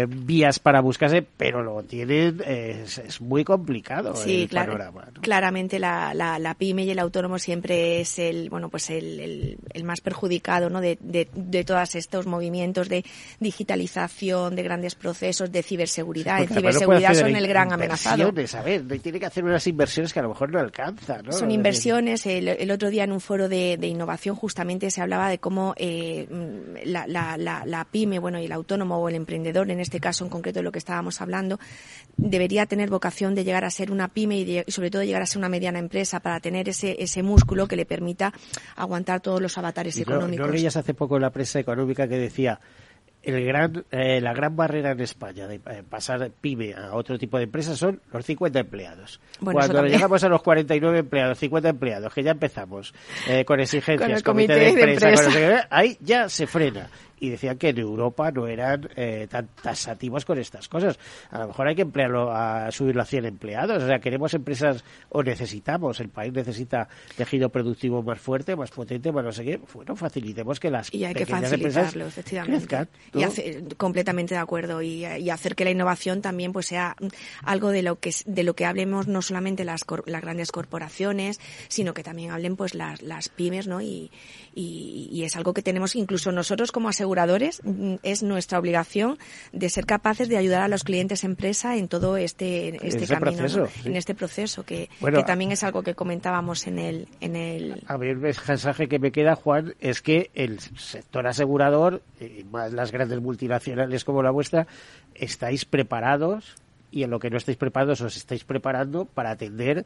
vías 0.08 0.60
para 0.60 0.82
buscarse, 0.82 1.24
pero 1.24 1.64
lo 1.64 1.82
tienen, 1.82 2.44
es, 2.46 3.20
muy 3.20 3.44
complicado 3.44 4.16
sí, 4.16 4.48
Claramente 5.22 5.80
la, 5.80 6.14
la, 6.14 6.54
pyme 6.54 6.84
y 6.84 6.92
el 6.92 7.00
autónomo 7.00 7.40
siempre 7.40 8.02
es 8.02 8.20
el, 8.20 8.52
bueno, 8.52 8.70
pues 8.70 8.92
el 8.92 9.58
el 9.74 9.84
más 9.84 10.02
perjudicado 10.02 10.70
¿no? 10.70 10.82
de, 10.82 10.98
de, 11.02 11.64
todos 11.64 11.96
estos 11.96 12.26
movimientos 12.26 12.90
de 12.90 13.04
digitalización, 13.40 14.56
de 14.56 14.64
grandes 14.64 14.96
procesos, 14.96 15.52
de 15.52 15.64
ciberseguridad. 15.64 16.42
en 16.42 16.50
ciberseguridad 16.50 17.14
son 17.14 17.36
el 17.36 17.48
gran 17.48 17.72
amenazado. 17.72 18.28
A 18.28 18.62
ver, 18.62 18.86
tiene 19.00 19.20
que 19.20 19.26
hacer 19.26 19.44
unas 19.44 19.66
inversiones 19.68 20.14
que 20.14 20.20
a 20.20 20.24
lo 20.24 20.30
mejor 20.30 20.52
no 20.52 20.60
alcanza. 20.60 21.22
¿no? 21.22 21.32
Son 21.32 21.52
inversiones. 21.52 21.87
El, 21.90 22.72
otro 22.72 22.90
día 22.90 23.04
en 23.04 23.12
un 23.12 23.22
foro 23.22 23.48
de, 23.50 23.78
innovación 23.82 24.36
justamente 24.36 24.92
se 24.92 25.02
hablaba 25.02 25.30
de 25.30 25.40
cómo 25.40 25.74
eh, 25.78 26.28
la, 26.86 27.08
la, 27.08 27.38
la, 27.38 27.86
pyme, 27.86 28.20
bueno, 28.20 28.40
y 28.40 28.46
el 28.46 28.52
autónomo 28.52 28.98
o 28.98 29.10
el 29.10 29.16
emprendedor, 29.16 29.70
en 29.72 29.80
este 29.80 30.00
caso 30.00 30.24
en 30.24 30.30
concreto 30.30 30.60
de 30.60 30.64
lo 30.64 30.72
que 30.72 30.80
estábamos 30.80 31.22
hablando, 31.22 31.60
debería 32.18 32.66
tener 32.66 32.90
vocación 32.90 33.36
de 33.36 33.44
llegar 33.44 33.64
a 33.66 33.70
ser 33.70 33.92
una 33.92 34.08
pyme 34.10 34.40
y, 34.40 34.64
sobre 34.68 34.92
todo 34.92 35.04
llegar 35.04 35.22
a 35.22 35.26
ser 35.26 35.40
una 35.40 35.50
mediana 35.50 35.80
empresa 35.80 36.20
para 36.20 36.40
tener 36.40 36.70
ese, 36.70 37.02
ese 37.02 37.24
músculo 37.24 37.68
que 37.68 37.76
le 37.76 37.86
permita 37.86 38.34
aguantar 38.76 39.22
todos 39.22 39.42
los 39.42 39.58
avatares 39.58 39.98
económicos. 39.98 40.46
¿No 40.46 40.52
leías 40.52 40.78
hace 40.78 40.94
poco 40.94 41.16
en 41.16 41.22
la 41.22 41.32
prensa 41.32 41.60
económica 41.60 42.08
que 42.08 42.18
decía 42.18 42.60
el 43.28 43.46
gran, 43.46 43.86
eh, 43.92 44.22
la 44.22 44.34
gran 44.34 44.56
barrera 44.56 44.92
en 44.92 45.02
España 45.02 45.48
de 45.48 45.56
eh, 45.56 45.84
pasar 45.88 46.32
PYME 46.40 46.74
a 46.74 46.94
otro 46.94 47.20
tipo 47.20 47.38
de 47.38 47.44
empresas 47.44 47.78
son 47.78 48.02
los 48.14 48.26
50 48.26 48.60
empleados. 48.60 49.20
Cuando 49.44 49.86
llegamos 49.86 50.24
a 50.24 50.30
los 50.30 50.42
49 50.42 51.00
empleados, 51.00 51.38
50 51.38 51.70
empleados, 51.70 52.14
que 52.14 52.24
ya 52.24 52.32
empezamos 52.32 52.94
eh, 53.28 53.44
con 53.44 53.60
exigencias, 53.60 54.24
comité, 54.24 54.54
de 54.54 54.70
empresa, 54.70 55.68
ahí 55.70 55.98
ya 56.00 56.30
se 56.30 56.48
frena 56.48 56.90
y 57.20 57.30
decían 57.30 57.58
que 57.58 57.70
en 57.70 57.80
Europa 57.80 58.32
no 58.32 58.48
eran 58.48 58.90
eh, 58.96 59.28
tan 59.30 59.48
tasativos 59.62 60.26
con 60.26 60.38
estas 60.38 60.68
cosas. 60.68 61.00
A 61.30 61.40
lo 61.40 61.48
mejor 61.48 61.68
hay 61.68 61.76
que 61.76 61.82
emplearlo 61.82 62.32
a 62.32 62.72
subirlo 62.72 63.02
a 63.02 63.06
100 63.06 63.26
empleados. 63.26 63.84
O 63.84 63.88
sea, 63.88 64.00
queremos 64.00 64.34
empresas 64.34 64.84
o 65.10 65.24
necesitamos, 65.24 66.00
el 66.00 66.10
país 66.10 66.34
necesita 66.34 66.88
tejido 67.16 67.50
productivo 67.50 68.04
más 68.04 68.20
fuerte, 68.20 68.56
más 68.56 68.72
potente, 68.72 69.12
más 69.12 69.24
no 69.24 69.32
sé 69.32 69.44
qué. 69.44 69.60
Bueno, 69.74 69.96
facilitemos 69.96 70.60
que 70.60 70.70
las 70.70 70.94
y 70.94 71.06
hay 71.06 71.14
que 71.14 71.26
facilitarlo, 71.26 72.08
efectivamente. 72.08 72.88
y 73.14 73.76
completamente 73.76 74.36
de 74.36 74.40
acuerdo 74.40 74.82
y, 74.82 75.06
hacer 75.28 75.56
que 75.56 75.66
la 75.66 75.72
innovación 75.72 76.22
también 76.22 76.54
pues 76.54 76.68
sea 76.68 76.96
algo 77.44 77.70
de 77.70 77.82
lo 77.82 78.00
que 78.00 78.12
de 78.26 78.44
lo 78.44 78.56
que 78.56 78.66
hablemos 78.66 79.08
no 79.08 79.22
solamente 79.22 79.66
las, 79.66 79.82
las 80.06 80.22
grandes 80.22 80.52
corporaciones, 80.52 81.40
sino 81.68 81.94
que 81.94 82.04
también 82.04 82.32
hablen 82.32 82.56
pues 82.56 82.74
las, 82.74 83.02
las 83.02 83.30
pymes, 83.30 83.68
¿no? 83.68 83.82
Y, 83.82 84.12
y, 84.56 85.24
es 85.24 85.36
algo 85.36 85.54
que 85.54 85.62
tenemos 85.62 85.96
incluso 85.96 86.32
nosotros 86.32 86.72
como 86.72 86.90
aseguradores, 87.08 87.62
mm, 87.64 87.96
es 88.04 88.24
nuestra 88.24 88.60
obligación 88.60 89.18
de 89.54 89.70
ser 89.70 89.86
capaces 89.86 90.28
de 90.28 90.38
ayudar 90.38 90.62
a 90.62 90.68
los 90.68 90.84
clientes 90.84 91.24
empresa 91.24 91.78
en 91.78 91.88
todo 91.88 92.18
este, 92.18 92.86
este 92.86 93.08
camino, 93.08 93.46
en 93.86 93.96
este 93.96 94.14
proceso, 94.14 94.64
que, 94.64 94.90
también 95.26 95.52
es 95.52 95.64
algo 95.64 95.84
que 95.84 95.96
comentábamos 95.96 96.68
en 96.68 96.80
el... 96.80 97.08
En 97.22 97.36
el... 97.36 97.84
A 97.88 97.98
ver, 97.98 98.10
el 98.10 98.18
mensaje 98.18 98.88
que 98.88 99.00
me 99.00 99.12
queda, 99.12 99.36
Juan, 99.36 99.74
es 99.80 100.02
que 100.02 100.30
el 100.34 100.60
sector 100.60 101.28
asegurador, 101.28 102.02
y 102.20 102.44
más 102.44 102.74
las 102.74 102.92
grandes 102.92 103.22
multinacionales 103.22 104.04
como 104.04 104.22
la 104.22 104.32
vuestra, 104.32 104.68
estáis 105.16 105.66
preparados 105.66 106.56
y 106.92 107.04
en 107.04 107.10
lo 107.10 107.20
que 107.20 107.30
no 107.30 107.38
estáis 107.38 107.58
preparados 107.58 108.02
os 108.02 108.16
estáis 108.16 108.44
preparando 108.44 109.06
para 109.06 109.32
atender 109.32 109.86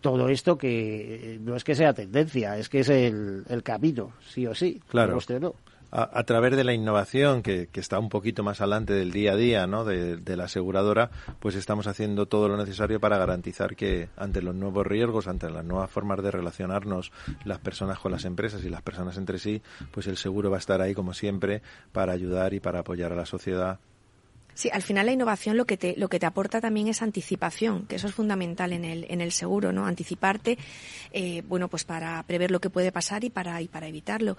todo 0.00 0.28
esto 0.28 0.56
que 0.56 1.38
no 1.40 1.56
es 1.56 1.64
que 1.64 1.74
sea 1.74 1.92
tendencia, 1.92 2.56
es 2.58 2.68
que 2.68 2.80
es 2.80 2.88
el, 2.88 3.44
camino, 3.64 4.12
sí 4.28 4.46
o 4.46 4.54
sí. 4.54 4.80
Claro. 4.88 5.16
Usted 5.16 5.40
no. 5.40 5.54
A, 5.98 6.24
través 6.24 6.54
de 6.54 6.62
la 6.62 6.74
innovación 6.74 7.42
que, 7.42 7.70
está 7.72 7.98
un 7.98 8.10
poquito 8.10 8.42
más 8.42 8.60
adelante 8.60 8.92
del 8.92 9.12
día 9.12 9.32
a 9.32 9.36
día 9.36 9.66
¿no? 9.66 9.86
de, 9.86 10.36
la 10.36 10.44
aseguradora, 10.44 11.10
pues 11.40 11.54
estamos 11.54 11.86
haciendo 11.86 12.26
todo 12.26 12.48
lo 12.48 12.58
necesario 12.58 13.00
para 13.00 13.16
garantizar 13.16 13.76
que 13.76 14.10
ante 14.14 14.42
los 14.42 14.54
nuevos 14.54 14.86
riesgos, 14.86 15.26
ante 15.26 15.48
las 15.48 15.64
nuevas 15.64 15.90
formas 15.90 16.22
de 16.22 16.30
relacionarnos 16.30 17.12
las 17.46 17.60
personas 17.60 17.98
con 17.98 18.12
las 18.12 18.26
empresas 18.26 18.62
y 18.62 18.68
las 18.68 18.82
personas 18.82 19.16
entre 19.16 19.38
sí, 19.38 19.62
pues 19.90 20.06
el 20.06 20.18
seguro 20.18 20.50
va 20.50 20.58
a 20.58 20.60
estar 20.60 20.82
ahí 20.82 20.92
como 20.92 21.14
siempre 21.14 21.62
para 21.92 22.12
ayudar 22.12 22.52
y 22.52 22.60
para 22.60 22.80
apoyar 22.80 23.12
a 23.12 23.16
la 23.16 23.24
sociedad 23.24 23.78
Sí, 24.56 24.70
al 24.72 24.80
final 24.80 25.04
la 25.04 25.12
innovación 25.12 25.58
lo 25.58 25.66
que 25.66 25.76
te, 25.76 25.94
lo 25.98 26.08
que 26.08 26.18
te 26.18 26.24
aporta 26.24 26.62
también 26.62 26.88
es 26.88 27.02
anticipación, 27.02 27.86
que 27.86 27.96
eso 27.96 28.06
es 28.06 28.14
fundamental 28.14 28.72
en 28.72 28.86
el, 28.86 29.04
en 29.10 29.20
el 29.20 29.30
seguro, 29.30 29.70
¿no? 29.70 29.84
Anticiparte, 29.84 30.56
eh, 31.12 31.42
bueno, 31.46 31.68
pues 31.68 31.84
para 31.84 32.22
prever 32.22 32.50
lo 32.50 32.58
que 32.58 32.70
puede 32.70 32.90
pasar 32.90 33.22
y 33.24 33.28
para, 33.28 33.60
y 33.60 33.68
para 33.68 33.86
evitarlo. 33.86 34.38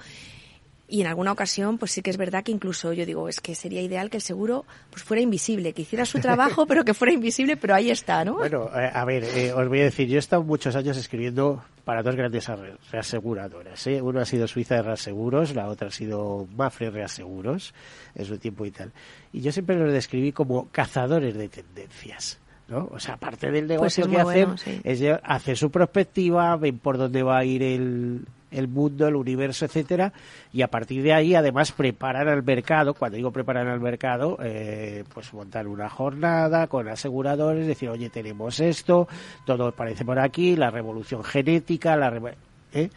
Y 0.90 1.02
en 1.02 1.08
alguna 1.08 1.34
ocasión, 1.34 1.78
pues 1.78 1.92
sí 1.92 2.02
que 2.02 2.10
es 2.10 2.18
verdad 2.18 2.44
que 2.44 2.52
incluso 2.52 2.94
yo 2.94 3.06
digo, 3.06 3.28
es 3.28 3.42
que 3.42 3.56
sería 3.56 3.82
ideal 3.82 4.10
que 4.10 4.18
el 4.18 4.24
seguro 4.24 4.66
pues 4.90 5.04
fuera 5.04 5.22
invisible, 5.22 5.74
que 5.74 5.82
hiciera 5.82 6.06
su 6.06 6.20
trabajo, 6.20 6.66
pero 6.68 6.86
que 6.86 6.94
fuera 6.94 7.14
invisible, 7.14 7.58
pero 7.58 7.76
ahí 7.76 7.90
está, 7.90 8.24
¿no? 8.24 8.36
Bueno, 8.36 8.70
eh, 8.74 8.90
a 8.94 9.04
ver, 9.04 9.26
eh, 9.26 9.52
os 9.52 9.68
voy 9.68 9.82
a 9.82 9.86
decir, 9.86 10.08
yo 10.08 10.16
he 10.16 10.20
estado 10.20 10.44
muchos 10.44 10.76
años 10.78 10.96
escribiendo 10.96 11.62
para 11.84 12.04
dos 12.04 12.16
grandes 12.16 12.50
reaseguradoras. 12.92 13.86
¿eh? 13.88 14.02
Uno 14.02 14.22
ha 14.22 14.26
sido 14.26 14.48
Suiza 14.48 14.76
de 14.76 14.84
Reaseguros, 14.84 15.56
la 15.56 15.68
otra 15.68 15.90
ha 15.90 15.92
sido 15.92 16.48
Mafre 16.56 16.90
Reaseguros, 16.90 17.74
en 18.16 18.26
su 18.26 18.38
tiempo 18.38 18.66
y 18.66 18.72
tal. 18.72 18.94
Y 19.34 19.42
yo 19.42 19.52
siempre 19.52 19.78
los 19.78 19.92
describí 19.92 20.32
como 20.32 20.70
cazadores 20.70 21.36
de 21.36 21.50
tendencias. 21.50 22.40
¿No? 22.68 22.89
O 22.91 22.99
sea, 22.99 23.15
aparte 23.15 23.51
del 23.51 23.65
pues 23.65 23.97
negocio 23.97 24.09
que 24.09 24.18
hacen, 24.20 24.55
es 24.84 25.01
hacer 25.24 25.57
su 25.57 25.72
perspectiva, 25.72 26.55
ven 26.57 26.80
por 26.80 26.97
dónde 26.97 27.24
va 27.24 27.38
a 27.38 27.45
ir 27.45 27.63
el, 27.63 28.26
el 28.51 28.68
mundo, 28.68 29.07
el 29.07 29.15
universo, 29.15 29.65
etcétera, 29.65 30.13
y 30.53 30.61
a 30.61 30.68
partir 30.68 31.03
de 31.03 31.13
ahí 31.13 31.36
además 31.36 31.72
preparar 31.72 32.28
al 32.28 32.43
mercado, 32.43 32.93
cuando 32.93 33.18
digo 33.18 33.32
preparar 33.32 33.68
al 33.68 33.80
mercado, 33.80 34.38
eh, 34.41 35.03
pues 35.13 35.34
montar 35.34 35.68
una 35.68 35.89
jornada 35.89 36.68
con 36.68 36.88
aseguradores, 36.88 37.68
decir, 37.68 37.89
oye, 37.89 38.09
tenemos 38.09 38.59
esto, 38.59 39.07
todo 39.45 39.72
parece 39.72 40.05
por 40.05 40.20
aquí, 40.20 40.55
la 40.55 40.72
revolución 40.72 41.24
genética, 41.24 41.95
la 41.95 42.11
¿eh? 42.74 42.89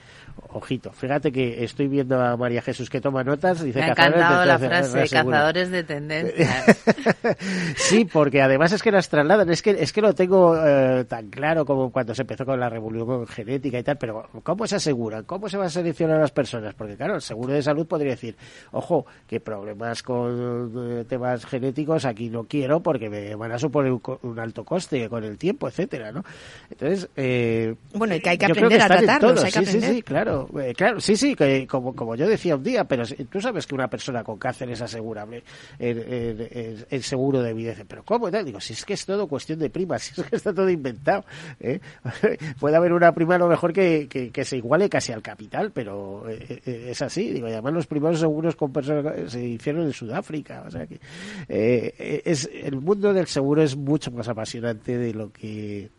Ojito, 0.49 0.91
fíjate 0.93 1.31
que 1.31 1.65
estoy 1.65 1.89
viendo 1.89 2.21
a 2.21 2.37
María 2.37 2.63
Jesús 2.63 2.89
que 2.89 3.01
toma 3.01 3.23
notas. 3.23 3.63
Dice, 3.63 3.79
Me 3.79 3.87
ha 3.87 3.89
encantado 3.89 4.45
la 4.45 4.59
frase, 4.59 5.09
cazadores 5.09 5.71
de 5.71 5.85
tendencias. 5.85 6.83
sí, 7.77 8.05
porque 8.05 8.43
además 8.43 8.73
es 8.73 8.83
que 8.83 8.91
las 8.91 9.09
trasladan. 9.09 9.51
Es 9.51 9.63
que, 9.63 9.71
es 9.71 9.93
que 9.93 10.01
lo 10.01 10.15
tengo 10.15 10.57
eh, 10.57 11.05
tan 11.05 11.29
claro 11.29 11.65
como 11.65 11.91
cuando 11.91 12.15
se 12.15 12.23
empezó 12.23 12.45
con 12.45 12.59
la 12.59 12.69
revolución 12.69 13.27
genética 13.27 13.79
y 13.79 13.83
tal, 13.83 13.99
pero 13.99 14.29
¿cómo 14.43 14.67
se 14.67 14.77
aseguran? 14.77 15.25
¿Cómo 15.25 15.49
se 15.49 15.57
van 15.57 15.67
a 15.67 15.71
seleccionar 15.71 16.17
a 16.17 16.21
las 16.21 16.33
personas? 16.33 16.75
Porque 16.75 16.97
claro, 16.97 17.17
el 17.17 17.23
seguro 17.23 17.53
de 17.53 17.63
salud 17.63 17.87
podría 17.87 18.13
decir, 18.13 18.37
ojo, 18.73 19.07
que 19.27 19.41
problemas 19.41 20.03
con 20.03 21.01
eh, 21.01 21.05
temas 21.05 21.45
genéticos 21.47 22.05
aquí 22.05 22.31
no 22.31 22.45
quiero 22.45 22.81
porque 22.81 23.09
me 23.09 23.35
van 23.35 23.53
a 23.53 23.59
suponer 23.59 23.93
un, 23.93 24.39
alto 24.39 24.65
coste 24.65 25.09
con 25.09 25.25
el 25.25 25.37
tiempo, 25.37 25.69
etcétera, 25.69 26.13
¿no? 26.13 26.25
Entonces, 26.71 27.09
eh, 27.17 27.75
bueno, 27.95 28.15
y 28.15 28.21
que 28.21 28.31
hay 28.31 28.39
que 28.39 28.47
aprender 28.47 28.81
a 28.81 28.87
tratarlos, 28.87 29.45
hay 29.45 29.53
que 29.53 29.67
sí, 29.67 29.81
Sí, 29.81 29.95
sí, 29.95 30.03
claro, 30.03 30.30
eh, 30.61 30.75
claro, 30.75 31.01
sí, 31.01 31.17
sí, 31.17 31.35
que 31.35 31.67
como, 31.67 31.95
como 31.95 32.15
yo 32.15 32.29
decía 32.29 32.57
un 32.57 32.63
día, 32.63 32.85
pero 32.85 33.05
tú 33.31 33.41
sabes 33.41 33.67
que 33.67 33.75
una 33.75 33.89
persona 33.89 34.23
con 34.25 34.39
cáncer 34.39 34.71
es 34.71 34.81
asegurable 34.81 35.43
el, 35.79 37.03
seguro 37.03 37.43
de 37.43 37.53
vida. 37.55 37.75
Pero 37.87 38.05
¿cómo? 38.05 38.31
Digo, 38.31 38.61
si 38.61 38.73
es 38.73 38.85
que 38.85 38.95
es 38.95 39.07
todo 39.07 39.27
cuestión 39.27 39.59
de 39.59 39.71
primas, 39.71 40.03
si 40.15 40.21
es 40.21 40.27
que 40.27 40.37
está 40.37 40.53
todo 40.53 40.69
inventado. 40.69 41.25
¿eh? 41.61 41.81
Puede 42.61 42.77
haber 42.77 42.93
una 42.93 43.13
prima 43.13 43.37
a 43.37 43.39
lo 43.39 43.49
mejor 43.49 43.73
que, 43.73 44.09
que, 44.09 44.45
se 44.45 44.57
iguale 44.57 44.89
casi 44.89 45.13
al 45.13 45.23
capital, 45.23 45.71
pero 45.73 46.29
eh, 46.29 46.89
es 46.91 47.03
así. 47.03 47.31
Digo, 47.31 47.47
además 47.47 47.73
los 47.73 47.87
primeros 47.87 48.21
seguros 48.21 48.57
con 48.57 48.73
personas 48.73 49.31
se 49.31 49.45
hicieron 49.45 49.83
en 49.83 49.93
Sudáfrica. 49.93 50.65
O 50.67 50.71
sea 50.71 50.87
que 50.87 51.01
es, 51.49 52.49
el 52.53 52.77
mundo 52.77 53.13
del 53.13 53.27
seguro 53.27 53.63
es 53.63 53.77
mucho 53.77 54.11
más 54.11 54.29
apasionante 54.29 54.97
de 54.97 55.15
lo 55.15 55.33
que 55.33 55.91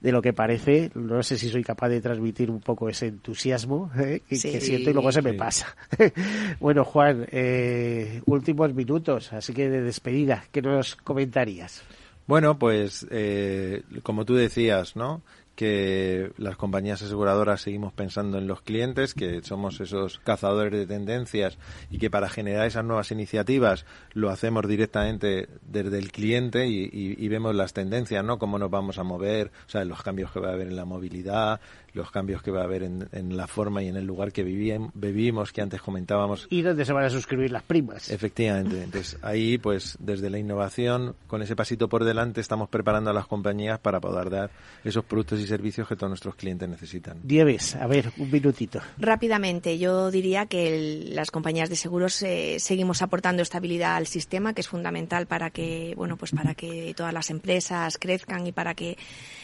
de 0.00 0.12
lo 0.12 0.22
que 0.22 0.32
parece. 0.32 0.90
No 0.94 1.22
sé 1.22 1.38
si 1.38 1.48
soy 1.48 1.62
capaz 1.62 1.88
de 1.88 2.00
transmitir 2.00 2.50
un 2.50 2.60
poco 2.60 2.88
ese 2.88 3.06
entusiasmo 3.06 3.90
¿eh? 3.98 4.22
que, 4.28 4.36
siento 4.36 4.90
y 4.90 4.92
luego 4.92 5.12
se 5.12 5.22
me 5.22 5.34
pasa. 5.34 5.76
bueno, 6.60 6.84
Juan, 6.84 7.26
eh, 7.30 8.22
últimos 8.26 8.74
minutos, 8.74 9.32
así 9.32 9.52
que 9.52 9.68
de 9.68 9.82
despedida, 9.82 10.44
¿qué 10.52 10.62
nos 10.62 10.96
comentarías? 10.96 11.82
Bueno, 12.26 12.58
pues 12.58 13.06
eh, 13.10 13.82
como 14.02 14.24
tú 14.24 14.34
decías, 14.34 14.94
¿no? 14.94 15.22
Que 15.60 16.32
las 16.38 16.56
compañías 16.56 17.02
aseguradoras 17.02 17.60
seguimos 17.60 17.92
pensando 17.92 18.38
en 18.38 18.46
los 18.46 18.62
clientes, 18.62 19.12
que 19.12 19.42
somos 19.42 19.78
esos 19.82 20.18
cazadores 20.20 20.72
de 20.72 20.86
tendencias 20.86 21.58
y 21.90 21.98
que 21.98 22.08
para 22.08 22.30
generar 22.30 22.66
esas 22.66 22.82
nuevas 22.82 23.10
iniciativas 23.10 23.84
lo 24.14 24.30
hacemos 24.30 24.66
directamente 24.66 25.50
desde 25.60 25.98
el 25.98 26.12
cliente 26.12 26.66
y, 26.66 27.28
vemos 27.28 27.54
las 27.54 27.74
tendencias, 27.74 28.24
¿no? 28.24 28.38
Cómo 28.38 28.58
nos 28.58 28.70
vamos 28.70 28.98
a 28.98 29.02
mover, 29.02 29.48
o 29.66 29.68
sea, 29.68 29.84
los 29.84 30.02
cambios 30.02 30.32
que 30.32 30.40
va 30.40 30.48
a 30.48 30.52
haber 30.54 30.68
en 30.68 30.76
la 30.76 30.86
movilidad, 30.86 31.60
los 31.94 32.10
cambios 32.10 32.42
que 32.42 32.50
va 32.50 32.60
a 32.60 32.64
haber 32.64 32.82
en, 32.82 33.08
en 33.12 33.36
la 33.36 33.46
forma 33.46 33.82
y 33.82 33.88
en 33.88 33.96
el 33.96 34.04
lugar 34.04 34.32
que 34.32 34.42
vivimos, 34.42 35.52
que 35.52 35.62
antes 35.62 35.80
comentábamos. 35.80 36.46
Y 36.50 36.62
dónde 36.62 36.84
se 36.84 36.92
van 36.92 37.04
a 37.04 37.10
suscribir 37.10 37.50
las 37.50 37.62
primas. 37.62 38.10
Efectivamente. 38.10 38.82
Entonces, 38.82 39.18
ahí, 39.22 39.58
pues, 39.58 39.96
desde 40.00 40.30
la 40.30 40.38
innovación, 40.38 41.14
con 41.26 41.42
ese 41.42 41.56
pasito 41.56 41.88
por 41.88 42.04
delante, 42.04 42.40
estamos 42.40 42.68
preparando 42.68 43.10
a 43.10 43.12
las 43.12 43.26
compañías 43.26 43.78
para 43.78 44.00
poder 44.00 44.30
dar 44.30 44.50
esos 44.84 45.04
productos 45.04 45.40
y 45.40 45.46
servicios 45.46 45.88
que 45.88 45.96
todos 45.96 46.10
nuestros 46.10 46.34
clientes 46.34 46.68
necesitan. 46.68 47.18
Dieves, 47.22 47.76
a 47.76 47.86
ver, 47.86 48.12
un 48.18 48.30
minutito. 48.30 48.80
Rápidamente, 48.98 49.78
yo 49.78 50.10
diría 50.10 50.46
que 50.46 51.08
las 51.12 51.30
compañías 51.30 51.68
de 51.68 51.76
seguros 51.76 52.22
eh, 52.22 52.56
seguimos 52.58 53.02
aportando 53.02 53.42
estabilidad 53.42 53.96
al 53.96 54.06
sistema, 54.06 54.54
que 54.54 54.60
es 54.60 54.68
fundamental 54.68 55.26
para 55.26 55.50
que, 55.50 55.94
bueno, 55.96 56.16
pues 56.16 56.32
para 56.32 56.54
que 56.54 56.94
todas 56.96 57.12
las 57.12 57.30
empresas 57.30 57.98
crezcan 57.98 58.46
y 58.46 58.52
para 58.52 58.74
que 58.74 58.96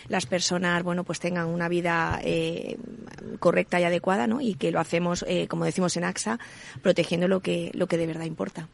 las 0.08 0.26
personas, 0.26 0.82
bueno, 0.82 1.04
pues 1.04 1.20
tengan 1.20 1.46
una 1.46 1.68
vida 1.68 2.20
eh, 2.22 2.35
correcta 3.38 3.80
y 3.80 3.84
adecuada, 3.84 4.26
¿no? 4.26 4.40
Y 4.40 4.54
que 4.54 4.70
lo 4.70 4.80
hacemos, 4.80 5.24
eh, 5.28 5.46
como 5.48 5.64
decimos 5.64 5.96
en 5.96 6.04
AXA, 6.04 6.38
protegiendo 6.82 7.28
lo 7.28 7.40
que, 7.40 7.70
lo 7.74 7.86
que 7.86 7.96
de 7.96 8.06
verdad 8.06 8.24
importa. 8.24 8.68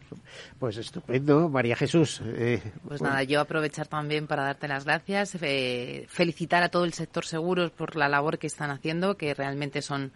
Pues 0.59 0.77
estupendo, 0.77 1.49
María 1.49 1.77
Jesús. 1.77 2.23
Eh, 2.25 2.63
pues 2.87 3.03
nada, 3.03 3.23
yo 3.23 3.41
aprovechar 3.41 3.87
también 3.87 4.27
para 4.27 4.45
darte 4.45 4.69
las 4.69 4.85
gracias, 4.85 5.37
felicitar 6.09 6.63
a 6.63 6.69
todo 6.69 6.85
el 6.85 6.93
sector 6.93 7.25
seguros 7.25 7.71
por 7.71 7.97
la 7.97 8.09
labor 8.09 8.39
que 8.39 8.47
están 8.47 8.71
haciendo, 8.71 9.17
que 9.17 9.35
realmente 9.35 9.83
son 9.83 10.13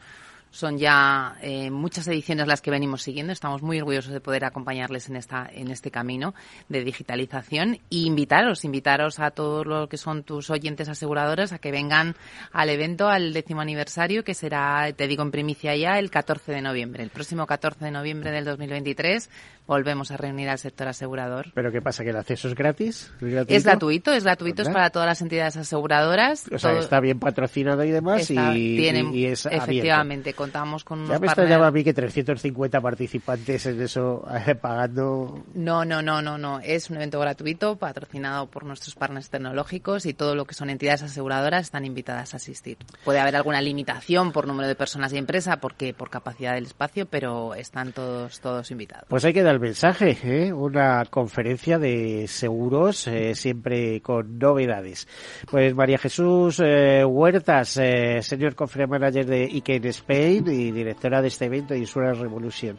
son 0.56 0.78
ya 0.78 1.36
eh, 1.42 1.70
muchas 1.70 2.08
ediciones 2.08 2.46
las 2.46 2.62
que 2.62 2.70
venimos 2.70 3.02
siguiendo. 3.02 3.32
Estamos 3.32 3.60
muy 3.60 3.78
orgullosos 3.78 4.12
de 4.12 4.20
poder 4.20 4.44
acompañarles 4.46 5.08
en 5.10 5.16
esta 5.16 5.48
en 5.52 5.70
este 5.70 5.90
camino 5.90 6.34
de 6.70 6.82
digitalización 6.82 7.78
y 7.90 8.06
invitaros, 8.06 8.64
invitaros 8.64 9.20
a 9.20 9.30
todos 9.32 9.66
los 9.66 9.88
que 9.88 9.98
son 9.98 10.22
tus 10.22 10.48
oyentes 10.48 10.88
aseguradoras 10.88 11.52
a 11.52 11.58
que 11.58 11.70
vengan 11.70 12.16
al 12.52 12.70
evento, 12.70 13.08
al 13.08 13.34
décimo 13.34 13.60
aniversario, 13.60 14.24
que 14.24 14.32
será, 14.32 14.90
te 14.92 15.06
digo 15.06 15.22
en 15.22 15.30
primicia 15.30 15.76
ya, 15.76 15.98
el 15.98 16.10
14 16.10 16.52
de 16.52 16.62
noviembre. 16.62 17.02
El 17.02 17.10
próximo 17.10 17.46
14 17.46 17.84
de 17.84 17.90
noviembre 17.90 18.30
del 18.30 18.46
2023 18.46 19.28
volvemos 19.66 20.10
a 20.10 20.16
reunir 20.16 20.48
al 20.48 20.58
sector 20.58 20.88
asegurador. 20.88 21.46
¿Pero 21.54 21.72
qué 21.72 21.82
pasa? 21.82 22.04
¿Que 22.04 22.10
el 22.10 22.16
acceso 22.16 22.48
es 22.48 22.54
gratis? 22.54 23.12
¿Es 23.20 23.64
gratuito? 23.64 24.12
Es 24.12 24.24
gratuito, 24.24 24.62
es, 24.62 24.68
para 24.68 24.90
todas 24.90 25.06
las 25.06 25.20
entidades 25.20 25.56
aseguradoradas. 25.56 26.44
O 26.52 26.58
sea, 26.58 26.78
está 26.78 27.00
bien 27.00 27.18
patrocinado 27.18 27.84
y 27.84 27.90
demás 27.90 28.30
y, 28.30 28.76
tienen, 28.76 29.14
y, 29.14 29.26
es 29.26 29.46
Efectivamente, 29.46 30.34
contamos 30.34 30.84
con 30.84 31.00
unos 31.00 31.10
Ya 31.10 31.18
me 31.18 31.26
extrañaba 31.26 31.66
a 31.66 31.70
mí 31.70 31.82
que 31.82 31.94
350 31.94 32.80
participantes 32.80 33.66
en 33.66 33.80
eso 33.80 34.26
eh, 34.46 34.54
pagando... 34.54 35.44
No, 35.54 35.84
no, 35.84 36.02
no, 36.02 36.22
no, 36.22 36.38
no. 36.38 36.60
Es 36.60 36.90
un 36.90 36.96
evento 36.96 37.18
gratuito 37.20 37.76
patrocinado 37.76 38.46
por 38.46 38.64
nuestros 38.64 38.94
partners 38.94 39.30
tecnológicos 39.30 40.06
y 40.06 40.14
todo 40.14 40.34
lo 40.34 40.44
que 40.44 40.54
son 40.54 40.70
entidades 40.70 41.02
aseguradoras 41.02 41.62
están 41.62 41.84
invitadas 41.84 42.34
a 42.34 42.36
asistir. 42.36 42.78
Puede 43.04 43.20
haber 43.20 43.36
alguna 43.36 43.60
limitación 43.60 44.32
por 44.32 44.46
número 44.46 44.68
de 44.68 44.74
personas 44.74 45.12
y 45.12 45.18
empresa 45.18 45.58
porque 45.58 45.92
por 45.94 46.10
capacidad 46.10 46.54
del 46.54 46.66
espacio, 46.66 47.06
pero 47.06 47.54
están 47.54 47.92
todos 47.92 48.40
todos 48.40 48.70
invitados. 48.70 49.06
Pues 49.08 49.24
hay 49.24 49.32
que 49.32 49.42
dar 49.42 49.55
el 49.56 49.60
mensaje, 49.60 50.16
¿eh? 50.22 50.52
una 50.52 51.04
conferencia 51.06 51.78
de 51.78 52.26
seguros 52.28 53.06
eh, 53.06 53.34
siempre 53.34 54.00
con 54.02 54.38
novedades. 54.38 55.08
Pues 55.50 55.74
María 55.74 55.96
Jesús 55.98 56.60
eh, 56.62 57.04
Huertas, 57.04 57.78
eh, 57.78 58.20
Senior 58.22 58.54
Conference 58.54 58.90
Manager 58.90 59.24
de 59.24 59.44
IKEA 59.44 59.80
Spain 59.90 60.46
y 60.48 60.70
directora 60.72 61.22
de 61.22 61.28
este 61.28 61.46
evento 61.46 61.74
Insurance 61.74 62.20
Revolution. 62.22 62.78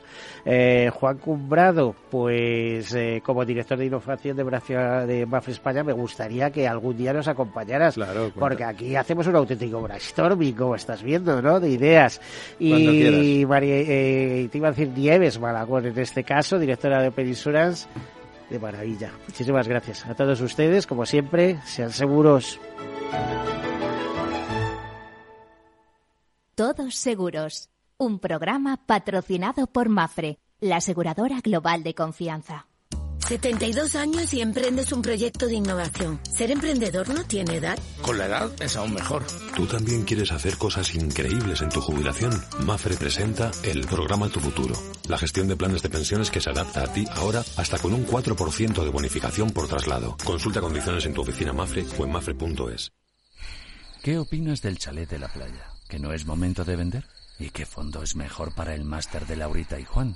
Juan 0.94 1.18
Cumbrado, 1.18 1.96
pues 2.10 2.96
como 3.24 3.44
director 3.44 3.78
de 3.78 3.86
innovación 3.86 4.38
de, 4.38 4.44
de 4.44 5.26
Mafre 5.26 5.54
España 5.54 5.84
me 5.84 5.94
gustaría 5.94 6.52
que 6.52 6.68
algún 6.68 6.96
día 6.96 7.12
nos 7.12 7.28
acompañaras, 7.28 7.96
claro, 7.96 8.32
porque 8.38 8.64
aquí 8.64 8.96
hacemos 8.96 9.28
un 9.28 9.36
auténtico 9.36 9.82
brainstorming, 9.82 10.56
como 10.56 10.76
estás 10.76 11.04
viendo, 11.04 11.42
¿no? 11.42 11.60
De 11.60 11.70
ideas. 11.70 12.22
Y 12.60 13.46
María, 13.46 13.84
te 13.84 14.50
iba 14.54 14.68
a 14.68 14.72
decir 14.72 14.90
Nieves 14.90 15.40
Malagón 15.40 15.88
en 15.88 16.00
este 16.00 16.24
caso, 16.24 16.60
directora 16.68 17.02
de 17.02 17.08
Open 17.08 17.28
Insurance. 17.28 17.88
De 18.50 18.60
maravilla. 18.60 19.12
Muchísimas 19.28 19.68
gracias 19.68 20.06
a 20.06 20.16
todos 20.16 20.40
ustedes. 20.42 20.86
Como 20.86 21.06
siempre, 21.06 21.60
sean 21.66 21.92
seguros. 21.92 22.60
Todos 26.56 26.96
seguros. 26.96 27.70
Un 27.98 28.20
programa 28.20 28.78
patrocinado 28.86 29.68
por 29.68 29.90
Mafre, 29.90 30.40
la 30.60 30.78
aseguradora 30.78 31.40
global 31.42 31.84
de 31.84 31.94
confianza. 31.96 32.68
72 33.28 33.96
años 33.96 34.34
y 34.34 34.40
emprendes 34.40 34.94
un 34.94 35.02
proyecto 35.02 35.48
de 35.48 35.56
innovación. 35.56 36.18
¿Ser 36.32 36.50
emprendedor 36.50 37.10
no 37.10 37.26
tiene 37.26 37.58
edad? 37.58 37.78
Con 38.02 38.18
la 38.18 38.28
edad 38.28 38.50
es 38.62 38.78
aún 38.78 38.94
mejor. 38.94 39.26
¿Tú 39.54 39.66
también 39.68 40.04
quieres 40.04 40.32
hacer 40.32 40.58
cosas 40.58 40.96
increíbles 40.96 41.62
en 41.62 41.68
tu 41.68 41.82
jubilación? 41.82 42.32
Mafre 42.66 42.96
presenta 42.96 43.52
el 43.64 43.86
programa 43.86 44.30
Tu 44.30 44.40
Futuro. 44.40 44.76
La 45.10 45.18
gestión 45.18 45.50
de 45.50 45.58
planes 45.58 45.82
de 45.82 45.90
pensiones 45.90 46.32
que 46.32 46.40
se 46.40 46.52
adapta 46.52 46.84
a 46.84 46.94
ti 46.94 47.06
ahora 47.16 47.44
hasta 47.58 47.78
con 47.80 47.94
un 47.94 48.08
4% 48.08 48.84
de 48.84 48.90
bonificación 48.90 49.52
por 49.52 49.68
traslado. 49.68 50.16
Consulta 50.24 50.62
condiciones 50.62 51.06
en 51.06 51.14
tu 51.14 51.22
oficina 51.22 51.52
Mafre 51.52 51.86
o 51.98 52.06
en 52.06 52.12
mafre.es. 52.12 52.94
¿Qué 54.04 54.20
opinas 54.20 54.62
del 54.62 54.78
chalet 54.78 55.10
de 55.10 55.20
la 55.20 55.28
playa? 55.28 55.74
¿Que 55.90 56.00
no 56.00 56.14
es 56.14 56.26
momento 56.26 56.64
de 56.64 56.78
vender? 56.78 57.06
¿Y 57.40 57.50
qué 57.50 57.66
fondo 57.66 58.04
es 58.04 58.16
mejor 58.16 58.56
para 58.56 58.74
el 58.74 58.86
máster 58.86 59.28
de 59.28 59.36
Laurita 59.36 59.78
y 59.80 59.84
Juan? 59.84 60.16